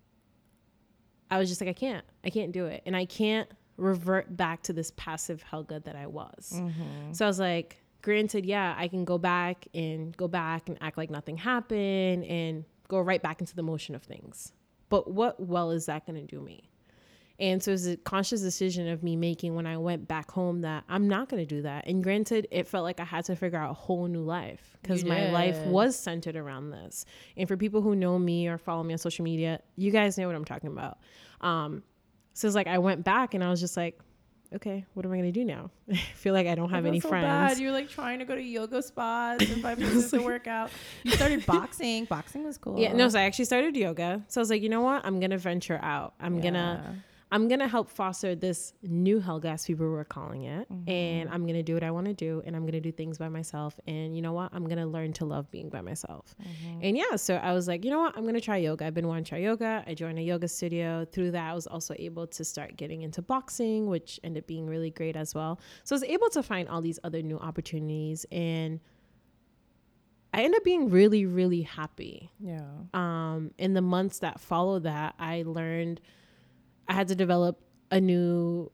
I 1.29 1.37
was 1.37 1.49
just 1.49 1.61
like, 1.61 1.69
I 1.69 1.73
can't, 1.73 2.05
I 2.23 2.29
can't 2.29 2.51
do 2.51 2.65
it. 2.65 2.83
And 2.85 2.95
I 2.95 3.05
can't 3.05 3.49
revert 3.77 4.35
back 4.35 4.63
to 4.63 4.73
this 4.73 4.91
passive 4.97 5.43
Helga 5.43 5.79
that 5.81 5.95
I 5.95 6.07
was. 6.07 6.53
Mm-hmm. 6.55 7.13
So 7.13 7.25
I 7.25 7.27
was 7.27 7.39
like, 7.39 7.77
granted, 8.01 8.45
yeah, 8.45 8.75
I 8.77 8.87
can 8.87 9.05
go 9.05 9.17
back 9.17 9.67
and 9.73 10.15
go 10.17 10.27
back 10.27 10.69
and 10.69 10.77
act 10.81 10.97
like 10.97 11.09
nothing 11.09 11.37
happened 11.37 12.23
and 12.25 12.65
go 12.87 12.99
right 12.99 13.21
back 13.21 13.39
into 13.39 13.55
the 13.55 13.63
motion 13.63 13.95
of 13.95 14.03
things. 14.03 14.53
But 14.89 15.11
what 15.11 15.39
well 15.39 15.71
is 15.71 15.85
that 15.87 16.05
going 16.05 16.19
to 16.19 16.25
do 16.25 16.41
me? 16.41 16.69
And 17.39 17.61
so 17.61 17.71
it 17.71 17.73
was 17.73 17.87
a 17.87 17.97
conscious 17.97 18.41
decision 18.41 18.87
of 18.87 19.03
me 19.03 19.15
making 19.15 19.53
when 19.53 19.67
I 19.67 19.77
went 19.77 20.07
back 20.07 20.31
home 20.31 20.61
that 20.61 20.83
I'm 20.89 21.07
not 21.07 21.29
going 21.29 21.45
to 21.45 21.45
do 21.45 21.61
that. 21.61 21.85
And 21.85 22.03
granted, 22.03 22.47
it 22.49 22.67
felt 22.67 22.83
like 22.83 22.99
I 22.99 23.03
had 23.03 23.25
to 23.25 23.35
figure 23.35 23.59
out 23.59 23.69
a 23.69 23.75
whole 23.75 24.07
new 24.07 24.23
life 24.23 24.75
because 24.81 25.05
my 25.05 25.29
life 25.31 25.57
was 25.67 25.97
centered 25.97 26.35
around 26.35 26.71
this. 26.71 27.05
And 27.35 27.47
for 27.47 27.55
people 27.55 27.81
who 27.81 27.95
know 27.95 28.17
me 28.17 28.47
or 28.47 28.57
follow 28.57 28.83
me 28.83 28.93
on 28.93 28.97
social 28.97 29.23
media, 29.23 29.59
you 29.75 29.91
guys 29.91 30.17
know 30.17 30.25
what 30.25 30.35
I'm 30.35 30.45
talking 30.45 30.71
about. 30.71 30.97
Um, 31.41 31.83
so 32.33 32.47
it's 32.47 32.55
like 32.55 32.67
I 32.67 32.79
went 32.79 33.03
back 33.03 33.35
and 33.35 33.43
I 33.43 33.49
was 33.49 33.59
just 33.59 33.77
like, 33.77 33.99
okay, 34.55 34.85
what 34.93 35.05
am 35.05 35.11
I 35.11 35.17
gonna 35.17 35.31
do 35.31 35.43
now? 35.43 35.69
I 35.91 35.95
feel 35.95 36.33
like 36.33 36.47
I 36.47 36.55
don't 36.55 36.69
have 36.69 36.85
any 36.85 36.99
so 36.99 37.09
friends. 37.09 37.25
Bad. 37.25 37.59
You're 37.59 37.71
like 37.71 37.89
trying 37.89 38.19
to 38.19 38.25
go 38.25 38.33
to 38.35 38.41
yoga 38.41 38.81
spas 38.81 39.41
and 39.41 39.61
five 39.61 39.77
minutes 39.79 40.09
to 40.11 40.19
work 40.19 40.47
out. 40.47 40.71
You 41.03 41.11
started 41.11 41.45
boxing. 41.45 42.05
Boxing 42.05 42.43
was 42.43 42.57
cool. 42.57 42.79
Yeah, 42.79 42.93
no, 42.93 43.09
so 43.09 43.19
I 43.19 43.23
actually 43.23 43.45
started 43.45 43.75
yoga. 43.75 44.23
So 44.27 44.39
I 44.39 44.41
was 44.41 44.49
like, 44.49 44.61
you 44.61 44.69
know 44.69 44.81
what? 44.81 45.05
I'm 45.05 45.19
gonna 45.19 45.37
venture 45.37 45.79
out. 45.81 46.13
I'm 46.19 46.37
yeah. 46.37 46.43
gonna 46.43 47.03
I'm 47.29 47.49
gonna 47.49 47.67
help 47.67 47.89
foster 47.89 48.35
this 48.35 48.73
new 48.81 49.19
Helga, 49.19 49.49
as 49.49 49.65
people 49.65 49.87
were 49.89 50.05
calling 50.05 50.43
it, 50.43 50.71
mm-hmm. 50.71 50.89
and 50.89 51.29
I'm 51.29 51.45
gonna 51.45 51.63
do 51.63 51.73
what 51.73 51.83
I 51.83 51.91
want 51.91 52.07
to 52.07 52.13
do, 52.13 52.41
and 52.45 52.55
I'm 52.55 52.65
gonna 52.65 52.79
do 52.79 52.91
things 52.91 53.17
by 53.17 53.27
myself. 53.27 53.77
And 53.85 54.15
you 54.15 54.21
know 54.21 54.31
what? 54.31 54.49
I'm 54.53 54.67
gonna 54.67 54.87
learn 54.87 55.11
to 55.13 55.25
love 55.25 55.51
being 55.51 55.69
by 55.69 55.81
myself. 55.81 56.35
Mm-hmm. 56.41 56.79
And 56.83 56.97
yeah, 56.97 57.17
so 57.17 57.35
I 57.35 57.51
was 57.51 57.67
like, 57.67 57.83
you 57.83 57.91
know 57.91 57.99
what? 57.99 58.17
I'm 58.17 58.25
gonna 58.25 58.39
try 58.39 58.57
yoga. 58.57 58.85
I've 58.85 58.93
been 58.93 59.07
wanting 59.07 59.25
to 59.25 59.29
try 59.29 59.39
yoga. 59.39 59.83
I 59.85 59.93
joined 59.93 60.19
a 60.19 60.21
yoga 60.21 60.47
studio. 60.47 61.05
Through 61.05 61.31
that, 61.31 61.51
I 61.51 61.53
was 61.53 61.67
also 61.67 61.93
able 61.99 62.27
to 62.27 62.45
start 62.45 62.77
getting 62.77 63.01
into 63.01 63.21
boxing, 63.21 63.87
which 63.87 64.19
ended 64.23 64.43
up 64.43 64.47
being 64.47 64.65
really 64.65 64.91
great 64.91 65.17
as 65.17 65.35
well. 65.35 65.59
So 65.83 65.95
I 65.95 65.97
was 65.97 66.03
able 66.03 66.29
to 66.29 66.41
find 66.41 66.69
all 66.69 66.81
these 66.81 66.99
other 67.03 67.21
new 67.21 67.37
opportunities 67.37 68.25
and. 68.31 68.79
I 70.33 70.41
ended 70.41 70.59
up 70.59 70.65
being 70.65 70.89
really, 70.89 71.25
really 71.25 71.61
happy. 71.61 72.29
Yeah. 72.39 72.61
Um, 72.93 73.51
in 73.57 73.73
the 73.73 73.81
months 73.81 74.19
that 74.19 74.39
followed 74.39 74.83
that, 74.83 75.15
I 75.17 75.43
learned 75.47 75.99
I 76.87 76.93
had 76.93 77.07
to 77.09 77.15
develop 77.15 77.59
a 77.91 77.99
new 77.99 78.71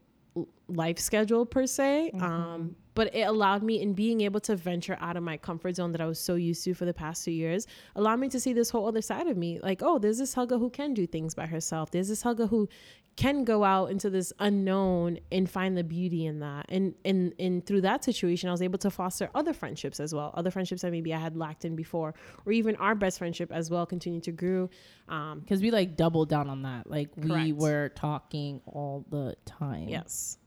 life 0.68 1.00
schedule 1.00 1.46
per 1.46 1.66
se. 1.66 2.12
Mm-hmm. 2.14 2.24
Um, 2.24 2.76
but 2.94 3.14
it 3.16 3.24
allowed 3.24 3.64
me 3.64 3.82
in 3.82 3.94
being 3.94 4.22
able 4.22 4.40
to 4.42 4.56
venture 4.56 4.98
out 5.00 5.18
of 5.18 5.24
my 5.24 5.38
comfort 5.38 5.76
zone 5.76 5.92
that 5.92 6.02
I 6.02 6.06
was 6.06 6.20
so 6.20 6.36
used 6.36 6.64
to 6.66 6.74
for 6.74 6.86
the 6.86 6.94
past 6.94 7.26
two 7.26 7.32
years, 7.32 7.68
allowed 7.96 8.20
me 8.20 8.30
to 8.30 8.40
see 8.40 8.54
this 8.54 8.70
whole 8.70 8.88
other 8.88 9.02
side 9.02 9.28
of 9.28 9.38
me. 9.38 9.60
Like, 9.62 9.82
oh, 9.82 10.00
there's 10.00 10.18
this 10.18 10.34
Helga 10.34 10.58
who 10.58 10.70
can 10.70 10.94
do 10.94 11.08
things 11.08 11.34
by 11.34 11.46
herself. 11.46 11.92
There's 11.92 12.10
this 12.10 12.22
Helga 12.22 12.48
who 12.48 12.70
can 13.16 13.44
go 13.44 13.64
out 13.64 13.92
into 13.92 14.10
this 14.10 14.34
unknown 14.40 15.20
and 15.32 15.50
find 15.50 15.78
the 15.78 15.84
beauty 15.84 16.26
in 16.26 16.40
that. 16.40 16.66
And 16.70 16.96
and 17.06 17.34
and 17.40 17.66
through 17.66 17.82
that 17.82 18.04
situation, 18.04 18.50
I 18.50 18.52
was 18.52 18.62
able 18.62 18.80
to 18.80 18.90
foster 18.90 19.30
other 19.36 19.54
friendships 19.54 20.00
as 20.00 20.14
well. 20.14 20.32
Other 20.34 20.52
friendships 20.52 20.82
that 20.82 20.92
maybe 20.92 21.14
I 21.14 21.20
had 21.20 21.38
lacked 21.38 21.66
in 21.66 21.76
before, 21.76 22.16
or 22.46 22.52
even 22.52 22.76
our 22.78 22.96
best 22.96 23.20
friendship 23.20 23.52
as 23.52 23.70
well 23.70 23.86
continued 23.86 24.24
to 24.24 24.32
grow. 24.32 24.70
Um, 25.10 25.42
because 25.42 25.62
we 25.62 25.72
like 25.72 25.96
doubled 25.96 26.30
down 26.30 26.50
on 26.50 26.64
that. 26.64 26.90
Like 26.90 27.12
correct. 27.16 27.30
we 27.30 27.54
were 27.54 27.90
talking 27.90 28.62
all 28.66 29.06
the 29.10 29.36
time. 29.46 29.90
Yes. 29.90 30.38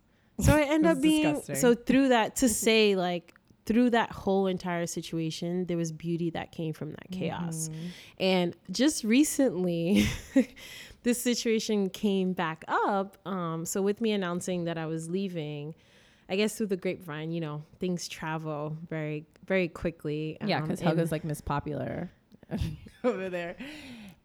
So 0.40 0.55
I 0.55 0.62
end 0.62 0.87
up 0.87 1.01
being 1.01 1.35
disgusting. 1.35 1.57
so 1.57 1.75
through 1.75 2.09
that 2.09 2.37
to 2.37 2.49
say 2.49 2.94
like 2.94 3.37
through 3.66 3.90
that 3.90 4.12
whole 4.12 4.46
entire 4.46 4.87
situation, 4.87 5.66
there 5.66 5.77
was 5.77 5.92
beauty 5.92 6.31
that 6.31 6.53
came 6.53 6.72
from 6.72 6.90
that 6.90 7.11
chaos. 7.11 7.68
Mm-hmm. 7.68 7.87
And 8.20 8.57
just 8.70 9.03
recently, 9.03 10.07
this 11.03 11.20
situation 11.20 11.90
came 11.90 12.33
back 12.33 12.64
up. 12.68 13.18
Um, 13.27 13.66
so 13.66 13.83
with 13.83 14.01
me 14.01 14.12
announcing 14.12 14.64
that 14.64 14.79
I 14.79 14.87
was 14.87 15.11
leaving, 15.11 15.75
I 16.29 16.37
guess 16.37 16.57
through 16.57 16.68
the 16.68 16.77
grapevine, 16.77 17.33
you 17.33 17.40
know, 17.40 17.64
things 17.81 18.09
travel 18.09 18.77
very, 18.88 19.27
very 19.46 19.68
quickly. 19.68 20.38
Um, 20.40 20.49
yeah, 20.49 20.61
because 20.61 20.81
Helga's 20.81 21.11
like 21.12 21.25
Miss 21.25 21.40
Popular 21.40 22.11
over 23.05 23.29
there. 23.29 23.57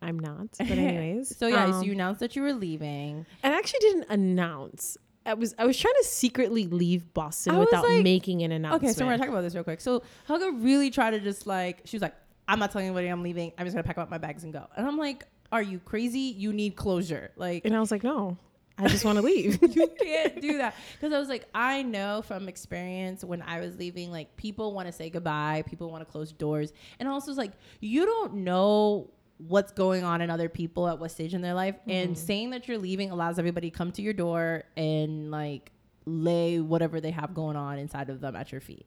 I'm 0.04 0.18
not, 0.18 0.48
but 0.58 0.72
anyways. 0.72 1.36
so 1.36 1.48
yeah, 1.48 1.66
um, 1.66 1.74
so 1.74 1.82
you 1.82 1.92
announced 1.94 2.20
that 2.22 2.36
you 2.36 2.42
were 2.42 2.54
leaving. 2.54 3.26
And 3.44 3.54
I 3.54 3.58
actually 3.58 3.80
didn't 3.82 4.06
announce. 4.10 4.98
I 5.26 5.34
was 5.36 5.54
I 5.58 5.66
was 5.66 5.78
trying 5.78 5.94
to 6.02 6.04
secretly 6.04 6.66
leave 6.66 7.14
Boston 7.14 7.58
without 7.58 7.84
like, 7.84 8.04
making 8.04 8.42
an 8.42 8.52
announcement. 8.52 8.84
Okay, 8.84 8.94
so 8.94 9.06
we're 9.06 9.12
gonna 9.12 9.20
talk 9.20 9.30
about 9.30 9.42
this 9.42 9.54
real 9.54 9.64
quick. 9.64 9.82
So 9.82 10.04
Helga 10.26 10.52
really 10.52 10.90
tried 10.90 11.12
to 11.12 11.20
just 11.20 11.46
like 11.46 11.82
she 11.86 11.96
was 11.96 12.02
like, 12.02 12.16
I'm 12.48 12.60
not 12.60 12.72
telling 12.72 12.88
anybody 12.88 13.08
I'm 13.08 13.24
leaving. 13.24 13.54
I'm 13.58 13.66
just 13.66 13.76
gonna 13.76 13.84
pack 13.84 13.98
up 13.98 14.10
my 14.10 14.18
bags 14.18 14.44
and 14.44 14.52
go. 14.52 14.66
And 14.76 14.88
I'm 14.88 14.98
like, 14.98 15.26
are 15.52 15.62
you 15.62 15.80
crazy? 15.80 16.20
You 16.20 16.54
need 16.54 16.76
closure. 16.76 17.32
Like, 17.36 17.66
and 17.66 17.76
I 17.76 17.80
was 17.80 17.92
like, 17.92 18.04
no, 18.04 18.38
I 18.78 18.88
just 18.88 19.06
want 19.06 19.18
to 19.18 19.22
leave. 19.26 19.60
you 19.62 19.88
can't 20.02 20.42
do 20.42 20.58
that. 20.58 20.76
Because 20.94 21.14
I 21.14 21.20
was 21.20 21.30
like, 21.30 21.46
I 21.54 21.84
know 21.84 22.22
from 22.24 22.48
experience 22.48 23.24
when 23.24 23.42
I 23.42 23.60
was 23.60 23.78
leaving, 23.78 24.12
like 24.12 24.36
people 24.38 24.74
want 24.74 24.88
to 24.88 24.92
say 24.92 25.10
goodbye, 25.10 25.64
people 25.68 25.90
want 25.90 26.06
to 26.06 26.12
close 26.12 26.32
doors. 26.32 26.74
And 27.00 27.08
also 27.08 27.32
it's 27.32 27.38
like, 27.38 27.52
you 27.80 28.06
don't 28.06 28.36
know 28.36 29.10
what's 29.48 29.72
going 29.72 30.04
on 30.04 30.22
in 30.22 30.30
other 30.30 30.50
people 30.50 30.88
at 30.88 31.00
what 31.00 31.12
stage 31.12 31.34
in 31.34 31.42
their 31.42 31.54
life. 31.54 31.76
Mm-hmm. 31.76 31.92
And 31.92 32.18
saying 32.18 32.52
that 32.52 32.68
you're 32.68 32.78
leaving 32.78 33.12
allows 33.12 33.40
everybody 33.40 33.72
to 33.72 33.78
come 33.78 33.92
to 33.94 34.02
your 34.02 34.14
door 34.14 34.64
and 34.78 35.32
like 35.32 35.72
lay 36.06 36.60
whatever 36.60 37.00
they 37.00 37.12
have 37.12 37.34
going 37.34 37.56
on 37.56 37.78
inside 37.78 38.10
of 38.10 38.22
them 38.22 38.36
at 38.36 38.52
your 38.52 38.62
feet. 38.62 38.86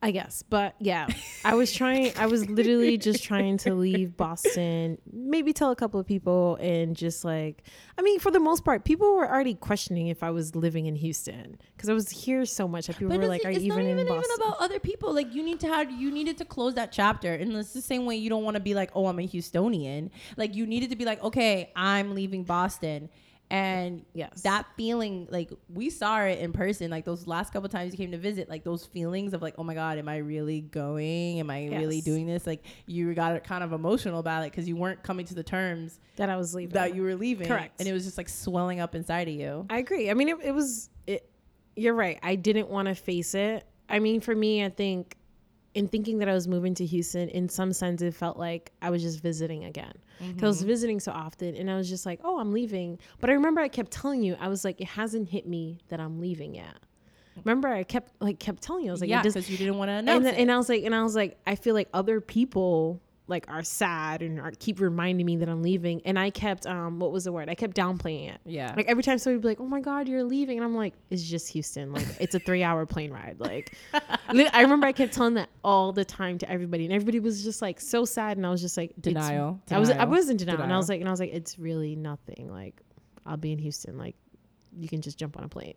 I 0.00 0.12
guess. 0.12 0.44
But 0.48 0.76
yeah, 0.78 1.08
I 1.44 1.54
was 1.54 1.72
trying, 1.72 2.12
I 2.16 2.26
was 2.26 2.48
literally 2.48 2.98
just 2.98 3.24
trying 3.24 3.58
to 3.58 3.74
leave 3.74 4.16
Boston, 4.16 4.98
maybe 5.12 5.52
tell 5.52 5.72
a 5.72 5.76
couple 5.76 5.98
of 5.98 6.06
people, 6.06 6.56
and 6.60 6.94
just 6.94 7.24
like, 7.24 7.64
I 7.96 8.02
mean, 8.02 8.20
for 8.20 8.30
the 8.30 8.38
most 8.38 8.64
part, 8.64 8.84
people 8.84 9.16
were 9.16 9.28
already 9.28 9.54
questioning 9.54 10.06
if 10.06 10.22
I 10.22 10.30
was 10.30 10.54
living 10.54 10.86
in 10.86 10.94
Houston 10.94 11.58
because 11.76 11.88
I 11.88 11.94
was 11.94 12.10
here 12.10 12.46
so 12.46 12.68
much 12.68 12.86
that 12.86 12.96
people 12.96 13.08
but 13.08 13.20
were 13.20 13.26
like, 13.26 13.44
Are 13.44 13.50
you 13.50 13.72
even, 13.72 13.80
even 13.86 13.98
in 13.98 14.06
Boston? 14.06 14.30
even 14.32 14.46
about 14.46 14.60
other 14.60 14.78
people. 14.78 15.12
Like, 15.12 15.34
you 15.34 15.42
need 15.42 15.58
to 15.60 15.66
have, 15.66 15.90
you 15.90 16.12
needed 16.12 16.38
to 16.38 16.44
close 16.44 16.74
that 16.74 16.92
chapter. 16.92 17.34
And 17.34 17.52
it's 17.54 17.72
the 17.72 17.82
same 17.82 18.06
way 18.06 18.16
you 18.16 18.30
don't 18.30 18.44
want 18.44 18.54
to 18.54 18.62
be 18.62 18.74
like, 18.74 18.90
Oh, 18.94 19.06
I'm 19.06 19.18
a 19.18 19.26
Houstonian. 19.26 20.10
Like, 20.36 20.54
you 20.54 20.64
needed 20.66 20.90
to 20.90 20.96
be 20.96 21.04
like, 21.04 21.22
Okay, 21.24 21.72
I'm 21.74 22.14
leaving 22.14 22.44
Boston 22.44 23.08
and 23.50 24.04
yes. 24.12 24.42
that 24.42 24.66
feeling 24.76 25.26
like 25.30 25.50
we 25.72 25.88
saw 25.88 26.20
it 26.20 26.38
in 26.38 26.52
person 26.52 26.90
like 26.90 27.06
those 27.06 27.26
last 27.26 27.50
couple 27.52 27.68
times 27.68 27.92
you 27.92 27.96
came 27.96 28.10
to 28.10 28.18
visit 28.18 28.48
like 28.48 28.62
those 28.62 28.84
feelings 28.84 29.32
of 29.32 29.40
like 29.40 29.54
oh 29.56 29.64
my 29.64 29.74
god 29.74 29.96
am 29.96 30.08
i 30.08 30.18
really 30.18 30.60
going? 30.60 31.40
Am 31.40 31.50
i 31.50 31.60
yes. 31.60 31.80
really 31.80 32.00
doing 32.00 32.26
this? 32.26 32.46
Like 32.46 32.64
you 32.86 33.14
got 33.14 33.42
kind 33.44 33.64
of 33.64 33.72
emotional 33.72 34.18
about 34.18 34.42
it 34.42 34.52
because 34.52 34.68
you 34.68 34.76
weren't 34.76 35.02
coming 35.02 35.24
to 35.26 35.34
the 35.34 35.42
terms 35.42 35.98
that 36.16 36.28
i 36.28 36.36
was 36.36 36.54
leaving. 36.54 36.74
that 36.74 36.94
you 36.94 37.02
were 37.02 37.14
leaving. 37.14 37.48
Correct. 37.48 37.80
And 37.80 37.88
it 37.88 37.92
was 37.92 38.04
just 38.04 38.18
like 38.18 38.28
swelling 38.28 38.80
up 38.80 38.94
inside 38.94 39.28
of 39.28 39.34
you. 39.34 39.66
I 39.70 39.78
agree. 39.78 40.10
I 40.10 40.14
mean 40.14 40.28
it, 40.28 40.38
it 40.42 40.52
was 40.52 40.90
it 41.06 41.30
you're 41.74 41.94
right. 41.94 42.18
I 42.22 42.34
didn't 42.34 42.68
want 42.68 42.88
to 42.88 42.94
face 42.94 43.34
it. 43.34 43.64
I 43.88 43.98
mean 43.98 44.20
for 44.20 44.34
me 44.34 44.64
i 44.64 44.68
think 44.68 45.16
in 45.74 45.88
thinking 45.88 46.18
that 46.18 46.28
I 46.28 46.34
was 46.34 46.48
moving 46.48 46.74
to 46.74 46.86
Houston, 46.86 47.28
in 47.28 47.48
some 47.48 47.72
sense, 47.72 48.02
it 48.02 48.14
felt 48.14 48.38
like 48.38 48.72
I 48.82 48.90
was 48.90 49.02
just 49.02 49.20
visiting 49.22 49.64
again. 49.64 49.92
Because 50.18 50.34
mm-hmm. 50.34 50.44
I 50.44 50.48
was 50.48 50.58
mm-hmm. 50.58 50.66
visiting 50.66 51.00
so 51.00 51.12
often, 51.12 51.54
and 51.54 51.70
I 51.70 51.76
was 51.76 51.88
just 51.88 52.04
like, 52.04 52.20
"Oh, 52.24 52.40
I'm 52.40 52.52
leaving." 52.52 52.98
But 53.20 53.30
I 53.30 53.34
remember 53.34 53.60
I 53.60 53.68
kept 53.68 53.90
telling 53.90 54.22
you, 54.22 54.36
I 54.40 54.48
was 54.48 54.64
like, 54.64 54.80
"It 54.80 54.88
hasn't 54.88 55.28
hit 55.28 55.46
me 55.46 55.78
that 55.88 56.00
I'm 56.00 56.20
leaving 56.20 56.54
yet." 56.54 56.74
Remember, 57.44 57.68
I 57.68 57.84
kept 57.84 58.12
like 58.20 58.40
kept 58.40 58.62
telling 58.62 58.84
you, 58.84 58.90
I 58.90 58.92
was 58.92 59.00
like, 59.00 59.10
"Yeah," 59.10 59.22
because 59.22 59.48
you 59.48 59.56
didn't 59.56 59.78
want 59.78 59.90
to 59.90 59.92
announce 59.92 60.16
and, 60.16 60.26
then, 60.26 60.34
and 60.34 60.50
I 60.50 60.56
was 60.56 60.68
like, 60.68 60.82
and 60.82 60.94
I 60.94 61.02
was 61.02 61.14
like, 61.14 61.38
I 61.46 61.54
feel 61.54 61.74
like 61.74 61.88
other 61.94 62.20
people 62.20 63.00
like 63.28 63.48
are 63.48 63.62
sad 63.62 64.22
and 64.22 64.40
are, 64.40 64.52
keep 64.58 64.80
reminding 64.80 65.26
me 65.26 65.36
that 65.36 65.48
I'm 65.48 65.62
leaving. 65.62 66.00
And 66.04 66.18
I 66.18 66.30
kept 66.30 66.66
um 66.66 66.98
what 66.98 67.12
was 67.12 67.24
the 67.24 67.32
word? 67.32 67.48
I 67.48 67.54
kept 67.54 67.76
downplaying 67.76 68.34
it. 68.34 68.40
Yeah. 68.44 68.72
Like 68.76 68.86
every 68.86 69.02
time 69.02 69.18
somebody 69.18 69.36
would 69.36 69.42
be 69.42 69.48
like, 69.48 69.60
"Oh 69.60 69.66
my 69.66 69.80
god, 69.80 70.08
you're 70.08 70.24
leaving," 70.24 70.58
and 70.58 70.64
I'm 70.64 70.74
like, 70.74 70.94
"It's 71.10 71.22
just 71.22 71.48
Houston. 71.52 71.92
Like 71.92 72.06
it's 72.20 72.34
a 72.34 72.38
three 72.38 72.62
hour 72.62 72.86
plane 72.86 73.12
ride." 73.12 73.36
Like 73.38 73.76
I 74.28 74.60
remember 74.62 74.86
I 74.86 74.92
kept 74.92 75.12
telling 75.12 75.34
that 75.34 75.50
all 75.62 75.92
the 75.92 76.04
time 76.04 76.38
to 76.38 76.50
everybody, 76.50 76.84
and 76.84 76.92
everybody 76.92 77.20
was 77.20 77.44
just 77.44 77.62
like 77.62 77.80
so 77.80 78.04
sad, 78.04 78.36
and 78.36 78.46
I 78.46 78.50
was 78.50 78.60
just 78.60 78.76
like 78.76 78.94
denial. 79.00 79.60
denial. 79.66 79.76
I 79.76 79.78
was 79.78 79.90
I 79.90 80.04
was 80.04 80.30
in 80.30 80.36
denial, 80.36 80.56
denial, 80.56 80.64
and 80.64 80.72
I 80.72 80.76
was 80.76 80.88
like, 80.88 81.00
and 81.00 81.08
I 81.08 81.12
was 81.12 81.20
like, 81.20 81.32
it's 81.32 81.58
really 81.58 81.96
nothing. 81.96 82.50
Like 82.50 82.80
I'll 83.26 83.36
be 83.36 83.52
in 83.52 83.58
Houston. 83.58 83.98
Like 83.98 84.16
you 84.76 84.88
can 84.88 85.00
just 85.00 85.18
jump 85.18 85.36
on 85.36 85.44
a 85.44 85.48
plane. 85.48 85.74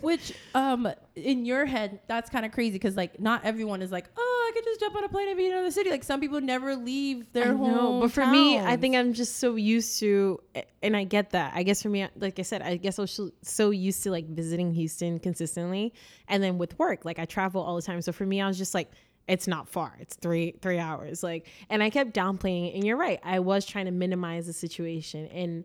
Which, 0.00 0.32
um, 0.54 0.88
in 1.14 1.44
your 1.44 1.66
head, 1.66 2.00
that's 2.08 2.30
kind 2.30 2.44
of 2.44 2.52
crazy 2.52 2.72
because 2.72 2.96
like 2.96 3.20
not 3.20 3.44
everyone 3.44 3.82
is 3.82 3.92
like, 3.92 4.06
oh, 4.16 4.31
I 4.52 4.54
could 4.54 4.64
just 4.64 4.80
jump 4.80 4.94
on 4.96 5.04
a 5.04 5.08
plane 5.08 5.28
and 5.28 5.38
be 5.38 5.46
in 5.46 5.52
another 5.52 5.70
city. 5.70 5.90
Like 5.90 6.04
some 6.04 6.20
people 6.20 6.40
never 6.40 6.76
leave 6.76 7.32
their 7.32 7.54
home. 7.54 8.00
But 8.00 8.12
for 8.12 8.26
me, 8.26 8.58
I 8.58 8.76
think 8.76 8.94
I'm 8.96 9.14
just 9.14 9.36
so 9.36 9.54
used 9.54 9.98
to, 10.00 10.40
and 10.82 10.96
I 10.96 11.04
get 11.04 11.30
that. 11.30 11.52
I 11.54 11.62
guess 11.62 11.82
for 11.82 11.88
me, 11.88 12.06
like 12.16 12.38
I 12.38 12.42
said, 12.42 12.60
I 12.60 12.76
guess 12.76 12.98
I 12.98 13.02
was 13.02 13.20
so 13.42 13.70
used 13.70 14.02
to 14.02 14.10
like 14.10 14.26
visiting 14.26 14.72
Houston 14.74 15.18
consistently, 15.18 15.94
and 16.28 16.42
then 16.42 16.58
with 16.58 16.78
work, 16.78 17.04
like 17.04 17.18
I 17.18 17.24
travel 17.24 17.62
all 17.62 17.76
the 17.76 17.82
time. 17.82 18.02
So 18.02 18.12
for 18.12 18.26
me, 18.26 18.40
I 18.40 18.46
was 18.46 18.58
just 18.58 18.74
like 18.74 18.90
it's 19.28 19.46
not 19.46 19.68
far 19.68 19.96
it's 20.00 20.16
three 20.16 20.52
three 20.60 20.80
hours 20.80 21.22
like 21.22 21.46
and 21.70 21.80
i 21.80 21.88
kept 21.88 22.12
downplaying 22.12 22.68
it 22.68 22.74
and 22.74 22.84
you're 22.84 22.96
right 22.96 23.20
i 23.22 23.38
was 23.38 23.64
trying 23.64 23.84
to 23.84 23.92
minimize 23.92 24.46
the 24.46 24.52
situation 24.52 25.26
and 25.28 25.62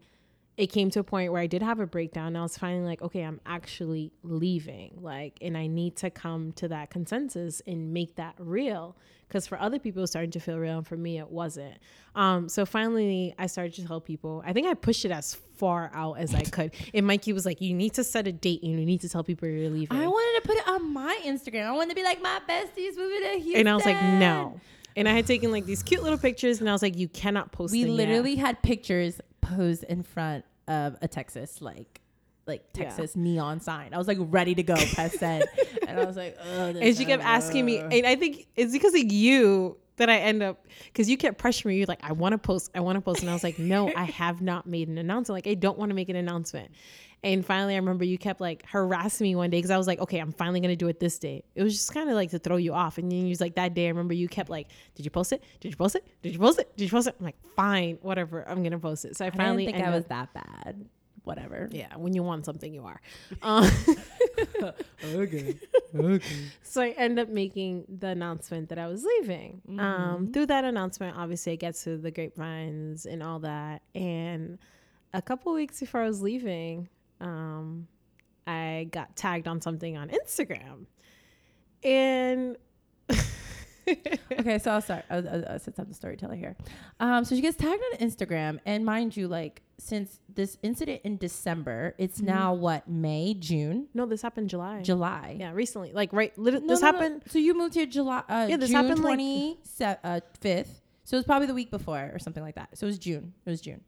it 0.57 0.67
came 0.67 0.89
to 0.89 0.99
a 0.99 1.03
point 1.03 1.31
where 1.31 1.41
I 1.41 1.45
did 1.45 1.61
have 1.61 1.79
a 1.79 1.85
breakdown. 1.85 2.27
And 2.27 2.37
I 2.39 2.41
was 2.41 2.57
finally 2.57 2.83
like, 2.83 3.03
okay, 3.03 3.21
I'm 3.21 3.39
actually 3.45 4.11
leaving. 4.23 4.97
Like, 4.99 5.37
and 5.39 5.55
I 5.55 5.67
need 5.67 5.95
to 5.97 6.09
come 6.09 6.51
to 6.53 6.67
that 6.69 6.89
consensus 6.89 7.61
and 7.67 7.93
make 7.93 8.15
that 8.15 8.33
real. 8.39 8.97
Because 9.27 9.45
for 9.45 9.59
other 9.59 9.77
people, 9.77 9.99
it 9.99 10.01
was 10.01 10.09
starting 10.09 10.31
to 10.31 10.39
feel 10.39 10.57
real. 10.57 10.77
And 10.77 10.87
for 10.87 10.97
me, 10.97 11.19
it 11.19 11.29
wasn't. 11.29 11.77
Um, 12.15 12.49
so 12.49 12.65
finally, 12.65 13.35
I 13.37 13.45
started 13.45 13.75
to 13.75 13.85
tell 13.85 14.01
people. 14.01 14.41
I 14.45 14.53
think 14.53 14.65
I 14.65 14.73
pushed 14.73 15.05
it 15.05 15.11
as 15.11 15.35
far 15.35 15.91
out 15.93 16.13
as 16.17 16.33
I 16.33 16.41
could. 16.41 16.73
And 16.91 17.05
Mikey 17.05 17.33
was 17.33 17.45
like, 17.45 17.61
you 17.61 17.75
need 17.75 17.93
to 17.93 18.03
set 18.03 18.25
a 18.25 18.31
date 18.31 18.63
and 18.63 18.71
you 18.71 18.85
need 18.85 19.01
to 19.01 19.09
tell 19.09 19.23
people 19.23 19.47
you're 19.47 19.69
leaving. 19.69 19.95
I 19.95 20.07
wanted 20.07 20.41
to 20.41 20.47
put 20.47 20.57
it 20.57 20.67
on 20.67 20.91
my 20.91 21.19
Instagram. 21.23 21.67
I 21.67 21.71
wanted 21.73 21.89
to 21.89 21.95
be 21.95 22.03
like, 22.03 22.19
my 22.21 22.39
besties 22.49 22.97
moving 22.97 23.21
to 23.21 23.39
Houston. 23.39 23.59
And 23.59 23.69
I 23.69 23.75
was 23.75 23.85
like, 23.85 24.01
no. 24.01 24.59
And 24.95 25.07
I 25.07 25.11
had 25.11 25.27
taken 25.27 25.51
like 25.51 25.65
these 25.65 25.83
cute 25.83 26.01
little 26.01 26.17
pictures, 26.17 26.59
and 26.59 26.67
I 26.67 26.71
was 26.71 26.81
like, 26.81 26.97
you 26.97 27.07
cannot 27.07 27.51
post. 27.51 27.71
We 27.71 27.83
them 27.83 27.91
yet. 27.91 27.97
literally 27.97 28.35
had 28.35 28.63
pictures 28.63 29.21
posed 29.55 29.83
in 29.83 30.03
front 30.03 30.45
of 30.67 30.97
a 31.01 31.07
Texas 31.07 31.61
like 31.61 32.01
like 32.45 32.63
Yeah. 32.75 32.85
Texas 32.85 33.15
neon 33.15 33.59
sign. 33.59 33.93
I 33.93 33.97
was 33.97 34.07
like 34.07 34.17
ready 34.21 34.55
to 34.55 34.63
go 34.63 34.75
press 34.93 35.19
send, 35.19 35.43
and 35.87 35.99
I 35.99 36.05
was 36.05 36.15
like, 36.15 36.37
oh, 36.43 36.67
And 36.67 36.95
she 36.95 37.05
kept 37.05 37.23
asking 37.23 37.65
me, 37.65 37.79
and 37.79 38.05
I 38.05 38.15
think 38.15 38.47
it's 38.55 38.71
because 38.71 38.93
of 38.93 39.11
you 39.11 39.77
that 39.97 40.09
I 40.09 40.17
end 40.17 40.41
up 40.43 40.65
because 40.85 41.09
you 41.09 41.17
kept 41.17 41.41
pressuring 41.41 41.65
me. 41.67 41.77
You're 41.77 41.87
like, 41.87 42.03
I 42.03 42.13
want 42.13 42.33
to 42.33 42.37
post, 42.37 42.71
I 42.73 42.79
want 42.79 42.95
to 42.95 43.01
post, 43.01 43.21
and 43.21 43.29
I 43.29 43.33
was 43.33 43.43
like, 43.43 43.59
no, 43.59 43.91
I 43.97 44.05
have 44.05 44.41
not 44.41 44.65
made 44.65 44.87
an 44.87 44.97
announcement. 44.97 45.35
Like, 45.45 45.47
I 45.51 45.55
don't 45.55 45.77
want 45.77 45.89
to 45.89 45.95
make 45.95 46.09
an 46.09 46.15
announcement. 46.15 46.71
And 47.23 47.43
finally, 47.45 47.73
I 47.73 47.77
remember 47.77 48.05
you 48.05 48.17
kept 48.17 48.39
like 48.39 48.63
harassing 48.67 49.25
me 49.25 49.35
one 49.35 49.49
day 49.49 49.57
because 49.57 49.71
I 49.71 49.77
was 49.77 49.87
like, 49.87 49.99
okay, 49.99 50.19
I'm 50.19 50.31
finally 50.31 50.59
gonna 50.59 50.75
do 50.75 50.87
it 50.87 50.99
this 50.99 51.17
day. 51.17 51.43
It 51.55 51.63
was 51.63 51.73
just 51.73 51.93
kind 51.93 52.09
of 52.09 52.15
like 52.15 52.29
to 52.31 52.39
throw 52.39 52.57
you 52.57 52.73
off. 52.73 52.97
And 52.99 53.11
then 53.11 53.21
you 53.23 53.29
was 53.29 53.41
like 53.41 53.55
that 53.55 53.73
day. 53.73 53.85
I 53.85 53.89
remember 53.89 54.13
you 54.13 54.27
kept 54.27 54.49
like, 54.49 54.67
did 54.95 55.03
you 55.03 55.09
post 55.11 55.33
it? 55.33 55.43
Did 55.59 55.69
you 55.71 55.75
post 55.77 55.95
it? 55.95 56.07
Did 56.21 56.33
you 56.33 56.39
post 56.39 56.59
it? 56.59 56.75
Did 56.77 56.83
you 56.85 56.89
post 56.91 57.07
it? 57.07 57.15
I'm 57.19 57.25
like, 57.25 57.35
fine, 57.55 57.97
whatever. 58.01 58.47
I'm 58.47 58.61
gonna 58.63 58.79
post 58.79 59.03
it. 59.05 59.17
So 59.17 59.25
I 59.25 59.29
I 59.29 59.31
finally 59.31 59.65
didn't 59.65 59.77
think 59.77 59.87
I 59.87 59.95
was 59.95 60.03
up- 60.05 60.09
that 60.09 60.33
bad. 60.33 60.85
Whatever. 61.23 61.67
yeah, 61.73 61.93
when 61.97 62.13
you 62.13 62.23
want 62.23 62.45
something, 62.45 62.73
you 62.73 62.85
are. 62.85 63.01
Um, 63.41 63.69
Okay. 65.03 65.55
Okay. 65.95 66.25
so 66.63 66.81
I 66.81 66.89
end 66.89 67.17
up 67.17 67.29
making 67.29 67.85
the 67.99 68.07
announcement 68.07 68.69
that 68.69 68.77
I 68.77 68.87
was 68.87 69.03
leaving. 69.03 69.61
Um, 69.79 70.31
through 70.31 70.47
that 70.47 70.63
announcement, 70.65 71.17
obviously, 71.17 71.53
it 71.53 71.57
gets 71.57 71.83
to 71.85 71.97
the 71.97 72.11
grapevines 72.11 73.05
and 73.05 73.23
all 73.23 73.39
that. 73.39 73.81
And 73.95 74.59
a 75.13 75.21
couple 75.21 75.53
weeks 75.53 75.79
before 75.79 76.01
I 76.01 76.07
was 76.07 76.21
leaving, 76.21 76.87
um, 77.21 77.87
I 78.45 78.87
got 78.91 79.15
tagged 79.15 79.47
on 79.47 79.61
something 79.61 79.97
on 79.97 80.09
Instagram, 80.09 80.85
and 81.83 82.57
okay, 83.89 84.59
so 84.59 84.71
I'll 84.71 84.81
start. 84.81 85.05
I'll, 85.09 85.27
I'll, 85.27 85.45
I'll 85.49 85.59
since 85.59 85.77
I'm 85.79 85.87
the 85.87 85.93
storyteller 85.93 86.35
here. 86.35 86.55
Um, 86.99 87.25
so 87.25 87.35
she 87.35 87.41
gets 87.41 87.57
tagged 87.57 87.81
on 87.93 87.99
Instagram, 87.99 88.59
and 88.65 88.85
mind 88.85 89.15
you, 89.17 89.27
like 89.27 89.61
since 89.79 90.19
this 90.33 90.57
incident 90.63 91.01
in 91.03 91.17
December, 91.17 91.93
it's 91.97 92.19
now 92.21 92.53
what 92.53 92.87
May, 92.87 93.33
June, 93.33 93.87
no, 93.93 94.05
this 94.05 94.21
happened 94.21 94.49
July. 94.49 94.81
July. 94.81 95.35
Yeah, 95.39 95.51
recently, 95.53 95.91
like 95.93 96.11
right. 96.13 96.37
Lit- 96.37 96.63
No, 96.63 96.67
this 96.67 96.81
no, 96.81 96.91
no. 96.91 96.97
happened. 96.97 97.23
So 97.27 97.39
you 97.39 97.57
moved 97.57 97.75
here 97.75 97.85
July. 97.85 98.23
Uh, 98.27 98.47
Yeah, 98.49 98.57
this 98.57 98.69
June 98.69 98.75
happened, 98.75 98.99
like- 99.03 99.15
twenty 99.17 99.59
uh, 99.81 100.19
fifth. 100.39 100.81
So 101.03 101.15
it 101.15 101.19
was 101.19 101.25
probably 101.25 101.47
the 101.47 101.53
week 101.53 101.71
before 101.71 102.11
or 102.13 102.19
something 102.19 102.43
like 102.43 102.55
that. 102.55 102.77
So 102.77 102.85
it 102.85 102.89
was 102.89 102.99
June. 102.99 103.33
It 103.45 103.49
was 103.49 103.61
June. 103.61 103.81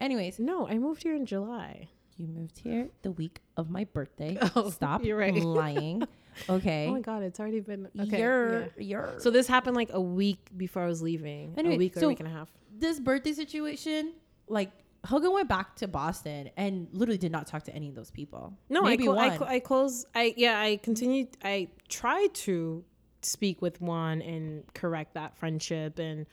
Anyways, 0.00 0.40
No, 0.40 0.66
I 0.66 0.76
moved 0.78 1.04
here 1.04 1.14
in 1.14 1.24
July. 1.24 1.88
You 2.16 2.26
moved 2.28 2.58
here 2.58 2.88
the 3.02 3.10
week 3.10 3.40
of 3.56 3.70
my 3.70 3.84
birthday. 3.84 4.38
Oh, 4.56 4.70
Stop 4.70 5.04
you're 5.04 5.16
right. 5.16 5.34
lying. 5.34 6.02
Okay. 6.48 6.88
Oh 6.88 6.92
my 6.94 7.00
god, 7.00 7.22
it's 7.22 7.38
already 7.38 7.60
been 7.60 7.86
okay. 7.96 8.18
you're 8.18 8.62
yeah. 8.62 8.68
you're 8.78 9.14
So 9.20 9.30
this 9.30 9.46
happened 9.46 9.76
like 9.76 9.90
a 9.92 10.00
week 10.00 10.48
before 10.56 10.82
I 10.82 10.86
was 10.88 11.00
leaving. 11.00 11.54
Anyway, 11.56 11.76
a 11.76 11.78
week 11.78 11.96
or 11.96 12.00
so- 12.00 12.06
a 12.06 12.08
week 12.08 12.18
and 12.18 12.28
a 12.28 12.32
half. 12.32 12.48
this 12.76 12.98
birthday 12.98 13.32
situation, 13.34 14.14
like 14.48 14.72
Helga 15.04 15.30
went 15.30 15.48
back 15.48 15.76
to 15.76 15.86
Boston 15.86 16.50
and 16.56 16.88
literally 16.92 17.18
did 17.18 17.30
not 17.30 17.46
talk 17.46 17.62
to 17.64 17.72
any 17.72 17.88
of 17.88 17.94
those 17.94 18.10
people. 18.10 18.52
No, 18.68 18.82
maybe 18.82 19.04
I, 19.04 19.06
clo- 19.06 19.16
I, 19.16 19.38
one. 19.38 19.48
I 19.48 19.58
closed. 19.60 20.06
I 20.12 20.34
yeah, 20.36 20.58
I 20.58 20.78
continued. 20.78 21.28
I 21.44 21.68
tried 21.88 22.34
to 22.34 22.82
speak 23.22 23.62
with 23.62 23.80
one 23.80 24.20
and 24.20 24.64
correct 24.74 25.14
that 25.14 25.36
friendship, 25.38 26.00
and 26.00 26.26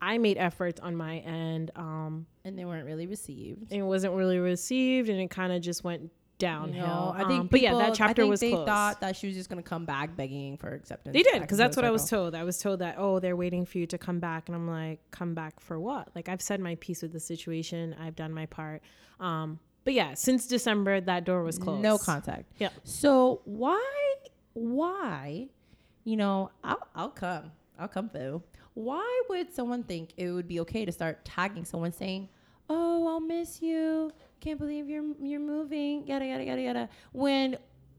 I 0.00 0.18
made 0.18 0.36
efforts 0.38 0.80
on 0.80 0.94
my 0.96 1.18
end. 1.18 1.70
Um, 1.76 2.26
and 2.44 2.58
they 2.58 2.64
weren't 2.64 2.86
really 2.86 3.06
received. 3.06 3.72
it 3.72 3.82
wasn't 3.82 4.14
really 4.14 4.38
received, 4.38 5.08
and 5.08 5.20
it 5.20 5.30
kind 5.30 5.52
of 5.52 5.60
just 5.62 5.82
went 5.84 6.10
downhill. 6.38 6.74
You 6.74 6.86
know, 6.86 7.12
I 7.14 7.24
think, 7.24 7.40
Um, 7.40 7.46
but 7.50 7.60
yeah, 7.62 7.70
people- 7.70 7.78
that 7.80 7.90
I 7.90 7.94
chapter 7.94 8.22
think 8.22 8.30
was 8.30 8.40
they 8.40 8.50
closed. 8.50 8.66
thought 8.66 9.00
that 9.00 9.16
she 9.16 9.26
was 9.26 9.34
just 9.34 9.48
gonna 9.48 9.62
come 9.62 9.86
back 9.86 10.14
begging 10.16 10.58
for 10.58 10.68
acceptance. 10.74 11.14
they 11.14 11.22
did 11.22 11.40
because 11.40 11.56
that's 11.56 11.76
what 11.76 11.84
I 11.86 11.90
was 11.90 12.08
told. 12.10 12.34
I 12.34 12.44
was 12.44 12.58
told 12.58 12.80
that 12.80 12.96
oh, 12.98 13.18
they're 13.20 13.34
waiting 13.36 13.64
for 13.64 13.78
you 13.78 13.86
to 13.86 13.96
come 13.98 14.20
back, 14.20 14.48
and 14.48 14.54
I'm 14.54 14.68
like, 14.68 15.00
come 15.10 15.34
back 15.34 15.58
for 15.60 15.80
what? 15.80 16.08
Like 16.14 16.28
I've 16.28 16.42
said 16.42 16.60
my 16.60 16.74
piece 16.76 17.00
with 17.00 17.12
the 17.14 17.20
situation. 17.20 17.96
I've 17.98 18.16
done 18.16 18.32
my 18.34 18.44
part. 18.46 18.82
Um, 19.18 19.58
but 19.84 19.94
yeah, 19.94 20.12
since 20.14 20.46
December, 20.46 21.00
that 21.00 21.24
door 21.24 21.42
was 21.42 21.56
closed. 21.58 21.82
No 21.82 21.96
contact. 21.96 22.52
Yeah. 22.58 22.68
So 22.84 23.40
why, 23.46 23.80
why, 24.52 25.48
you 26.04 26.16
know, 26.16 26.50
I'll, 26.64 26.86
I'll 26.94 27.10
come. 27.10 27.52
I'll 27.78 27.88
come 27.88 28.08
through. 28.08 28.42
Why 28.76 29.22
would 29.30 29.54
someone 29.54 29.84
think 29.84 30.10
it 30.18 30.30
would 30.30 30.46
be 30.46 30.60
okay 30.60 30.84
to 30.84 30.92
start 30.92 31.24
tagging 31.24 31.64
someone 31.64 31.92
saying, 31.92 32.28
"Oh, 32.68 33.06
I'll 33.08 33.20
miss 33.20 33.62
you. 33.62 34.12
Can't 34.40 34.58
believe 34.58 34.86
you're 34.86 35.14
you're 35.18 35.40
moving." 35.40 36.06
Yada 36.06 36.26
yada 36.26 36.44
yada 36.44 36.60
yada. 36.60 36.88
When 37.12 37.56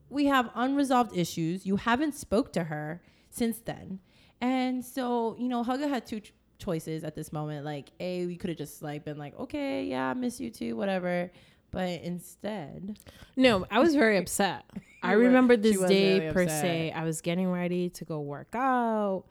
we 0.10 0.26
have 0.28 0.52
unresolved 0.54 1.18
issues, 1.18 1.66
you 1.66 1.78
haven't 1.78 2.14
spoke 2.14 2.54
to 2.54 2.66
her 2.66 3.02
since 3.32 3.58
then, 3.58 4.00
and 4.40 4.86
so 4.86 5.36
you 5.40 5.48
know, 5.50 5.64
Helga 5.64 5.88
had 5.88 6.06
two 6.06 6.20
ch- 6.20 6.34
choices 6.60 7.04
at 7.04 7.16
this 7.16 7.34
moment. 7.34 7.66
Like, 7.66 7.90
a, 8.00 8.28
we 8.28 8.36
could 8.36 8.52
have 8.52 8.58
just 8.60 8.84
like 8.84 9.04
been 9.04 9.18
like, 9.18 9.38
"Okay, 9.40 9.86
yeah, 9.86 10.12
I 10.12 10.14
miss 10.14 10.40
you 10.40 10.52
too, 10.52 10.76
whatever." 10.76 11.32
But 11.72 12.02
instead, 12.04 13.00
No, 13.36 13.66
I 13.72 13.80
was 13.80 13.96
very 13.96 14.18
upset. 14.18 14.64
I 15.04 15.14
remember 15.14 15.58
this 15.58 15.80
day 15.82 16.20
really 16.20 16.32
per 16.34 16.44
upset. 16.44 16.62
se. 16.62 16.92
I 16.92 17.04
was 17.04 17.22
getting 17.22 17.52
ready 17.52 17.90
to 17.90 18.06
go 18.06 18.22
work 18.22 18.54
out. 18.54 19.26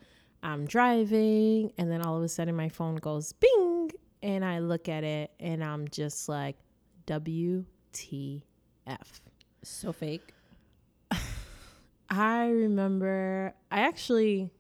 I'm 0.47 0.65
driving, 0.65 1.73
and 1.77 1.91
then 1.91 2.03
all 2.03 2.17
of 2.17 2.23
a 2.23 2.29
sudden 2.29 2.55
my 2.55 2.69
phone 2.69 2.95
goes 2.97 3.33
bing, 3.33 3.91
and 4.23 4.45
I 4.45 4.61
look 4.61 4.89
at 4.89 5.03
it, 5.03 5.33
and 5.41 5.63
I'm 5.65 5.89
just 5.89 6.29
like, 6.29 6.57
WTF. 7.09 7.65
so 9.65 9.93
fake. 9.93 10.33
I 12.09 12.47
remember, 12.47 13.55
I 13.73 13.81
actually 13.81 14.51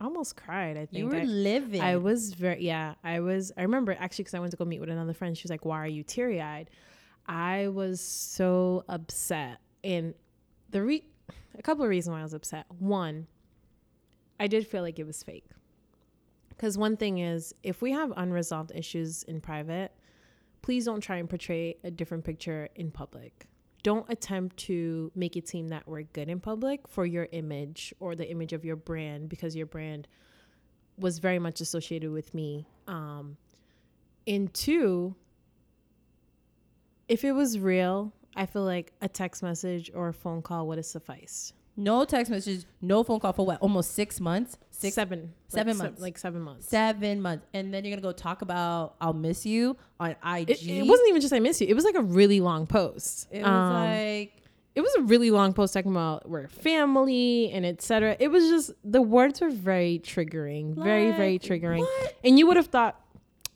almost 0.00 0.36
cried. 0.36 0.76
I 0.76 0.86
think 0.86 0.92
You 0.92 1.08
were 1.08 1.16
I, 1.16 1.24
living. 1.24 1.80
I 1.80 1.96
was 1.96 2.32
very 2.34 2.64
yeah. 2.64 2.94
I 3.02 3.18
was. 3.18 3.50
I 3.56 3.62
remember 3.62 3.96
actually 3.98 4.22
because 4.22 4.34
I 4.34 4.38
went 4.38 4.52
to 4.52 4.56
go 4.56 4.64
meet 4.64 4.78
with 4.78 4.90
another 4.90 5.12
friend. 5.12 5.36
She 5.36 5.42
was 5.42 5.50
like, 5.50 5.64
"Why 5.64 5.78
are 5.78 5.88
you 5.88 6.04
teary 6.04 6.40
eyed?" 6.40 6.70
I 7.26 7.66
was 7.68 8.00
so 8.00 8.84
upset, 8.88 9.58
and 9.82 10.14
the 10.70 10.82
re 10.82 11.04
a 11.58 11.62
couple 11.62 11.82
of 11.82 11.90
reasons 11.90 12.12
why 12.12 12.20
I 12.20 12.22
was 12.22 12.34
upset. 12.34 12.66
One, 12.78 13.26
I 14.38 14.46
did 14.46 14.66
feel 14.66 14.82
like 14.82 14.98
it 14.98 15.06
was 15.06 15.22
fake. 15.22 15.46
Because 16.48 16.78
one 16.78 16.96
thing 16.96 17.18
is, 17.18 17.54
if 17.62 17.82
we 17.82 17.92
have 17.92 18.12
unresolved 18.16 18.72
issues 18.74 19.22
in 19.24 19.40
private, 19.40 19.92
please 20.62 20.84
don't 20.84 21.00
try 21.00 21.16
and 21.16 21.28
portray 21.28 21.76
a 21.84 21.90
different 21.90 22.24
picture 22.24 22.68
in 22.76 22.90
public. 22.90 23.46
Don't 23.82 24.08
attempt 24.08 24.56
to 24.56 25.12
make 25.14 25.36
it 25.36 25.46
seem 25.46 25.68
that 25.68 25.86
we're 25.86 26.02
good 26.02 26.28
in 26.28 26.40
public 26.40 26.88
for 26.88 27.04
your 27.04 27.28
image 27.32 27.92
or 28.00 28.14
the 28.14 28.30
image 28.30 28.52
of 28.52 28.64
your 28.64 28.76
brand 28.76 29.28
because 29.28 29.54
your 29.54 29.66
brand 29.66 30.08
was 30.98 31.18
very 31.18 31.38
much 31.38 31.60
associated 31.60 32.10
with 32.10 32.32
me. 32.32 32.66
Um, 32.86 33.36
and 34.26 34.52
two, 34.54 35.14
if 37.08 37.24
it 37.24 37.32
was 37.32 37.58
real, 37.58 38.12
I 38.34 38.46
feel 38.46 38.64
like 38.64 38.92
a 39.02 39.08
text 39.08 39.42
message 39.42 39.90
or 39.94 40.08
a 40.08 40.14
phone 40.14 40.40
call 40.40 40.66
would 40.68 40.78
have 40.78 40.86
sufficed. 40.86 41.52
No 41.76 42.04
text 42.04 42.30
messages, 42.30 42.66
no 42.80 43.02
phone 43.02 43.20
call 43.20 43.32
for 43.32 43.44
what? 43.46 43.60
Almost 43.60 43.92
six 43.92 44.20
months. 44.20 44.56
Six, 44.70 44.94
seven, 44.94 45.32
seven 45.48 45.68
like, 45.68 45.76
se- 45.76 45.82
months. 45.84 46.02
like 46.02 46.18
seven 46.18 46.42
months. 46.42 46.68
seven 46.68 47.20
months, 47.22 47.46
and 47.54 47.72
then 47.72 47.84
you're 47.84 47.92
gonna 47.96 48.02
go 48.02 48.12
talk 48.12 48.42
about 48.42 48.96
"I'll 49.00 49.12
miss 49.12 49.46
you" 49.46 49.76
on 50.00 50.10
IG. 50.24 50.50
It, 50.50 50.66
it 50.66 50.86
wasn't 50.86 51.08
even 51.08 51.20
just 51.20 51.32
I 51.32 51.40
miss 51.40 51.60
you. 51.60 51.66
It 51.68 51.74
was 51.74 51.84
like 51.84 51.94
a 51.94 52.02
really 52.02 52.40
long 52.40 52.66
post. 52.66 53.28
It 53.30 53.38
was 53.42 53.46
Um, 53.46 53.72
like 53.72 54.32
it 54.74 54.80
was 54.80 54.92
a 54.96 55.02
really 55.02 55.30
long 55.30 55.52
post 55.52 55.72
talking 55.74 55.92
about 55.92 56.28
we're 56.28 56.48
family 56.48 57.50
and 57.52 57.64
etc. 57.64 58.16
It 58.18 58.28
was 58.28 58.48
just 58.48 58.72
the 58.84 59.00
words 59.02 59.40
were 59.40 59.50
very 59.50 60.00
triggering, 60.02 60.74
very 60.74 61.12
very 61.12 61.38
triggering. 61.38 61.80
what? 61.80 62.14
And 62.24 62.38
you 62.38 62.46
would 62.48 62.56
have 62.56 62.66
thought 62.66 63.00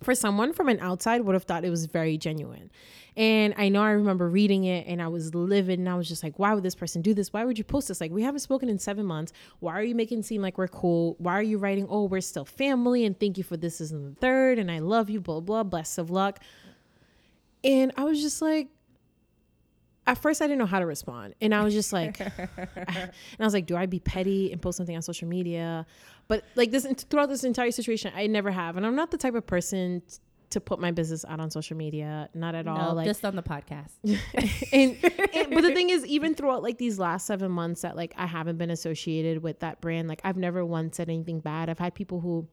for 0.02 0.14
someone 0.14 0.52
from 0.52 0.68
an 0.68 0.78
outside 0.80 1.22
would 1.22 1.34
have 1.34 1.44
thought 1.44 1.64
it 1.64 1.70
was 1.70 1.86
very 1.86 2.16
genuine. 2.18 2.70
And 3.16 3.52
I 3.56 3.68
know 3.68 3.82
I 3.82 3.90
remember 3.90 4.28
reading 4.28 4.62
it 4.62 4.86
and 4.86 5.02
I 5.02 5.08
was 5.08 5.34
livid 5.34 5.80
and 5.80 5.88
I 5.88 5.96
was 5.96 6.06
just 6.06 6.22
like, 6.22 6.38
why 6.38 6.54
would 6.54 6.62
this 6.62 6.76
person 6.76 7.02
do 7.02 7.14
this? 7.14 7.32
Why 7.32 7.44
would 7.44 7.58
you 7.58 7.64
post 7.64 7.88
this? 7.88 8.00
Like, 8.00 8.12
we 8.12 8.22
haven't 8.22 8.40
spoken 8.40 8.68
in 8.68 8.78
seven 8.78 9.04
months. 9.04 9.32
Why 9.58 9.72
are 9.72 9.82
you 9.82 9.96
making 9.96 10.20
it 10.20 10.24
seem 10.24 10.40
like 10.40 10.56
we're 10.56 10.68
cool? 10.68 11.16
Why 11.18 11.32
are 11.32 11.42
you 11.42 11.58
writing, 11.58 11.88
oh, 11.90 12.04
we're 12.04 12.20
still 12.20 12.44
family 12.44 13.04
and 13.04 13.18
thank 13.18 13.36
you 13.36 13.42
for 13.42 13.56
this 13.56 13.80
is 13.80 13.90
the 13.90 14.14
third 14.20 14.60
and 14.60 14.70
I 14.70 14.78
love 14.78 15.10
you, 15.10 15.20
blah, 15.20 15.40
blah, 15.40 15.64
best 15.64 15.98
of 15.98 16.10
luck. 16.10 16.38
And 17.64 17.90
I 17.96 18.04
was 18.04 18.22
just 18.22 18.40
like, 18.40 18.68
at 20.08 20.16
first 20.16 20.40
I 20.40 20.46
didn't 20.46 20.58
know 20.58 20.66
how 20.66 20.78
to 20.78 20.86
respond. 20.86 21.34
And 21.42 21.54
I 21.54 21.62
was 21.62 21.74
just 21.74 21.92
like, 21.92 22.18
and 22.56 23.10
I 23.38 23.44
was 23.44 23.52
like, 23.52 23.66
do 23.66 23.76
I 23.76 23.84
be 23.84 24.00
petty 24.00 24.50
and 24.50 24.60
post 24.60 24.78
something 24.78 24.96
on 24.96 25.02
social 25.02 25.28
media? 25.28 25.86
But 26.28 26.44
like 26.56 26.70
this 26.70 26.86
throughout 27.10 27.28
this 27.28 27.44
entire 27.44 27.70
situation, 27.70 28.12
I 28.16 28.26
never 28.26 28.50
have. 28.50 28.78
And 28.78 28.86
I'm 28.86 28.96
not 28.96 29.10
the 29.10 29.18
type 29.18 29.34
of 29.34 29.46
person 29.46 30.00
t- 30.08 30.16
to 30.50 30.62
put 30.62 30.80
my 30.80 30.90
business 30.90 31.26
out 31.28 31.40
on 31.40 31.50
social 31.50 31.76
media, 31.76 32.30
not 32.32 32.54
at 32.54 32.66
all. 32.66 32.94
Like 32.94 33.06
just 33.06 33.22
on 33.22 33.36
the 33.36 33.42
podcast. 33.42 33.92
and, 34.72 34.96
and 35.34 35.54
but 35.54 35.60
the 35.60 35.74
thing 35.74 35.90
is, 35.90 36.06
even 36.06 36.34
throughout 36.34 36.62
like 36.62 36.78
these 36.78 36.98
last 36.98 37.26
seven 37.26 37.50
months 37.50 37.82
that 37.82 37.94
like 37.94 38.14
I 38.16 38.24
haven't 38.24 38.56
been 38.56 38.70
associated 38.70 39.42
with 39.42 39.60
that 39.60 39.82
brand, 39.82 40.08
like 40.08 40.22
I've 40.24 40.38
never 40.38 40.64
once 40.64 40.96
said 40.96 41.10
anything 41.10 41.40
bad. 41.40 41.68
I've 41.68 41.78
had 41.78 41.94
people 41.94 42.20
who 42.20 42.48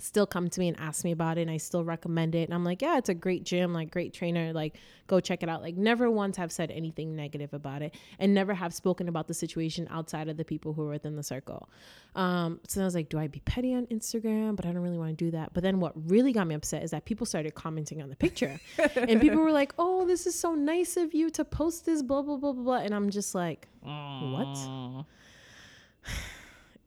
still 0.00 0.26
come 0.26 0.48
to 0.48 0.60
me 0.60 0.68
and 0.68 0.78
ask 0.80 1.04
me 1.04 1.12
about 1.12 1.38
it 1.38 1.42
and 1.42 1.50
I 1.50 1.56
still 1.56 1.84
recommend 1.84 2.34
it 2.34 2.44
and 2.44 2.54
I'm 2.54 2.64
like 2.64 2.82
yeah 2.82 2.98
it's 2.98 3.08
a 3.08 3.14
great 3.14 3.44
gym 3.44 3.72
like 3.72 3.90
great 3.90 4.12
trainer 4.12 4.52
like 4.52 4.78
go 5.06 5.18
check 5.18 5.42
it 5.42 5.48
out. 5.48 5.60
Like 5.60 5.76
never 5.76 6.10
once 6.10 6.36
have 6.36 6.52
said 6.52 6.70
anything 6.70 7.16
negative 7.16 7.52
about 7.52 7.82
it 7.82 7.96
and 8.20 8.32
never 8.32 8.54
have 8.54 8.72
spoken 8.72 9.08
about 9.08 9.26
the 9.26 9.34
situation 9.34 9.88
outside 9.90 10.28
of 10.28 10.36
the 10.36 10.44
people 10.44 10.72
who 10.72 10.82
are 10.86 10.90
within 10.90 11.16
the 11.16 11.22
circle. 11.22 11.68
Um 12.14 12.60
so 12.68 12.80
I 12.80 12.84
was 12.84 12.94
like 12.94 13.08
do 13.08 13.18
I 13.18 13.26
be 13.26 13.40
petty 13.40 13.74
on 13.74 13.86
Instagram? 13.86 14.56
But 14.56 14.66
I 14.66 14.72
don't 14.72 14.82
really 14.82 14.98
want 14.98 15.18
to 15.18 15.24
do 15.24 15.30
that. 15.32 15.52
But 15.52 15.62
then 15.62 15.80
what 15.80 15.92
really 16.10 16.32
got 16.32 16.46
me 16.46 16.54
upset 16.54 16.82
is 16.82 16.92
that 16.92 17.04
people 17.04 17.26
started 17.26 17.54
commenting 17.54 18.00
on 18.00 18.08
the 18.08 18.16
picture 18.16 18.60
and 18.96 19.20
people 19.26 19.38
were 19.38 19.52
like 19.52 19.74
oh 19.78 20.06
this 20.06 20.26
is 20.26 20.38
so 20.38 20.54
nice 20.54 20.96
of 20.96 21.12
you 21.12 21.30
to 21.30 21.44
post 21.44 21.84
this 21.84 22.02
blah 22.02 22.22
blah 22.22 22.36
blah 22.36 22.52
blah, 22.52 22.62
blah. 22.62 22.76
and 22.76 22.94
I'm 22.94 23.10
just 23.10 23.34
like 23.34 23.68
what? 23.82 25.04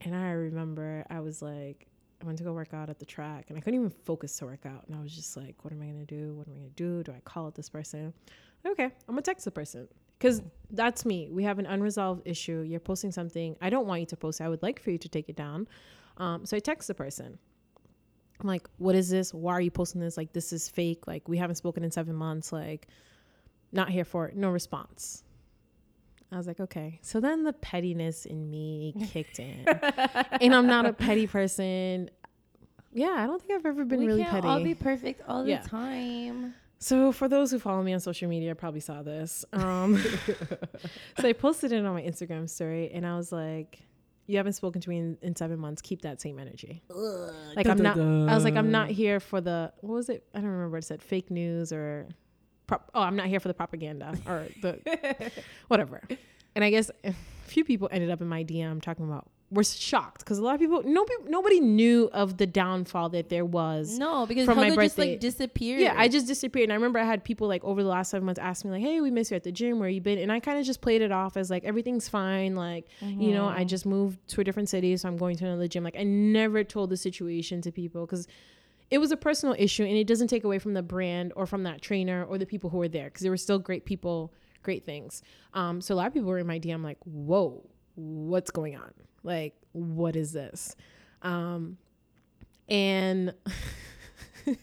And 0.06 0.14
I 0.14 0.32
remember 0.32 1.06
I 1.10 1.22
was 1.22 1.42
like 1.42 1.88
I 2.24 2.26
went 2.26 2.38
to 2.38 2.44
go 2.44 2.54
work 2.54 2.74
out 2.74 2.90
at 2.90 3.00
the 3.00 3.06
track 3.06 3.46
and 3.50 3.58
I 3.58 3.62
couldn't 3.62 3.80
even 3.80 3.90
focus 3.90 4.38
to 4.38 4.46
work 4.46 4.66
out. 4.66 4.86
And 4.88 4.96
I 4.96 5.02
was 5.02 5.14
just 5.14 5.36
like, 5.36 5.56
what 5.64 5.74
am 5.74 5.82
I 5.82 5.86
going 5.86 6.06
to 6.06 6.16
do? 6.16 6.34
What 6.34 6.48
am 6.48 6.54
I 6.54 6.58
going 6.58 6.70
to 6.70 6.76
do? 6.76 7.04
Do 7.04 7.12
I 7.12 7.20
call 7.26 7.48
out 7.48 7.56
this 7.56 7.70
person? 7.70 8.14
Okay, 8.66 8.86
I'm 8.86 8.92
going 9.08 9.18
to 9.18 9.22
text 9.24 9.44
the 9.44 9.52
person 9.52 9.90
because 10.18 10.42
that's 10.72 11.06
me. 11.06 11.28
We 11.30 11.44
have 11.44 11.60
an 11.60 11.66
unresolved 11.66 12.22
issue. 12.26 12.62
You're 12.62 12.80
posting 12.80 13.12
something. 13.12 13.58
I 13.62 13.70
don't 13.70 13.88
want 13.88 14.00
you 14.00 14.06
to 14.08 14.16
post. 14.16 14.40
I 14.40 14.48
would 14.48 14.64
like 14.64 14.82
for 14.82 14.92
you 14.92 14.98
to 14.98 15.10
take 15.10 15.28
it 15.28 15.36
down. 15.36 15.68
Um, 16.18 16.46
so 16.46 16.56
I 16.56 16.62
text 16.62 16.88
the 16.88 16.94
person. 16.94 17.38
I'm 18.40 18.48
like, 18.48 18.68
what 18.78 18.96
is 18.96 19.10
this? 19.10 19.34
Why 19.34 19.54
are 19.54 19.62
you 19.62 19.72
posting 19.72 20.00
this? 20.00 20.16
Like, 20.16 20.32
this 20.32 20.54
is 20.54 20.70
fake. 20.70 21.08
Like, 21.08 21.28
we 21.28 21.38
haven't 21.38 21.56
spoken 21.56 21.84
in 21.84 21.92
seven 21.92 22.16
months. 22.16 22.54
Like, 22.54 22.88
not 23.74 23.90
here 23.90 24.06
for 24.06 24.28
it. 24.28 24.36
No 24.38 24.50
response. 24.50 25.24
I 26.34 26.38
was 26.38 26.48
like, 26.48 26.60
okay. 26.60 27.00
So 27.04 27.20
then 27.20 27.44
the 27.44 27.54
pettiness 27.54 28.26
in 28.26 28.50
me 28.50 28.96
kicked 29.12 29.40
in. 29.40 29.66
and 29.68 30.56
I'm 30.56 30.68
not 30.68 30.86
a 30.86 30.94
petty 30.94 31.28
person. 31.28 32.10
Yeah, 32.92 33.10
I 33.18 33.26
don't 33.28 33.40
think 33.42 33.54
I've 33.54 33.66
ever 33.66 33.86
been 33.86 34.00
we 34.00 34.08
really 34.08 34.22
can't 34.22 34.34
petty. 34.36 34.48
all 34.48 34.64
be 34.64 34.76
perfect 34.76 35.22
all 35.28 35.46
Yeah. 35.48 35.62
the 35.62 35.70
time. 35.70 36.56
So 36.80 37.12
for 37.12 37.28
those 37.28 37.50
who 37.52 37.60
follow 37.60 37.82
me 37.82 37.94
on 37.94 38.00
social 38.00 38.28
media, 38.28 38.54
probably 38.56 38.82
saw 38.82 39.04
this. 39.04 39.46
Um, 39.54 39.98
so 41.20 41.28
I 41.28 41.34
posted 41.34 41.72
it 41.72 41.86
on 41.86 41.94
my 41.94 42.02
Instagram 42.02 42.50
story, 42.50 42.92
and 42.92 43.06
I 43.06 43.16
was 43.16 43.32
like, 43.32 43.80
"You 44.28 44.36
haven't 44.38 44.54
spoken 44.54 44.82
to 44.82 44.90
me 44.90 44.98
in, 44.98 45.18
in 45.22 45.36
seven 45.36 45.60
months. 45.60 45.82
Keep 45.82 46.02
that 46.02 46.20
same 46.20 46.40
energy." 46.40 46.84
Like 47.56 47.68
I'm 47.68 47.78
not. 47.82 47.98
I 47.98 48.36
was 48.36 48.44
like, 48.44 48.56
I'm 48.56 48.70
not 48.72 48.90
here 48.90 49.20
for 49.22 49.40
the. 49.40 49.72
What 49.80 49.94
was 49.96 50.10
it? 50.10 50.26
I 50.34 50.40
don't 50.40 50.50
remember. 50.50 50.72
What 50.72 50.80
it 50.84 50.86
said 50.88 51.02
fake 51.02 51.32
news 51.32 51.72
or. 51.72 52.08
Prop, 52.68 52.90
oh, 52.94 53.02
I'm 53.02 53.16
not 53.16 53.28
here 53.28 53.40
for 53.40 53.48
the 53.48 53.54
propaganda 53.54 54.18
or 54.26 54.48
the 54.62 55.32
whatever. 55.68 56.02
And 56.56 56.64
I 56.64 56.70
guess 56.70 56.90
a 57.04 57.14
few 57.46 57.64
people 57.64 57.90
ended 57.92 58.10
up 58.10 58.22
in 58.22 58.28
my 58.28 58.44
DM 58.44 58.82
talking 58.82 59.06
about 59.06 59.28
were 59.54 59.64
shocked 59.64 60.20
because 60.20 60.40
a 60.40 60.42
lot 60.42 60.56
of 60.56 60.60
people 60.60 60.82
no 60.84 61.06
nobody 61.28 61.60
knew 61.60 62.10
of 62.12 62.38
the 62.38 62.48
downfall 62.48 63.10
that 63.10 63.30
there 63.30 63.46
was 63.46 64.00
No, 64.00 64.26
because 64.26 64.46
From 64.46 64.58
my 64.58 64.66
Helga 64.66 64.84
just 64.84 64.96
birthday. 64.96 65.12
like 65.12 65.20
disappeared. 65.20 65.82
yeah, 65.82 65.94
I 65.96 66.08
just 66.08 66.26
disappeared. 66.28 66.64
And 66.64 66.74
I 66.74 66.76
remember 66.76 67.00
I 67.00 67.04
had 67.04 67.24
people 67.24 67.48
like 67.48 67.64
over 67.64 67.84
the 67.84 67.90
last 67.90 68.10
seven 68.10 68.26
months 68.26 68.40
ask 68.40 68.66
me 68.66 68.72
like, 68.72 68.82
"Hey, 68.82 69.00
we 69.00 69.12
miss 69.12 69.30
you 69.30 69.36
at 69.36 69.44
the 69.44 69.52
gym. 69.52 69.80
Where 69.80 69.90
you 69.90 70.02
been?" 70.02 70.18
And 70.18 70.32
I 70.32 70.40
kind 70.40 70.58
of 70.58 70.66
just 70.66 70.82
played 70.82 71.02
it 71.02 71.12
off 71.12 71.38
as 71.38 71.50
like 71.52 71.64
everything's 71.64 72.10
fine. 72.10 72.56
Like, 72.56 72.88
you 73.02 73.32
know, 73.32 73.48
I 73.48 73.60
mm-hmm. 73.60 73.68
just 73.68 73.86
moved 73.86 74.28
to 74.30 74.42
a 74.42 74.44
different 74.44 74.70
city, 74.70 74.98
so 74.98 75.08
I'm 75.08 75.18
going 75.18 75.36
to 75.38 75.46
another 75.46 75.68
gym. 75.68 75.84
Like, 75.84 75.98
I 75.98 76.04
never 76.04 76.64
told 76.64 76.90
the 76.90 76.98
situation 76.98 77.62
to 77.62 77.72
people 77.72 78.06
because 78.06 78.28
it 78.90 78.98
was 78.98 79.12
a 79.12 79.18
personal 79.18 79.56
issue, 79.58 79.84
and 79.84 79.96
it 79.96 80.08
doesn't 80.08 80.28
take 80.28 80.44
away 80.44 80.60
from 80.60 80.74
the 80.74 80.84
brand 80.84 81.34
or 81.36 81.46
from 81.46 81.64
that 81.64 81.82
trainer 81.82 82.24
or 82.24 82.38
the 82.38 82.46
people 82.46 82.70
who 82.70 82.78
were 82.78 82.88
there 82.88 83.06
because 83.06 83.22
there 83.22 83.32
were 83.32 83.38
still 83.38 83.60
great 83.60 83.86
people, 83.86 84.34
great 84.62 84.86
things. 84.86 85.22
Um, 85.54 85.82
so 85.82 85.94
a 85.94 85.98
lot 85.98 86.08
of 86.08 86.14
people 86.14 86.30
were 86.30 86.40
in 86.40 86.48
my 86.48 86.60
DM 86.60 86.84
like, 86.84 86.98
"Whoa, 87.04 87.68
what's 87.96 88.52
going 88.52 88.76
on? 88.76 88.92
Like, 89.24 89.56
what 89.72 90.16
is 90.16 90.32
this?" 90.32 90.76
Um, 91.22 91.78
and 92.68 93.34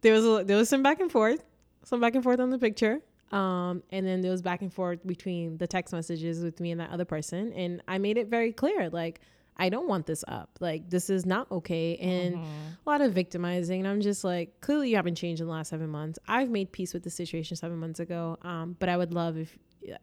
there 0.00 0.12
was 0.12 0.24
a, 0.24 0.44
there 0.44 0.56
was 0.56 0.68
some 0.68 0.82
back 0.82 1.00
and 1.00 1.10
forth, 1.10 1.44
some 1.84 2.00
back 2.00 2.14
and 2.14 2.22
forth 2.22 2.40
on 2.40 2.50
the 2.50 2.58
picture. 2.58 3.00
Um, 3.32 3.82
and 3.90 4.06
then 4.06 4.20
there 4.20 4.30
was 4.30 4.42
back 4.42 4.62
and 4.62 4.72
forth 4.72 5.04
between 5.04 5.56
the 5.56 5.66
text 5.66 5.92
messages 5.92 6.44
with 6.44 6.60
me 6.60 6.70
and 6.70 6.80
that 6.80 6.90
other 6.90 7.04
person. 7.04 7.52
And 7.52 7.82
I 7.88 7.98
made 7.98 8.16
it 8.16 8.28
very 8.28 8.52
clear, 8.52 8.88
like, 8.90 9.20
I 9.56 9.68
don't 9.68 9.86
want 9.88 10.06
this 10.06 10.24
up. 10.26 10.50
Like, 10.60 10.90
this 10.90 11.08
is 11.10 11.24
not 11.24 11.50
okay. 11.50 11.96
And 11.96 12.36
a 12.36 12.90
lot 12.90 13.00
of 13.00 13.12
victimizing. 13.12 13.80
And 13.80 13.88
I'm 13.88 14.00
just 14.00 14.24
like, 14.24 14.60
clearly 14.60 14.90
you 14.90 14.96
haven't 14.96 15.14
changed 15.14 15.40
in 15.40 15.46
the 15.46 15.52
last 15.52 15.70
seven 15.70 15.88
months. 15.90 16.18
I've 16.26 16.50
made 16.50 16.72
peace 16.72 16.92
with 16.92 17.04
the 17.04 17.10
situation 17.10 17.56
seven 17.56 17.78
months 17.78 18.00
ago. 18.00 18.36
Um, 18.42 18.76
but 18.78 18.88
I 18.88 18.96
would 18.96 19.14
love 19.14 19.36
if, 19.36 19.56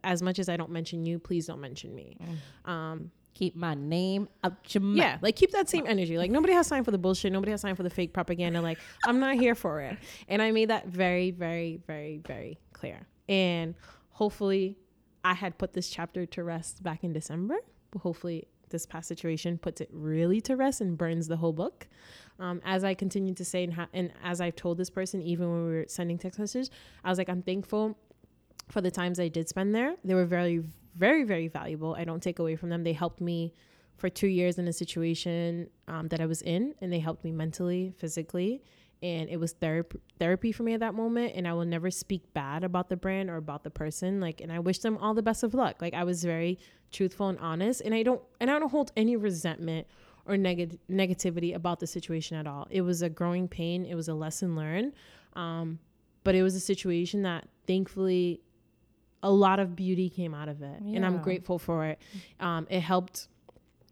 as 0.04 0.22
much 0.22 0.38
as 0.38 0.48
I 0.48 0.56
don't 0.56 0.70
mention 0.70 1.04
you, 1.04 1.18
please 1.18 1.46
don't 1.46 1.60
mention 1.60 1.94
me. 1.94 2.16
Um, 2.64 3.10
keep 3.34 3.56
my 3.56 3.74
name 3.74 4.28
out 4.44 4.74
your 4.74 4.82
mouth. 4.82 4.96
yeah, 4.96 5.18
like 5.22 5.36
keep 5.36 5.50
that 5.52 5.68
same 5.68 5.84
energy. 5.86 6.16
Like 6.18 6.30
nobody 6.30 6.52
has 6.52 6.68
time 6.68 6.84
for 6.84 6.90
the 6.90 6.98
bullshit. 6.98 7.32
Nobody 7.32 7.50
has 7.50 7.62
time 7.62 7.76
for 7.76 7.82
the 7.82 7.90
fake 7.90 8.12
propaganda. 8.12 8.60
Like 8.60 8.78
I'm 9.04 9.18
not 9.20 9.34
here 9.36 9.54
for 9.54 9.80
it. 9.80 9.98
And 10.28 10.40
I 10.40 10.50
made 10.52 10.70
that 10.70 10.86
very, 10.86 11.30
very, 11.30 11.80
very, 11.86 12.18
very 12.26 12.58
clear. 12.72 13.06
And 13.28 13.74
hopefully, 14.10 14.76
I 15.24 15.34
had 15.34 15.58
put 15.58 15.72
this 15.72 15.88
chapter 15.88 16.26
to 16.26 16.44
rest 16.44 16.82
back 16.82 17.04
in 17.04 17.12
December. 17.12 17.56
But 17.90 18.00
hopefully, 18.00 18.48
this 18.72 18.86
past 18.86 19.06
situation 19.06 19.58
puts 19.58 19.80
it 19.80 19.88
really 19.92 20.40
to 20.42 20.56
rest 20.56 20.80
and 20.80 20.98
burns 20.98 21.28
the 21.28 21.36
whole 21.36 21.52
book. 21.52 21.86
Um, 22.40 22.60
as 22.64 22.82
I 22.82 22.94
continue 22.94 23.34
to 23.34 23.44
say, 23.44 23.62
and, 23.62 23.72
ha- 23.72 23.88
and 23.92 24.12
as 24.24 24.40
I've 24.40 24.56
told 24.56 24.78
this 24.78 24.90
person, 24.90 25.22
even 25.22 25.48
when 25.48 25.66
we 25.66 25.72
were 25.72 25.84
sending 25.86 26.18
text 26.18 26.40
messages, 26.40 26.70
I 27.04 27.08
was 27.08 27.18
like, 27.18 27.28
I'm 27.28 27.42
thankful 27.42 27.96
for 28.68 28.80
the 28.80 28.90
times 28.90 29.20
I 29.20 29.28
did 29.28 29.48
spend 29.48 29.74
there. 29.74 29.94
They 30.02 30.14
were 30.14 30.24
very, 30.24 30.64
very, 30.96 31.22
very 31.22 31.46
valuable. 31.46 31.94
I 31.96 32.04
don't 32.04 32.22
take 32.22 32.40
away 32.40 32.56
from 32.56 32.70
them. 32.70 32.82
They 32.82 32.94
helped 32.94 33.20
me 33.20 33.54
for 33.96 34.08
two 34.08 34.26
years 34.26 34.58
in 34.58 34.66
a 34.66 34.72
situation 34.72 35.68
um, 35.86 36.08
that 36.08 36.20
I 36.20 36.26
was 36.26 36.42
in, 36.42 36.74
and 36.80 36.92
they 36.92 36.98
helped 36.98 37.22
me 37.22 37.30
mentally, 37.30 37.94
physically. 37.98 38.62
And 39.02 39.28
it 39.28 39.38
was 39.38 39.52
therapy 39.52 39.98
therapy 40.18 40.52
for 40.52 40.62
me 40.62 40.74
at 40.74 40.80
that 40.80 40.94
moment. 40.94 41.32
And 41.34 41.46
I 41.46 41.52
will 41.54 41.64
never 41.64 41.90
speak 41.90 42.22
bad 42.34 42.62
about 42.62 42.88
the 42.88 42.96
brand 42.96 43.30
or 43.30 43.36
about 43.36 43.64
the 43.64 43.70
person. 43.70 44.20
Like, 44.20 44.40
and 44.40 44.52
I 44.52 44.60
wish 44.60 44.78
them 44.78 44.96
all 44.98 45.12
the 45.12 45.22
best 45.22 45.42
of 45.42 45.54
luck. 45.54 45.82
Like, 45.82 45.92
I 45.92 46.04
was 46.04 46.22
very 46.22 46.58
truthful 46.92 47.28
and 47.28 47.38
honest, 47.38 47.80
and 47.80 47.94
I 47.94 48.02
don't 48.02 48.22
and 48.40 48.50
I 48.50 48.58
don't 48.58 48.70
hold 48.70 48.92
any 48.96 49.16
resentment 49.16 49.86
or 50.26 50.36
neg- 50.36 50.78
negativity 50.90 51.54
about 51.54 51.80
the 51.80 51.86
situation 51.86 52.36
at 52.36 52.46
all. 52.46 52.68
It 52.70 52.82
was 52.82 53.02
a 53.02 53.08
growing 53.08 53.48
pain. 53.48 53.84
It 53.84 53.94
was 53.94 54.08
a 54.08 54.14
lesson 54.14 54.54
learned. 54.54 54.92
Um, 55.34 55.78
but 56.24 56.34
it 56.34 56.42
was 56.42 56.54
a 56.54 56.60
situation 56.60 57.22
that 57.22 57.48
thankfully 57.66 58.40
a 59.22 59.30
lot 59.30 59.60
of 59.60 59.76
beauty 59.76 60.08
came 60.08 60.34
out 60.34 60.48
of 60.48 60.62
it 60.62 60.80
and 60.80 61.06
i'm 61.06 61.18
grateful 61.22 61.58
for 61.58 61.86
it 61.86 61.98
um, 62.40 62.66
it 62.70 62.80
helped 62.80 63.28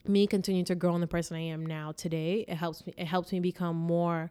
me 0.07 0.27
continue 0.27 0.65
to 0.65 0.75
grow 0.75 0.95
in 0.95 1.01
the 1.01 1.07
person 1.07 1.37
i 1.37 1.41
am 1.41 1.65
now 1.65 1.93
today 1.93 2.45
it 2.49 2.57
helps 2.57 2.85
me 2.87 2.93
it 2.97 3.07
helps 3.07 3.31
me 3.33 3.39
become 3.41 3.77
more 3.77 4.31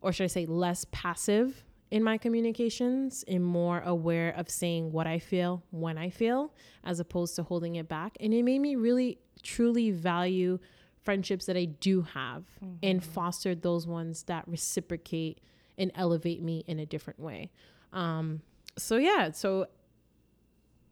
or 0.00 0.12
should 0.12 0.24
i 0.24 0.28
say 0.28 0.44
less 0.46 0.84
passive 0.90 1.64
in 1.90 2.02
my 2.02 2.18
communications 2.18 3.24
and 3.28 3.44
more 3.44 3.80
aware 3.80 4.34
of 4.36 4.48
saying 4.50 4.90
what 4.92 5.06
i 5.06 5.18
feel 5.18 5.62
when 5.70 5.96
i 5.98 6.10
feel 6.10 6.52
as 6.84 7.00
opposed 7.00 7.36
to 7.36 7.42
holding 7.42 7.76
it 7.76 7.88
back 7.88 8.16
and 8.20 8.34
it 8.34 8.42
made 8.42 8.58
me 8.60 8.74
really 8.76 9.18
truly 9.42 9.90
value 9.90 10.58
friendships 11.02 11.46
that 11.46 11.56
i 11.56 11.64
do 11.64 12.02
have 12.02 12.44
and 12.82 13.04
foster 13.04 13.54
those 13.54 13.86
ones 13.86 14.24
that 14.24 14.46
reciprocate 14.48 15.40
and 15.78 15.92
elevate 15.94 16.42
me 16.42 16.64
in 16.66 16.78
a 16.80 16.86
different 16.86 17.20
way 17.20 17.50
um, 17.92 18.40
so 18.76 18.96
yeah 18.96 19.30
so 19.30 19.66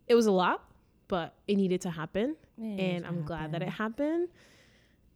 it 0.06 0.14
was 0.14 0.26
a 0.26 0.30
lot, 0.32 0.62
but 1.08 1.34
it 1.48 1.56
needed 1.56 1.80
to 1.82 1.90
happen. 1.90 2.36
and 2.78 3.06
I'm 3.06 3.24
glad 3.24 3.52
that 3.52 3.62
it 3.62 3.68
happened. 3.70 4.28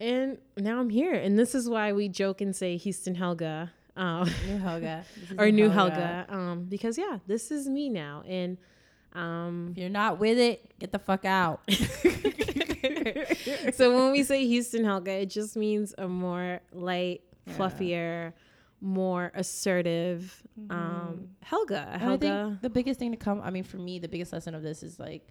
And 0.01 0.39
now 0.57 0.81
I'm 0.81 0.91
here. 0.91 1.13
And 1.15 1.39
this 1.39 1.55
is 1.55 1.69
why 1.69 1.93
we 1.93 2.09
joke 2.09 2.41
and 2.41 2.55
say 2.55 2.77
Houston 2.77 3.15
Helga. 3.15 3.73
Um, 3.99 4.31
New 4.47 4.59
Helga. 4.59 5.05
Or 5.39 5.51
new 5.51 5.69
Helga. 5.69 6.25
Um, 6.29 6.67
because 6.69 6.97
yeah, 6.97 7.19
this 7.27 7.51
is 7.51 7.69
me 7.69 7.91
now. 7.91 8.23
And 8.27 8.57
um 9.13 9.69
If 9.73 9.79
you're 9.79 9.91
not 9.91 10.19
with 10.19 10.39
it, 10.39 10.79
get 10.79 10.93
the 10.93 10.99
fuck 10.99 11.25
out. 11.25 11.61
so 13.75 13.97
when 13.97 14.13
we 14.13 14.23
say 14.23 14.47
Houston 14.47 14.85
Helga, 14.85 15.23
it 15.23 15.31
just 15.31 15.57
means 15.57 15.95
a 15.99 16.07
more 16.07 16.61
light, 16.73 17.23
fluffier, 17.51 18.33
more 18.81 19.33
assertive 19.35 20.43
um 20.71 21.31
Helga. 21.41 21.99
Helga. 21.99 22.19
think 22.19 22.63
the 22.63 22.71
biggest 22.71 23.01
thing 23.01 23.11
to 23.11 23.17
come, 23.17 23.41
I 23.43 23.51
mean, 23.51 23.65
for 23.65 23.79
me, 23.79 23.99
the 23.99 24.09
biggest 24.09 24.33
lesson 24.33 24.55
of 24.55 24.63
this 24.63 24.83
is 24.83 25.01
like, 25.01 25.27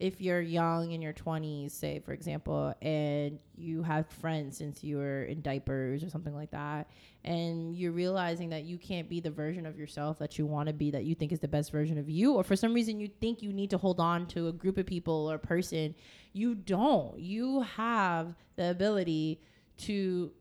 if 0.00 0.18
you're 0.18 0.40
young 0.40 0.92
in 0.92 1.02
your 1.02 1.12
20s, 1.12 1.72
say, 1.72 2.00
for 2.00 2.12
example, 2.12 2.74
and 2.80 3.38
you 3.54 3.82
have 3.82 4.08
friends 4.08 4.56
since 4.56 4.82
you 4.82 4.96
were 4.96 5.24
in 5.24 5.42
diapers 5.42 6.02
or 6.02 6.08
something 6.08 6.34
like 6.34 6.50
that, 6.52 6.88
and 7.22 7.76
you're 7.76 7.92
realizing 7.92 8.48
that 8.48 8.64
you 8.64 8.78
can't 8.78 9.10
be 9.10 9.20
the 9.20 9.30
version 9.30 9.66
of 9.66 9.78
yourself 9.78 10.18
that 10.18 10.38
you 10.38 10.46
want 10.46 10.68
to 10.68 10.72
be, 10.72 10.90
that 10.90 11.04
you 11.04 11.14
think 11.14 11.32
is 11.32 11.40
the 11.40 11.48
best 11.48 11.70
version 11.70 11.98
of 11.98 12.08
you, 12.08 12.32
or 12.32 12.42
for 12.42 12.56
some 12.56 12.72
reason 12.72 12.98
you 12.98 13.10
think 13.20 13.42
you 13.42 13.52
need 13.52 13.68
to 13.68 13.76
hold 13.76 14.00
on 14.00 14.26
to 14.28 14.48
a 14.48 14.52
group 14.52 14.78
of 14.78 14.86
people 14.86 15.30
or 15.30 15.36
person, 15.36 15.94
you 16.32 16.54
don't. 16.54 17.18
You 17.18 17.60
have 17.60 18.34
the 18.56 18.70
ability 18.70 19.42
to 19.78 20.32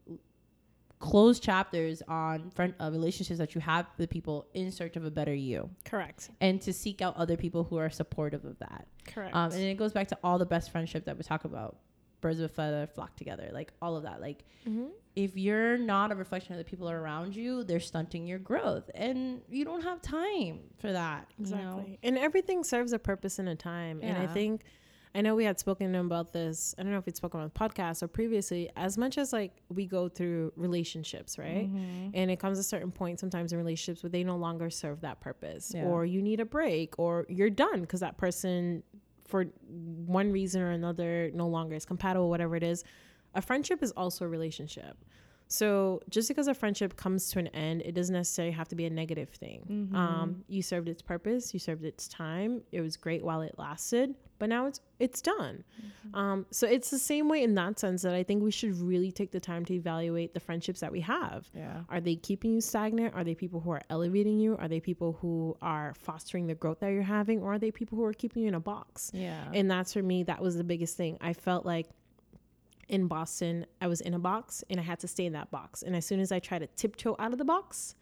close 0.99 1.39
chapters 1.39 2.01
on 2.07 2.49
friend 2.51 2.73
uh, 2.79 2.89
relationships 2.91 3.37
that 3.39 3.55
you 3.55 3.61
have 3.61 3.85
with 3.97 4.09
people 4.09 4.47
in 4.53 4.71
search 4.71 4.97
of 4.97 5.05
a 5.05 5.11
better 5.11 5.33
you 5.33 5.69
Correct. 5.85 6.29
and 6.41 6.61
to 6.61 6.73
seek 6.73 7.01
out 7.01 7.15
other 7.15 7.37
people 7.37 7.63
who 7.63 7.77
are 7.77 7.89
supportive 7.89 8.43
of 8.43 8.59
that 8.59 8.85
Correct. 9.07 9.35
um, 9.35 9.51
and 9.51 9.61
it 9.61 9.77
goes 9.77 9.93
back 9.93 10.09
to 10.09 10.17
all 10.23 10.37
the 10.37 10.45
best 10.45 10.71
friendship 10.71 11.05
that 11.05 11.17
we 11.17 11.23
talk 11.23 11.45
about 11.45 11.77
birds 12.19 12.39
of 12.39 12.45
a 12.45 12.53
feather 12.53 12.85
flock 12.85 13.15
together 13.15 13.49
like 13.53 13.71
all 13.81 13.95
of 13.95 14.03
that 14.03 14.19
like 14.19 14.43
mm-hmm. 14.67 14.87
if 15.15 15.37
you're 15.37 15.77
not 15.77 16.11
a 16.11 16.15
reflection 16.15 16.51
of 16.51 16.57
the 16.57 16.65
people 16.65 16.89
around 16.89 17.33
you 17.33 17.63
they're 17.63 17.79
stunting 17.79 18.27
your 18.27 18.39
growth 18.39 18.91
and 18.93 19.41
you 19.49 19.63
don't 19.63 19.83
have 19.83 20.01
time 20.01 20.59
for 20.79 20.91
that 20.91 21.27
Exactly. 21.39 21.83
you 21.83 21.91
know? 21.91 21.97
And 22.03 22.17
everything 22.17 22.63
serves 22.65 22.91
a 22.91 22.99
purpose 22.99 23.39
and 23.39 23.47
a 23.47 23.55
time. 23.55 24.01
And 24.03 24.17
I 24.17 24.27
think 24.27 24.63
I 25.15 25.21
know 25.21 25.33
we 25.35 25.43
had 25.43 25.59
spoken 25.59 25.95
about 25.95 26.33
this. 26.33 26.75
I 26.77 26.83
don't 26.83 26.91
know 26.91 26.99
if 26.99 27.05
we'd 27.07 27.15
spoken 27.15 27.39
on 27.39 27.51
the 27.51 27.59
podcast 27.59 28.03
or 28.03 28.07
previously, 28.07 28.69
as 28.75 28.97
much 28.97 29.17
as 29.17 29.33
like 29.33 29.53
we 29.69 29.85
go 29.87 30.07
through 30.07 30.53
relationships, 30.55 31.39
right? 31.39 31.67
Mm-hmm. 31.67 32.11
And 32.13 32.29
it 32.29 32.39
comes 32.39 32.59
a 32.59 32.63
certain 32.63 32.91
point 32.91 33.19
sometimes 33.19 33.51
in 33.51 33.57
relationships 33.57 34.03
where 34.03 34.09
they 34.11 34.23
no 34.23 34.37
longer 34.37 34.69
serve 34.69 35.01
that 35.01 35.19
purpose 35.19 35.71
Yeah. 35.73 35.85
or 35.85 36.05
you 36.05 36.21
need 36.21 36.39
a 36.39 36.45
break 36.45 36.93
or 36.99 37.25
you're 37.27 37.49
done 37.49 37.81
because 37.81 38.01
that 38.01 38.17
person 38.17 38.83
for 39.27 39.45
one 39.67 40.31
reason 40.31 40.61
or 40.61 40.71
another 40.71 41.31
no 41.33 41.47
longer 41.47 41.75
is 41.75 41.85
compatible, 41.85 42.29
whatever 42.29 42.55
it 42.55 42.63
is. 42.63 42.83
A 43.35 43.41
friendship 43.41 43.81
is 43.83 43.91
also 43.91 44.25
a 44.25 44.27
relationship. 44.27 44.97
So 45.51 45.99
just 46.09 46.27
because 46.27 46.47
a 46.47 46.53
friendship 46.53 46.95
comes 46.95 47.31
to 47.31 47.39
an 47.39 47.47
end, 47.47 47.81
it 47.81 47.93
doesn't 47.95 48.13
necessarily 48.13 48.53
have 48.53 48.67
to 48.69 48.75
be 48.75 48.85
a 48.85 48.89
negative 48.89 49.29
thing. 49.29 49.65
Mm-hmm. 49.69 49.95
Um, 49.95 50.43
you 50.47 50.61
served 50.61 50.87
its 50.87 51.01
purpose, 51.01 51.53
you 51.53 51.59
served 51.59 51.83
its 51.83 52.07
time. 52.07 52.61
It 52.71 52.81
was 52.81 52.97
great 52.97 53.23
while 53.23 53.41
it 53.41 53.55
lasted, 53.57 54.13
but 54.37 54.47
now 54.47 54.67
it's 54.67 54.79
it's 54.99 55.21
done. 55.21 55.63
Mm-hmm. 55.81 56.15
Um, 56.15 56.45
so 56.51 56.67
it's 56.67 56.91
the 56.91 56.99
same 56.99 57.29
way 57.29 57.41
in 57.41 57.55
that 57.55 57.79
sense 57.79 58.03
that 58.03 58.13
I 58.13 58.21
think 58.21 58.43
we 58.43 58.51
should 58.51 58.79
really 58.79 59.11
take 59.11 59.31
the 59.31 59.39
time 59.39 59.65
to 59.65 59.73
evaluate 59.73 60.35
the 60.35 60.39
friendships 60.39 60.81
that 60.81 60.91
we 60.91 61.01
have. 61.01 61.49
yeah 61.55 61.81
Are 61.89 61.99
they 61.99 62.15
keeping 62.15 62.53
you 62.53 62.61
stagnant? 62.61 63.15
Are 63.15 63.23
they 63.23 63.33
people 63.33 63.59
who 63.59 63.71
are 63.71 63.81
elevating 63.89 64.37
you? 64.37 64.55
Are 64.57 64.67
they 64.67 64.79
people 64.79 65.17
who 65.19 65.57
are 65.63 65.95
fostering 65.97 66.45
the 66.45 66.55
growth 66.55 66.81
that 66.81 66.89
you're 66.89 67.01
having? 67.01 67.41
Or 67.41 67.53
are 67.53 67.59
they 67.59 67.71
people 67.71 67.97
who 67.97 68.03
are 68.03 68.13
keeping 68.13 68.43
you 68.43 68.49
in 68.49 68.55
a 68.55 68.59
box? 68.59 69.09
yeah 69.13 69.45
And 69.53 69.71
that's 69.71 69.93
for 69.93 70.03
me, 70.03 70.23
that 70.23 70.41
was 70.41 70.57
the 70.57 70.63
biggest 70.63 70.95
thing. 70.95 71.17
I 71.21 71.33
felt 71.33 71.65
like 71.65 71.87
in 72.89 73.07
Boston, 73.07 73.65
I 73.79 73.87
was 73.87 74.01
in 74.01 74.15
a 74.15 74.19
box 74.19 74.63
and 74.69 74.79
I 74.79 74.83
had 74.83 74.99
to 74.99 75.07
stay 75.07 75.25
in 75.25 75.33
that 75.33 75.51
box. 75.51 75.83
And 75.83 75.95
as 75.95 76.05
soon 76.05 76.19
as 76.19 76.31
I 76.31 76.39
tried 76.39 76.59
to 76.59 76.67
tiptoe 76.67 77.15
out 77.19 77.31
of 77.31 77.37
the 77.37 77.45
box, 77.45 77.95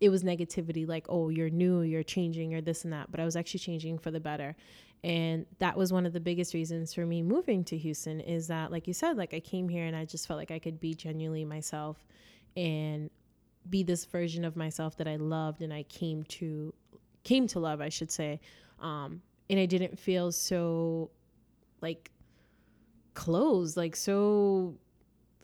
it 0.00 0.08
was 0.08 0.24
negativity 0.24 0.86
like, 0.86 1.06
oh, 1.08 1.28
you're 1.28 1.48
new, 1.48 1.82
you're 1.82 2.02
changing, 2.02 2.50
you're 2.50 2.60
this 2.60 2.84
and 2.84 2.92
that. 2.92 3.10
But 3.10 3.20
I 3.20 3.24
was 3.24 3.36
actually 3.36 3.60
changing 3.60 3.98
for 3.98 4.10
the 4.10 4.18
better. 4.18 4.56
And 5.04 5.46
that 5.60 5.76
was 5.76 5.92
one 5.92 6.06
of 6.06 6.12
the 6.12 6.20
biggest 6.20 6.54
reasons 6.54 6.92
for 6.92 7.06
me 7.06 7.22
moving 7.22 7.64
to 7.64 7.78
Houston 7.78 8.20
is 8.20 8.48
that, 8.48 8.72
like 8.72 8.88
you 8.88 8.92
said, 8.92 9.16
like 9.16 9.32
I 9.32 9.40
came 9.40 9.68
here 9.68 9.84
and 9.84 9.96
I 9.96 10.04
just 10.04 10.26
felt 10.26 10.38
like 10.38 10.50
I 10.50 10.58
could 10.58 10.80
be 10.80 10.94
genuinely 10.94 11.44
myself 11.44 12.04
and 12.56 13.10
be 13.70 13.84
this 13.84 14.04
version 14.04 14.44
of 14.44 14.56
myself 14.56 14.96
that 14.96 15.06
I 15.06 15.16
loved 15.16 15.62
and 15.62 15.72
I 15.72 15.84
came 15.84 16.24
to 16.24 16.74
came 17.22 17.46
to 17.48 17.60
love, 17.60 17.80
I 17.80 17.88
should 17.88 18.10
say. 18.10 18.40
Um, 18.80 19.22
and 19.48 19.60
I 19.60 19.66
didn't 19.66 19.98
feel 19.98 20.32
so 20.32 21.10
like 21.80 22.10
closed, 23.14 23.76
like 23.76 23.96
so 23.96 24.74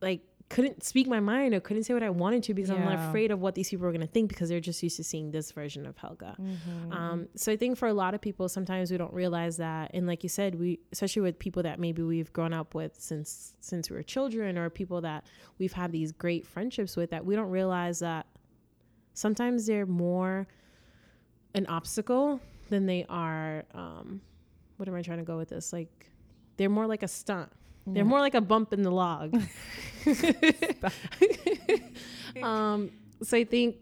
like 0.01 0.21
couldn't 0.49 0.83
speak 0.83 1.07
my 1.07 1.21
mind 1.21 1.53
or 1.53 1.61
couldn't 1.61 1.83
say 1.85 1.93
what 1.93 2.03
I 2.03 2.09
wanted 2.09 2.43
to 2.45 2.55
because 2.55 2.71
I'm 2.71 2.83
Yeah. 2.83 3.09
afraid 3.11 3.31
of 3.31 3.41
what 3.43 3.55
these 3.55 3.69
people 3.69 3.85
are 3.87 3.91
going 3.93 4.01
to 4.01 4.07
think 4.07 4.31
because 4.31 4.49
they're 4.49 4.61
just 4.61 4.83
used 4.83 4.97
to 4.97 5.05
seeing 5.05 5.31
this 5.31 5.53
version 5.53 5.85
of 5.85 5.99
Helga. 5.99 6.37
Mm-hmm. 6.41 6.91
Um, 6.93 7.29
so 7.35 7.53
I 7.53 7.57
think 7.59 7.77
for 7.77 7.87
a 7.87 7.93
lot 7.93 8.15
of 8.15 8.23
people, 8.23 8.49
sometimes 8.49 8.91
we 8.91 8.97
don't 8.97 9.13
realize 9.13 9.59
that, 9.59 9.91
and 9.93 10.07
like 10.07 10.23
you 10.23 10.31
said, 10.31 10.55
we 10.55 10.79
especially 10.93 11.21
with 11.23 11.39
people 11.39 11.63
that 11.65 11.79
maybe 11.79 12.03
we've 12.03 12.33
grown 12.33 12.55
up 12.55 12.75
with 12.75 12.99
since 12.99 13.55
since 13.61 13.91
we 13.91 13.97
were 13.97 14.03
children, 14.03 14.57
or 14.57 14.71
people 14.71 15.03
that 15.03 15.27
we've 15.59 15.75
had 15.75 15.93
these 15.93 16.13
great 16.13 16.47
friendships 16.47 16.97
with, 16.97 17.11
that 17.11 17.27
we 17.27 17.37
don't 17.37 17.51
realize 17.51 17.99
that 17.99 18.27
sometimes 19.13 19.67
they're 19.67 19.85
more 19.87 20.47
an 21.55 21.67
obstacle 21.67 22.41
than 22.71 22.87
they 22.87 23.05
are. 23.11 23.65
Um, 23.75 24.23
what 24.79 24.89
am 24.89 24.95
I 24.95 25.03
trying 25.03 25.19
to 25.19 25.25
go 25.25 25.37
with 25.37 25.49
this? 25.51 25.73
Like 25.75 26.11
they're 26.59 26.69
more 26.69 26.87
like 26.87 27.03
a 27.03 27.09
stunt. 27.09 27.51
They're 27.87 28.05
more 28.05 28.21
like 28.21 28.35
a 28.35 28.43
bump 28.43 28.75
in 28.75 28.83
the 28.83 28.91
log. 28.91 29.35
um, 32.43 32.91
so 33.23 33.39
I 33.39 33.45
think 33.45 33.77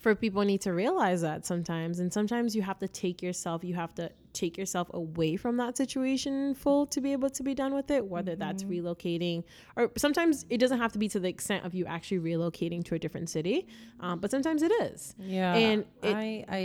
for 0.00 0.14
people 0.14 0.42
need 0.42 0.60
to 0.62 0.72
realize 0.72 1.22
that 1.22 1.46
sometimes, 1.46 1.98
and 2.00 2.12
sometimes 2.12 2.54
you 2.56 2.62
have 2.62 2.78
to 2.80 2.88
take 2.88 3.22
yourself, 3.22 3.64
you 3.64 3.74
have 3.74 3.94
to 3.96 4.10
take 4.32 4.58
yourself 4.58 4.90
away 4.92 5.34
from 5.34 5.56
that 5.56 5.78
situation 5.78 6.54
full 6.54 6.86
to 6.86 7.00
be 7.00 7.12
able 7.12 7.30
to 7.30 7.42
be 7.42 7.54
done 7.54 7.72
with 7.74 7.90
it. 7.90 8.04
Whether 8.04 8.36
that's 8.36 8.64
relocating, 8.64 9.44
or 9.76 9.90
sometimes 9.96 10.44
it 10.50 10.58
doesn't 10.58 10.78
have 10.78 10.92
to 10.92 10.98
be 10.98 11.08
to 11.08 11.18
the 11.20 11.28
extent 11.28 11.64
of 11.64 11.74
you 11.74 11.86
actually 11.86 12.18
relocating 12.18 12.84
to 12.84 12.94
a 12.94 12.98
different 12.98 13.30
city, 13.30 13.66
um, 14.00 14.18
but 14.18 14.30
sometimes 14.30 14.62
it 14.62 14.72
is. 14.72 15.14
Yeah, 15.18 15.54
And 15.54 15.84
it- 16.02 16.14
I, 16.14 16.44
I 16.48 16.56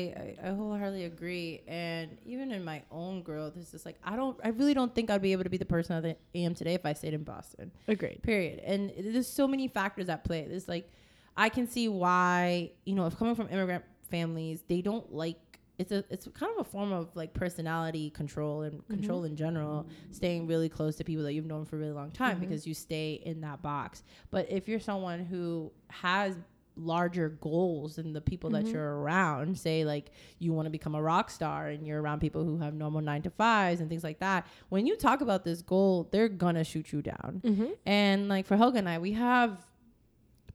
I 0.44 0.50
I 0.50 0.54
wholeheartedly 0.54 1.06
agree. 1.06 1.62
And 1.68 2.18
even 2.26 2.52
in 2.52 2.66
my 2.66 2.84
own 2.92 3.22
growth, 3.24 3.54
it's 3.56 3.72
just 3.72 3.86
like 3.86 3.98
I 4.04 4.18
don't, 4.18 4.38
I 4.44 4.50
really 4.50 4.74
don't 4.74 4.94
think 4.94 5.10
I'd 5.10 5.22
be 5.22 5.32
able 5.32 5.44
to 5.46 5.50
be 5.50 5.58
the 5.58 5.66
person 5.66 6.02
that 6.02 6.18
I 6.36 6.38
am 6.40 6.54
today 6.54 6.74
if 6.74 6.86
I 6.86 6.92
stayed 6.94 7.14
in 7.14 7.24
Boston. 7.24 7.72
Agreed. 7.88 8.22
Period. 8.22 8.60
And 8.60 8.92
there's 9.00 9.28
so 9.28 9.48
many 9.48 9.70
factors 9.70 10.10
at 10.10 10.26
play. 10.26 10.46
There's 10.48 10.68
like, 10.68 10.92
I 11.38 11.50
can 11.50 11.68
see 11.68 11.88
why 11.88 12.72
you 12.86 12.96
know 12.96 13.06
if 13.06 13.18
coming 13.18 13.36
from 13.36 13.50
immigrant 13.50 13.84
families, 14.10 14.64
they 14.68 14.82
don't 14.82 15.12
like. 15.14 15.38
It's 15.80 15.92
a 15.92 16.04
it's 16.12 16.28
kind 16.36 16.52
of 16.52 16.60
a 16.60 16.70
form 16.70 16.92
of 16.92 17.10
like 17.16 17.34
personality 17.34 18.12
control 18.12 18.62
and 18.62 18.82
mm-hmm. 18.82 18.94
control 18.94 19.24
in 19.24 19.36
general, 19.36 19.88
staying 20.12 20.46
really 20.46 20.70
close 20.70 20.96
to 20.98 21.04
people 21.04 21.24
that 21.24 21.34
you've 21.34 21.48
known 21.48 21.66
for 21.66 21.78
a 21.78 21.80
really 21.80 21.92
long 21.92 22.12
time 22.12 22.34
mm-hmm. 22.34 22.42
because 22.42 22.68
you 22.68 22.76
stay 22.76 23.14
in 23.26 23.42
that 23.42 23.64
box. 23.64 24.04
But 24.30 24.52
if 24.52 24.68
you're 24.68 24.80
someone 24.80 25.26
who 25.26 25.72
has 25.90 26.36
larger 26.76 27.30
goals 27.30 27.96
than 27.96 28.14
the 28.14 28.22
people 28.22 28.50
that 28.52 28.64
mm-hmm. 28.64 28.74
you're 28.74 29.00
around 29.00 29.58
say 29.58 29.84
like 29.84 30.12
you 30.40 30.54
want 30.54 30.66
to 30.66 30.70
become 30.70 30.96
a 30.96 31.02
rock 31.02 31.30
star 31.30 31.68
and 31.68 31.86
you're 31.86 32.02
around 32.02 32.20
people 32.20 32.44
who 32.44 32.58
have 32.60 32.74
normal 32.74 33.02
nine 33.02 33.22
to 33.22 33.30
fives 33.30 33.82
and 33.82 33.90
things 33.90 34.04
like 34.04 34.20
that 34.20 34.48
when 34.70 34.86
you 34.86 34.96
talk 34.96 35.22
about 35.22 35.44
this 35.44 35.62
goal 35.62 36.08
they're 36.12 36.30
gonna 36.30 36.64
shoot 36.64 36.92
you 36.94 37.02
down 37.02 37.42
and 37.86 38.30
like 38.30 38.46
for 38.46 38.56
helga 38.56 38.78
and 38.78 38.88
i 38.88 38.98
we 38.98 39.12
have 39.12 39.58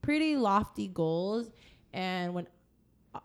pretty 0.06 0.36
lofty 0.36 0.86
goals 0.86 1.50
and 1.92 2.32
when 2.32 2.46
uh, 3.12 3.18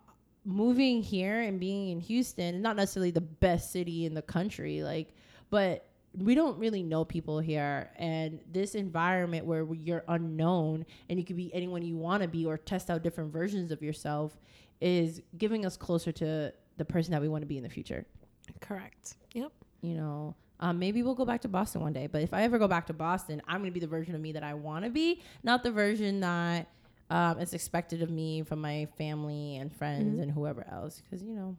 moving 0.46 1.04
here 1.04 1.42
and 1.42 1.60
being 1.60 1.90
in 1.90 2.00
houston 2.00 2.60
not 2.60 2.76
necessarily 2.76 3.12
the 3.12 3.22
best 3.22 3.72
city 3.72 4.08
in 4.08 4.16
the 4.16 4.22
country 4.24 4.82
like 4.82 5.14
but 5.52 5.86
we 6.18 6.34
don't 6.34 6.58
really 6.58 6.82
know 6.82 7.06
people 7.06 7.40
here 7.40 7.92
and 7.98 8.40
this 8.52 8.74
environment 8.74 9.46
where 9.46 9.64
you're 9.76 10.04
unknown 10.08 10.84
and 11.08 11.20
you 11.20 11.24
could 11.24 11.38
be 11.38 11.54
anyone 11.54 11.84
you 11.84 11.96
want 11.96 12.24
to 12.24 12.28
be 12.28 12.48
or 12.48 12.58
test 12.58 12.90
out 12.90 13.04
different 13.04 13.32
versions 13.32 13.72
of 13.72 13.84
yourself 13.84 14.40
is 14.82 15.22
giving 15.38 15.68
us 15.68 15.78
closer 15.78 16.12
to 16.12 16.52
the 16.78 16.86
person 16.86 17.12
that 17.12 17.22
we 17.22 17.28
want 17.30 17.44
to 17.44 17.48
be 17.48 17.58
in 17.58 17.64
the 17.64 17.70
future 17.70 18.04
Correct. 18.60 19.18
Yep. 19.36 19.52
you 19.82 19.94
know 19.94 20.36
um, 20.62 20.78
maybe 20.80 21.02
we'll 21.04 21.16
go 21.16 21.26
back 21.26 21.42
to 21.42 21.48
boston 21.48 21.82
one 21.82 21.94
day 21.94 22.08
but 22.08 22.22
if 22.22 22.34
i 22.34 22.44
ever 22.44 22.58
go 22.58 22.68
back 22.68 22.88
to 22.88 22.94
boston 22.94 23.42
i'm 23.48 23.60
going 23.62 23.70
to 23.70 23.74
be 23.74 23.80
the 23.80 23.88
version 23.88 24.16
of 24.16 24.22
me 24.22 24.32
that 24.32 24.44
i 24.44 24.54
want 24.54 24.86
to 24.86 24.92
be 24.92 25.22
not 25.44 25.64
the 25.64 25.72
version 25.72 26.20
that 26.20 26.68
um, 27.10 27.40
is 27.40 27.54
expected 27.54 28.02
of 28.02 28.10
me 28.10 28.42
from 28.44 28.62
my 28.62 28.88
family 28.98 29.58
and 29.58 29.74
friends 29.74 30.20
and 30.20 30.32
whoever 30.32 30.66
else 30.72 31.02
because 31.02 31.24
you 31.24 31.34
know 31.34 31.56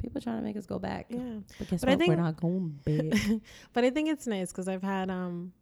people 0.00 0.20
trying 0.20 0.38
to 0.38 0.42
make 0.42 0.56
us 0.56 0.66
go 0.66 0.78
back. 0.78 1.06
Yeah. 1.10 1.18
but 1.58 1.72
I 1.72 1.74
what? 1.74 1.82
We're 1.82 1.96
think- 1.96 2.18
not 2.18 2.40
going 2.40 2.78
back 2.84 3.40
But 3.74 3.84
I 3.84 3.90
think 3.90 4.08
it's 4.08 4.26
nice 4.26 4.50
because 4.50 4.66
I've 4.66 4.82
had 4.82 5.10
um, 5.10 5.52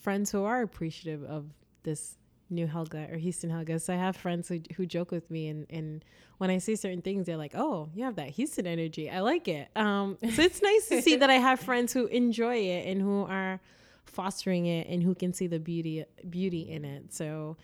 friends 0.00 0.30
who 0.30 0.44
are 0.44 0.62
appreciative 0.62 1.22
of 1.24 1.44
this 1.82 2.16
new 2.52 2.66
Helga 2.66 3.08
or 3.10 3.16
Houston 3.16 3.50
Helga. 3.50 3.80
So 3.80 3.92
I 3.92 3.96
have 3.96 4.16
friends 4.16 4.48
who, 4.48 4.60
who 4.76 4.86
joke 4.86 5.10
with 5.10 5.30
me, 5.30 5.48
and, 5.48 5.66
and 5.70 6.04
when 6.38 6.50
I 6.50 6.58
say 6.58 6.74
certain 6.74 7.02
things, 7.02 7.26
they're 7.26 7.36
like, 7.36 7.54
"Oh, 7.54 7.88
you 7.94 8.04
have 8.04 8.16
that 8.16 8.30
Houston 8.30 8.66
energy. 8.66 9.10
I 9.10 9.20
like 9.20 9.48
it." 9.48 9.68
Um, 9.76 10.18
so 10.20 10.42
it's 10.42 10.62
nice 10.62 10.88
to 10.88 11.02
see 11.02 11.16
that 11.16 11.30
I 11.30 11.34
have 11.34 11.60
friends 11.60 11.92
who 11.92 12.06
enjoy 12.06 12.56
it 12.56 12.86
and 12.86 13.00
who 13.00 13.24
are 13.24 13.60
fostering 14.04 14.66
it 14.66 14.88
and 14.88 15.02
who 15.02 15.14
can 15.14 15.32
see 15.32 15.46
the 15.46 15.58
beauty 15.58 16.04
beauty 16.28 16.70
in 16.70 16.84
it. 16.84 17.14
So, 17.14 17.56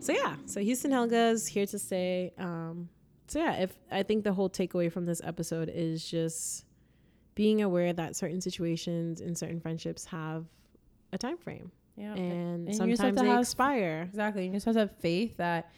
so 0.00 0.12
yeah. 0.12 0.36
So 0.46 0.60
Houston 0.60 0.90
Helga's 0.90 1.46
here 1.46 1.66
to 1.66 1.78
stay. 1.78 2.32
Um, 2.38 2.88
so 3.28 3.38
yeah, 3.38 3.54
if 3.54 3.72
I 3.90 4.02
think 4.02 4.24
the 4.24 4.32
whole 4.32 4.50
takeaway 4.50 4.92
from 4.92 5.06
this 5.06 5.20
episode 5.24 5.70
is 5.72 6.04
just 6.08 6.64
being 7.34 7.62
aware 7.62 7.92
that 7.92 8.14
certain 8.16 8.40
situations 8.40 9.20
and 9.20 9.36
certain 9.36 9.60
friendships 9.60 10.04
have 10.06 10.44
a 11.12 11.18
time 11.18 11.38
frame 11.38 11.70
yeah 11.96 12.14
and, 12.14 12.68
and 12.68 12.68
you 12.68 12.86
just 12.92 13.02
have 13.02 13.14
sometimes 13.14 13.16
to 13.16 13.22
they 13.22 13.28
have- 13.28 13.40
expire 13.40 14.02
Exactly. 14.08 14.46
You 14.46 14.52
just 14.52 14.66
have 14.66 14.74
to 14.74 14.80
have 14.80 14.96
faith 14.98 15.36
that 15.38 15.70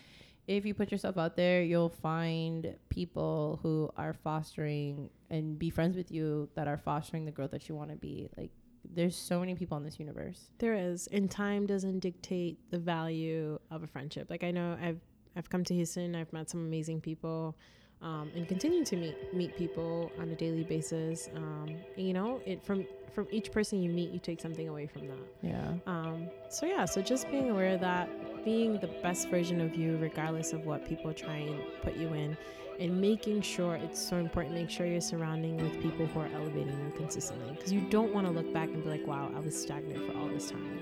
if 0.46 0.66
you 0.66 0.74
put 0.74 0.92
yourself 0.92 1.16
out 1.16 1.36
there, 1.36 1.62
you'll 1.62 1.88
find 1.88 2.74
people 2.90 3.58
who 3.62 3.90
are 3.96 4.12
fostering 4.12 5.08
and 5.30 5.58
be 5.58 5.70
friends 5.70 5.96
with 5.96 6.12
you 6.12 6.50
that 6.54 6.68
are 6.68 6.76
fostering 6.76 7.24
the 7.24 7.30
growth 7.32 7.50
that 7.52 7.66
you 7.68 7.74
want 7.74 7.88
to 7.90 7.96
be. 7.96 8.28
Like, 8.36 8.50
there's 8.94 9.16
so 9.16 9.40
many 9.40 9.54
people 9.54 9.78
in 9.78 9.82
this 9.84 9.98
universe. 9.98 10.50
there 10.58 10.74
is 10.74 11.06
and 11.10 11.30
time 11.30 11.66
doesn't 11.66 12.00
dictate 12.00 12.58
the 12.70 12.78
value 12.78 13.58
of 13.70 13.82
a 13.82 13.86
friendship 13.86 14.28
like 14.28 14.44
i 14.44 14.50
know 14.50 14.76
i've 14.82 15.00
i've 15.36 15.48
come 15.48 15.64
to 15.64 15.72
houston 15.74 16.14
i've 16.14 16.30
met 16.34 16.50
some 16.50 16.60
amazing 16.60 17.00
people 17.00 17.56
um, 18.02 18.30
and 18.34 18.46
continue 18.46 18.84
to 18.84 18.96
meet 18.96 19.34
meet 19.34 19.56
people 19.56 20.12
on 20.18 20.28
a 20.30 20.34
daily 20.34 20.64
basis. 20.64 21.28
Um, 21.34 21.76
and, 21.96 22.06
you 22.06 22.12
know, 22.12 22.40
it 22.46 22.64
from 22.64 22.86
from 23.12 23.28
each 23.30 23.52
person 23.52 23.80
you 23.80 23.90
meet, 23.90 24.10
you 24.10 24.18
take 24.18 24.40
something 24.40 24.68
away 24.68 24.86
from 24.86 25.06
that. 25.06 25.16
Yeah. 25.42 25.74
Um, 25.86 26.28
so 26.50 26.66
yeah, 26.66 26.84
so 26.84 27.00
just 27.00 27.30
being 27.30 27.50
aware 27.50 27.74
of 27.74 27.80
that, 27.80 28.08
being 28.44 28.78
the 28.80 28.88
best 29.02 29.30
version 29.30 29.60
of 29.60 29.76
you, 29.76 29.96
regardless 29.98 30.52
of 30.52 30.66
what 30.66 30.84
people 30.86 31.12
try 31.14 31.36
and 31.36 31.60
put 31.82 31.96
you 31.96 32.08
in, 32.08 32.36
and 32.80 33.00
making 33.00 33.40
sure 33.42 33.76
it's 33.76 34.00
so 34.04 34.16
important. 34.16 34.54
Make 34.54 34.68
sure 34.68 34.84
you're 34.84 35.00
surrounding 35.00 35.56
with 35.58 35.80
people 35.80 36.06
who 36.06 36.20
are 36.20 36.28
elevating 36.34 36.76
you 36.84 36.92
consistently, 36.96 37.54
because 37.54 37.72
you 37.72 37.82
don't 37.82 38.12
want 38.12 38.26
to 38.26 38.32
look 38.32 38.52
back 38.52 38.68
and 38.68 38.82
be 38.82 38.90
like, 38.90 39.06
"Wow, 39.06 39.30
I 39.34 39.38
was 39.38 39.60
stagnant 39.60 40.10
for 40.10 40.18
all 40.18 40.28
this 40.28 40.50
time." 40.50 40.80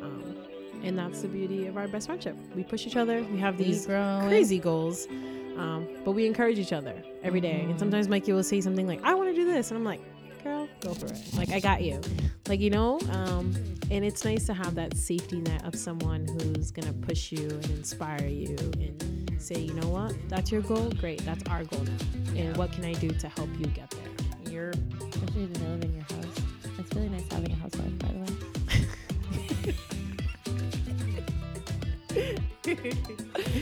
Um, 0.00 0.36
and 0.84 0.96
that's 0.96 1.22
the 1.22 1.28
beauty 1.28 1.66
of 1.66 1.76
our 1.76 1.88
best 1.88 2.06
friendship. 2.06 2.36
We 2.54 2.62
push 2.62 2.86
each 2.86 2.96
other. 2.96 3.24
We 3.24 3.38
have 3.40 3.58
these 3.58 3.86
crazy 3.86 4.60
goals, 4.60 5.08
um, 5.56 5.88
but 6.04 6.12
we 6.12 6.26
encourage 6.26 6.58
each 6.58 6.72
other 6.72 6.94
every 7.22 7.40
day. 7.40 7.60
And 7.62 7.78
sometimes 7.78 8.08
Mikey 8.08 8.32
will 8.32 8.42
say 8.42 8.60
something 8.60 8.86
like, 8.86 9.02
"I 9.02 9.14
want 9.14 9.28
to 9.28 9.34
do 9.34 9.44
this," 9.44 9.70
and 9.70 9.78
I'm 9.78 9.84
like, 9.84 10.00
"Girl, 10.42 10.68
go 10.80 10.94
for 10.94 11.06
it! 11.06 11.18
Like 11.36 11.50
I 11.50 11.60
got 11.60 11.82
you." 11.82 12.00
Like 12.48 12.60
you 12.60 12.70
know. 12.70 12.98
Um, 13.10 13.54
and 13.90 14.04
it's 14.04 14.24
nice 14.24 14.46
to 14.46 14.54
have 14.54 14.74
that 14.76 14.96
safety 14.96 15.40
net 15.40 15.64
of 15.64 15.76
someone 15.76 16.26
who's 16.26 16.70
gonna 16.70 16.92
push 16.92 17.32
you 17.32 17.48
and 17.48 17.70
inspire 17.70 18.26
you 18.26 18.56
and 18.80 19.24
say, 19.44 19.60
you 19.60 19.74
know 19.74 19.88
what, 19.88 20.14
that's 20.28 20.50
your 20.50 20.62
goal. 20.62 20.90
Great, 20.98 21.22
that's 21.24 21.46
our 21.50 21.64
goal 21.64 21.82
now. 21.82 21.92
And 22.34 22.56
what 22.56 22.72
can 22.72 22.84
I 22.84 22.94
do 22.94 23.10
to 23.10 23.28
help 23.28 23.50
you 23.58 23.66
get 23.66 23.90
there? 23.90 24.52
You're 24.52 24.70
especially 24.70 25.48
to 25.48 25.60
live 25.64 25.84
in 25.84 25.92
your 25.92 26.02
house. 26.02 26.40
It's 26.78 26.94
really 26.94 27.10
nice 27.10 27.30
having 27.30 27.52
a 27.52 27.56
housewife, 27.56 27.98
by 27.98 28.08
the 28.08 28.18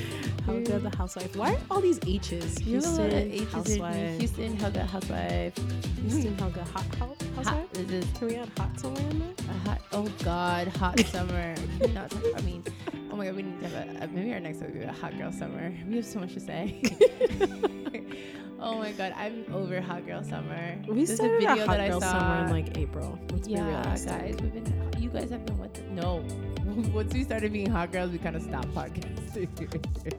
way. 0.03 0.13
Helga 0.45 0.79
the 0.79 0.97
housewife. 0.97 1.37
Why 1.37 1.55
are 1.55 1.59
all 1.71 1.81
these 1.81 2.01
H's? 2.07 2.59
Houston, 2.59 3.31
Houston, 3.31 3.47
housewife. 3.47 4.19
Houston, 4.19 4.57
Helga, 4.57 4.85
housewife. 4.85 5.55
Houston, 6.01 6.39
Helga, 6.39 6.65
hot, 6.65 6.85
hot 6.97 7.23
housewife. 7.37 7.47
Hot, 7.47 7.73
this 7.75 8.07
Can 8.19 8.29
we 8.29 8.35
add 8.37 8.49
hot 8.59 8.81
somewhere 8.81 9.11
in 9.11 9.19
there? 9.21 9.29
a 9.49 9.69
hot. 9.69 9.81
Oh 9.93 10.09
God, 10.25 10.69
hot 10.69 10.99
summer. 11.07 11.55
Not 11.95 12.13
I 12.37 12.41
mean, 12.43 12.65
oh 13.13 13.17
my 13.17 13.27
God, 13.27 13.37
we 13.37 13.43
need 13.43 13.61
to 13.61 13.69
have 13.69 14.01
a, 14.01 14.05
uh, 14.05 14.07
maybe 14.13 14.33
our 14.33 14.41
next 14.41 14.59
one 14.61 14.73
will 14.73 14.81
be 14.81 14.85
a 14.85 14.93
hot 14.93 15.17
girl 15.19 15.31
summer. 15.31 15.73
We 15.87 15.97
have 15.97 16.07
so 16.07 16.19
much 16.21 16.33
to 16.33 16.41
say. 16.41 16.81
oh 18.61 18.79
my 18.79 18.93
God, 18.93 19.13
I'm 19.17 19.45
over 19.53 19.81
hot 19.83 20.07
girl 20.07 20.25
summer. 20.25 20.79
We 20.89 20.97
There's 20.97 21.11
a 21.11 21.17
started 21.17 21.41
video 21.41 21.65
a 21.65 21.67
hot 21.67 21.77
that 21.77 21.81
I 21.81 21.89
girl 21.89 22.01
saw. 22.01 22.19
summer 22.19 22.47
in 22.47 22.51
like 22.51 22.79
April. 22.79 23.19
Let's 23.31 23.47
be 23.47 23.55
yeah, 23.55 23.69
realistic. 23.69 24.11
guys, 24.11 24.37
we've 24.41 24.55
been. 24.55 24.93
You 24.99 25.11
guys 25.11 25.31
have 25.31 25.45
been 25.45 25.59
with. 25.59 25.83
No, 25.91 26.25
once 26.95 27.13
we 27.13 27.25
started 27.25 27.53
being 27.53 27.69
hot 27.69 27.93
girls, 27.93 28.13
we 28.13 28.19
kind 28.19 28.35
of 28.35 28.43
stopped 28.43 28.73
podcasting. 28.75 29.49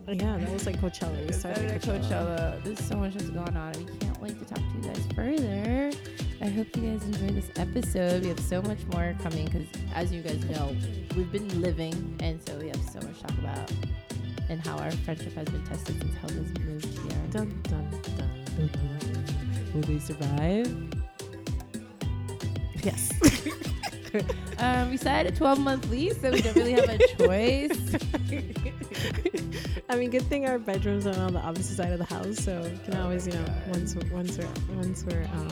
Yeah, 0.13 0.37
that 0.37 0.51
was 0.51 0.65
like 0.65 0.79
Coachella. 0.79 1.25
We 1.25 1.33
started 1.33 1.57
started 1.57 1.71
at 1.71 1.81
Coachella. 1.81 2.63
There's 2.63 2.79
so 2.79 2.97
much 2.97 3.13
that's 3.13 3.29
going 3.29 3.57
on. 3.57 3.73
We 3.73 3.97
can't 3.97 4.21
wait 4.21 4.37
to 4.37 4.45
talk 4.45 4.57
to 4.57 4.75
you 4.75 4.81
guys 4.83 5.07
further. 5.15 5.91
I 6.41 6.49
hope 6.49 6.75
you 6.75 6.81
guys 6.81 7.03
enjoyed 7.03 7.35
this 7.35 7.49
episode. 7.55 8.23
We 8.23 8.29
have 8.29 8.39
so 8.39 8.61
much 8.61 8.79
more 8.91 9.15
coming 9.21 9.45
because, 9.45 9.67
as 9.93 10.11
you 10.11 10.21
guys 10.21 10.43
know, 10.45 10.75
we've 11.15 11.31
been 11.31 11.61
living, 11.61 12.17
and 12.19 12.41
so 12.45 12.57
we 12.57 12.67
have 12.67 12.81
so 12.89 12.99
much 12.99 13.17
to 13.17 13.27
talk 13.27 13.37
about, 13.37 13.71
and 14.49 14.65
how 14.65 14.77
our 14.77 14.91
friendship 14.91 15.33
has 15.33 15.47
been 15.47 15.63
tested 15.65 15.99
since 16.01 16.15
Helga's 16.15 16.59
moved 16.59 16.85
here. 16.85 17.21
Dun, 17.31 17.61
dun, 17.63 17.89
dun. 18.17 18.29
Will 19.73 19.81
they 19.81 19.99
survive? 19.99 20.75
Yes. 22.83 23.11
Um, 24.59 24.91
we 24.91 24.97
signed 24.97 25.27
a 25.27 25.31
12 25.31 25.59
month 25.59 25.89
lease, 25.89 26.21
so 26.21 26.31
we 26.31 26.39
don't 26.41 26.55
really 26.55 26.73
have 26.73 26.87
a 26.87 26.97
choice. 27.17 27.95
I 29.89 29.95
mean, 29.95 30.09
good 30.11 30.21
thing 30.23 30.45
our 30.47 30.57
bedrooms 30.59 31.05
are 31.07 31.19
on 31.19 31.33
the 31.33 31.39
opposite 31.39 31.75
side 31.75 31.91
of 31.91 31.97
the 31.99 32.05
house, 32.05 32.37
so 32.37 32.61
we 32.61 32.77
can 32.85 32.95
always, 33.01 33.27
you 33.27 33.33
know, 33.33 33.45
once 33.67 33.95
we're, 33.95 34.13
once 34.13 34.37
we're 34.37 34.47
once 34.75 35.03
we're 35.03 35.23
um, 35.33 35.49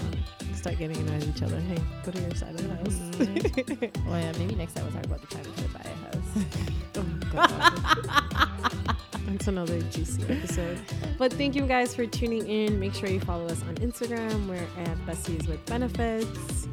start 0.56 0.78
getting 0.78 0.98
annoyed 0.98 1.24
at 1.24 1.28
each 1.36 1.42
other, 1.42 1.60
hey, 1.62 1.78
go 2.06 2.12
to 2.12 2.22
your 2.22 2.36
side 2.36 2.52
of 2.52 2.62
the 2.62 2.76
house. 2.76 3.00
Mhm. 3.18 4.06
well, 4.06 4.20
yeah, 4.22 4.32
maybe 4.38 4.56
next 4.56 4.74
time 4.76 4.86
we'll 4.86 4.94
talk 4.94 5.06
about 5.06 5.22
the 5.22 5.36
time 5.36 5.44
we 5.44 5.64
to 5.64 5.70
buy 5.70 5.82
a 5.84 5.96
house. 6.06 6.32
oh, 6.98 7.06
God. 8.88 8.96
That's 9.28 9.48
another 9.48 9.82
juicy 9.84 10.24
episode. 10.32 10.80
But 11.18 11.34
thank 11.34 11.56
you 11.56 11.66
guys 11.66 11.96
for 11.96 12.06
tuning 12.06 12.48
in. 12.48 12.80
Make 12.80 12.94
sure 12.94 13.10
you 13.10 13.20
follow 13.20 13.46
us 13.48 13.62
on 13.64 13.76
Instagram. 13.76 14.48
We're 14.48 14.68
at 14.84 14.98
Besties 15.08 15.48
with 15.48 15.66
Benefits. 15.66 16.68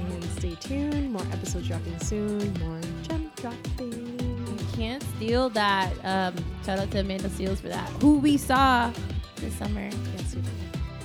And 0.00 0.24
stay 0.38 0.54
tuned. 0.60 1.12
More 1.12 1.22
episodes 1.32 1.68
dropping 1.68 1.98
soon. 2.00 2.52
More 2.60 2.80
gem 3.02 3.30
dropping. 3.36 4.18
You 4.20 4.66
can't 4.74 5.02
steal 5.16 5.48
that. 5.50 5.92
Um, 6.04 6.34
shout 6.64 6.78
out 6.78 6.90
to 6.92 7.00
Amanda 7.00 7.28
Seales 7.28 7.58
for 7.58 7.68
that. 7.68 7.88
Who 8.02 8.18
we 8.18 8.36
saw 8.36 8.92
this 9.36 9.54
summer. 9.54 9.88
Yes, 10.16 10.34
we 10.34 10.42
do. 10.42 10.48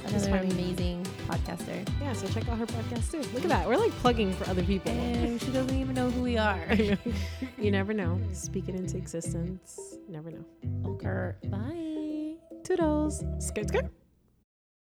Another 0.07 0.37
amazing 0.37 1.05
podcaster. 1.27 1.87
Yeah, 1.99 2.13
so 2.13 2.27
check 2.27 2.47
out 2.47 2.57
her 2.57 2.65
podcast 2.67 3.11
too. 3.11 3.21
Look 3.33 3.43
at 3.43 3.49
that. 3.49 3.67
We're 3.67 3.77
like 3.77 3.91
plugging 3.93 4.33
for 4.33 4.47
other 4.49 4.63
people. 4.63 4.91
And 4.91 5.41
she 5.41 5.51
doesn't 5.51 5.75
even 5.75 5.95
know 5.95 6.09
who 6.11 6.21
we 6.21 6.37
are. 6.37 6.63
you 7.57 7.71
never 7.71 7.93
know. 7.93 8.19
Speak 8.31 8.69
it 8.69 8.75
into 8.75 8.97
existence. 8.97 9.97
Never 10.07 10.31
know. 10.31 10.45
Okay. 10.85 11.33
Bye. 11.49 12.35
Toodles. 12.63 13.23
Skirt, 13.39 13.67
skirt. 13.69 13.85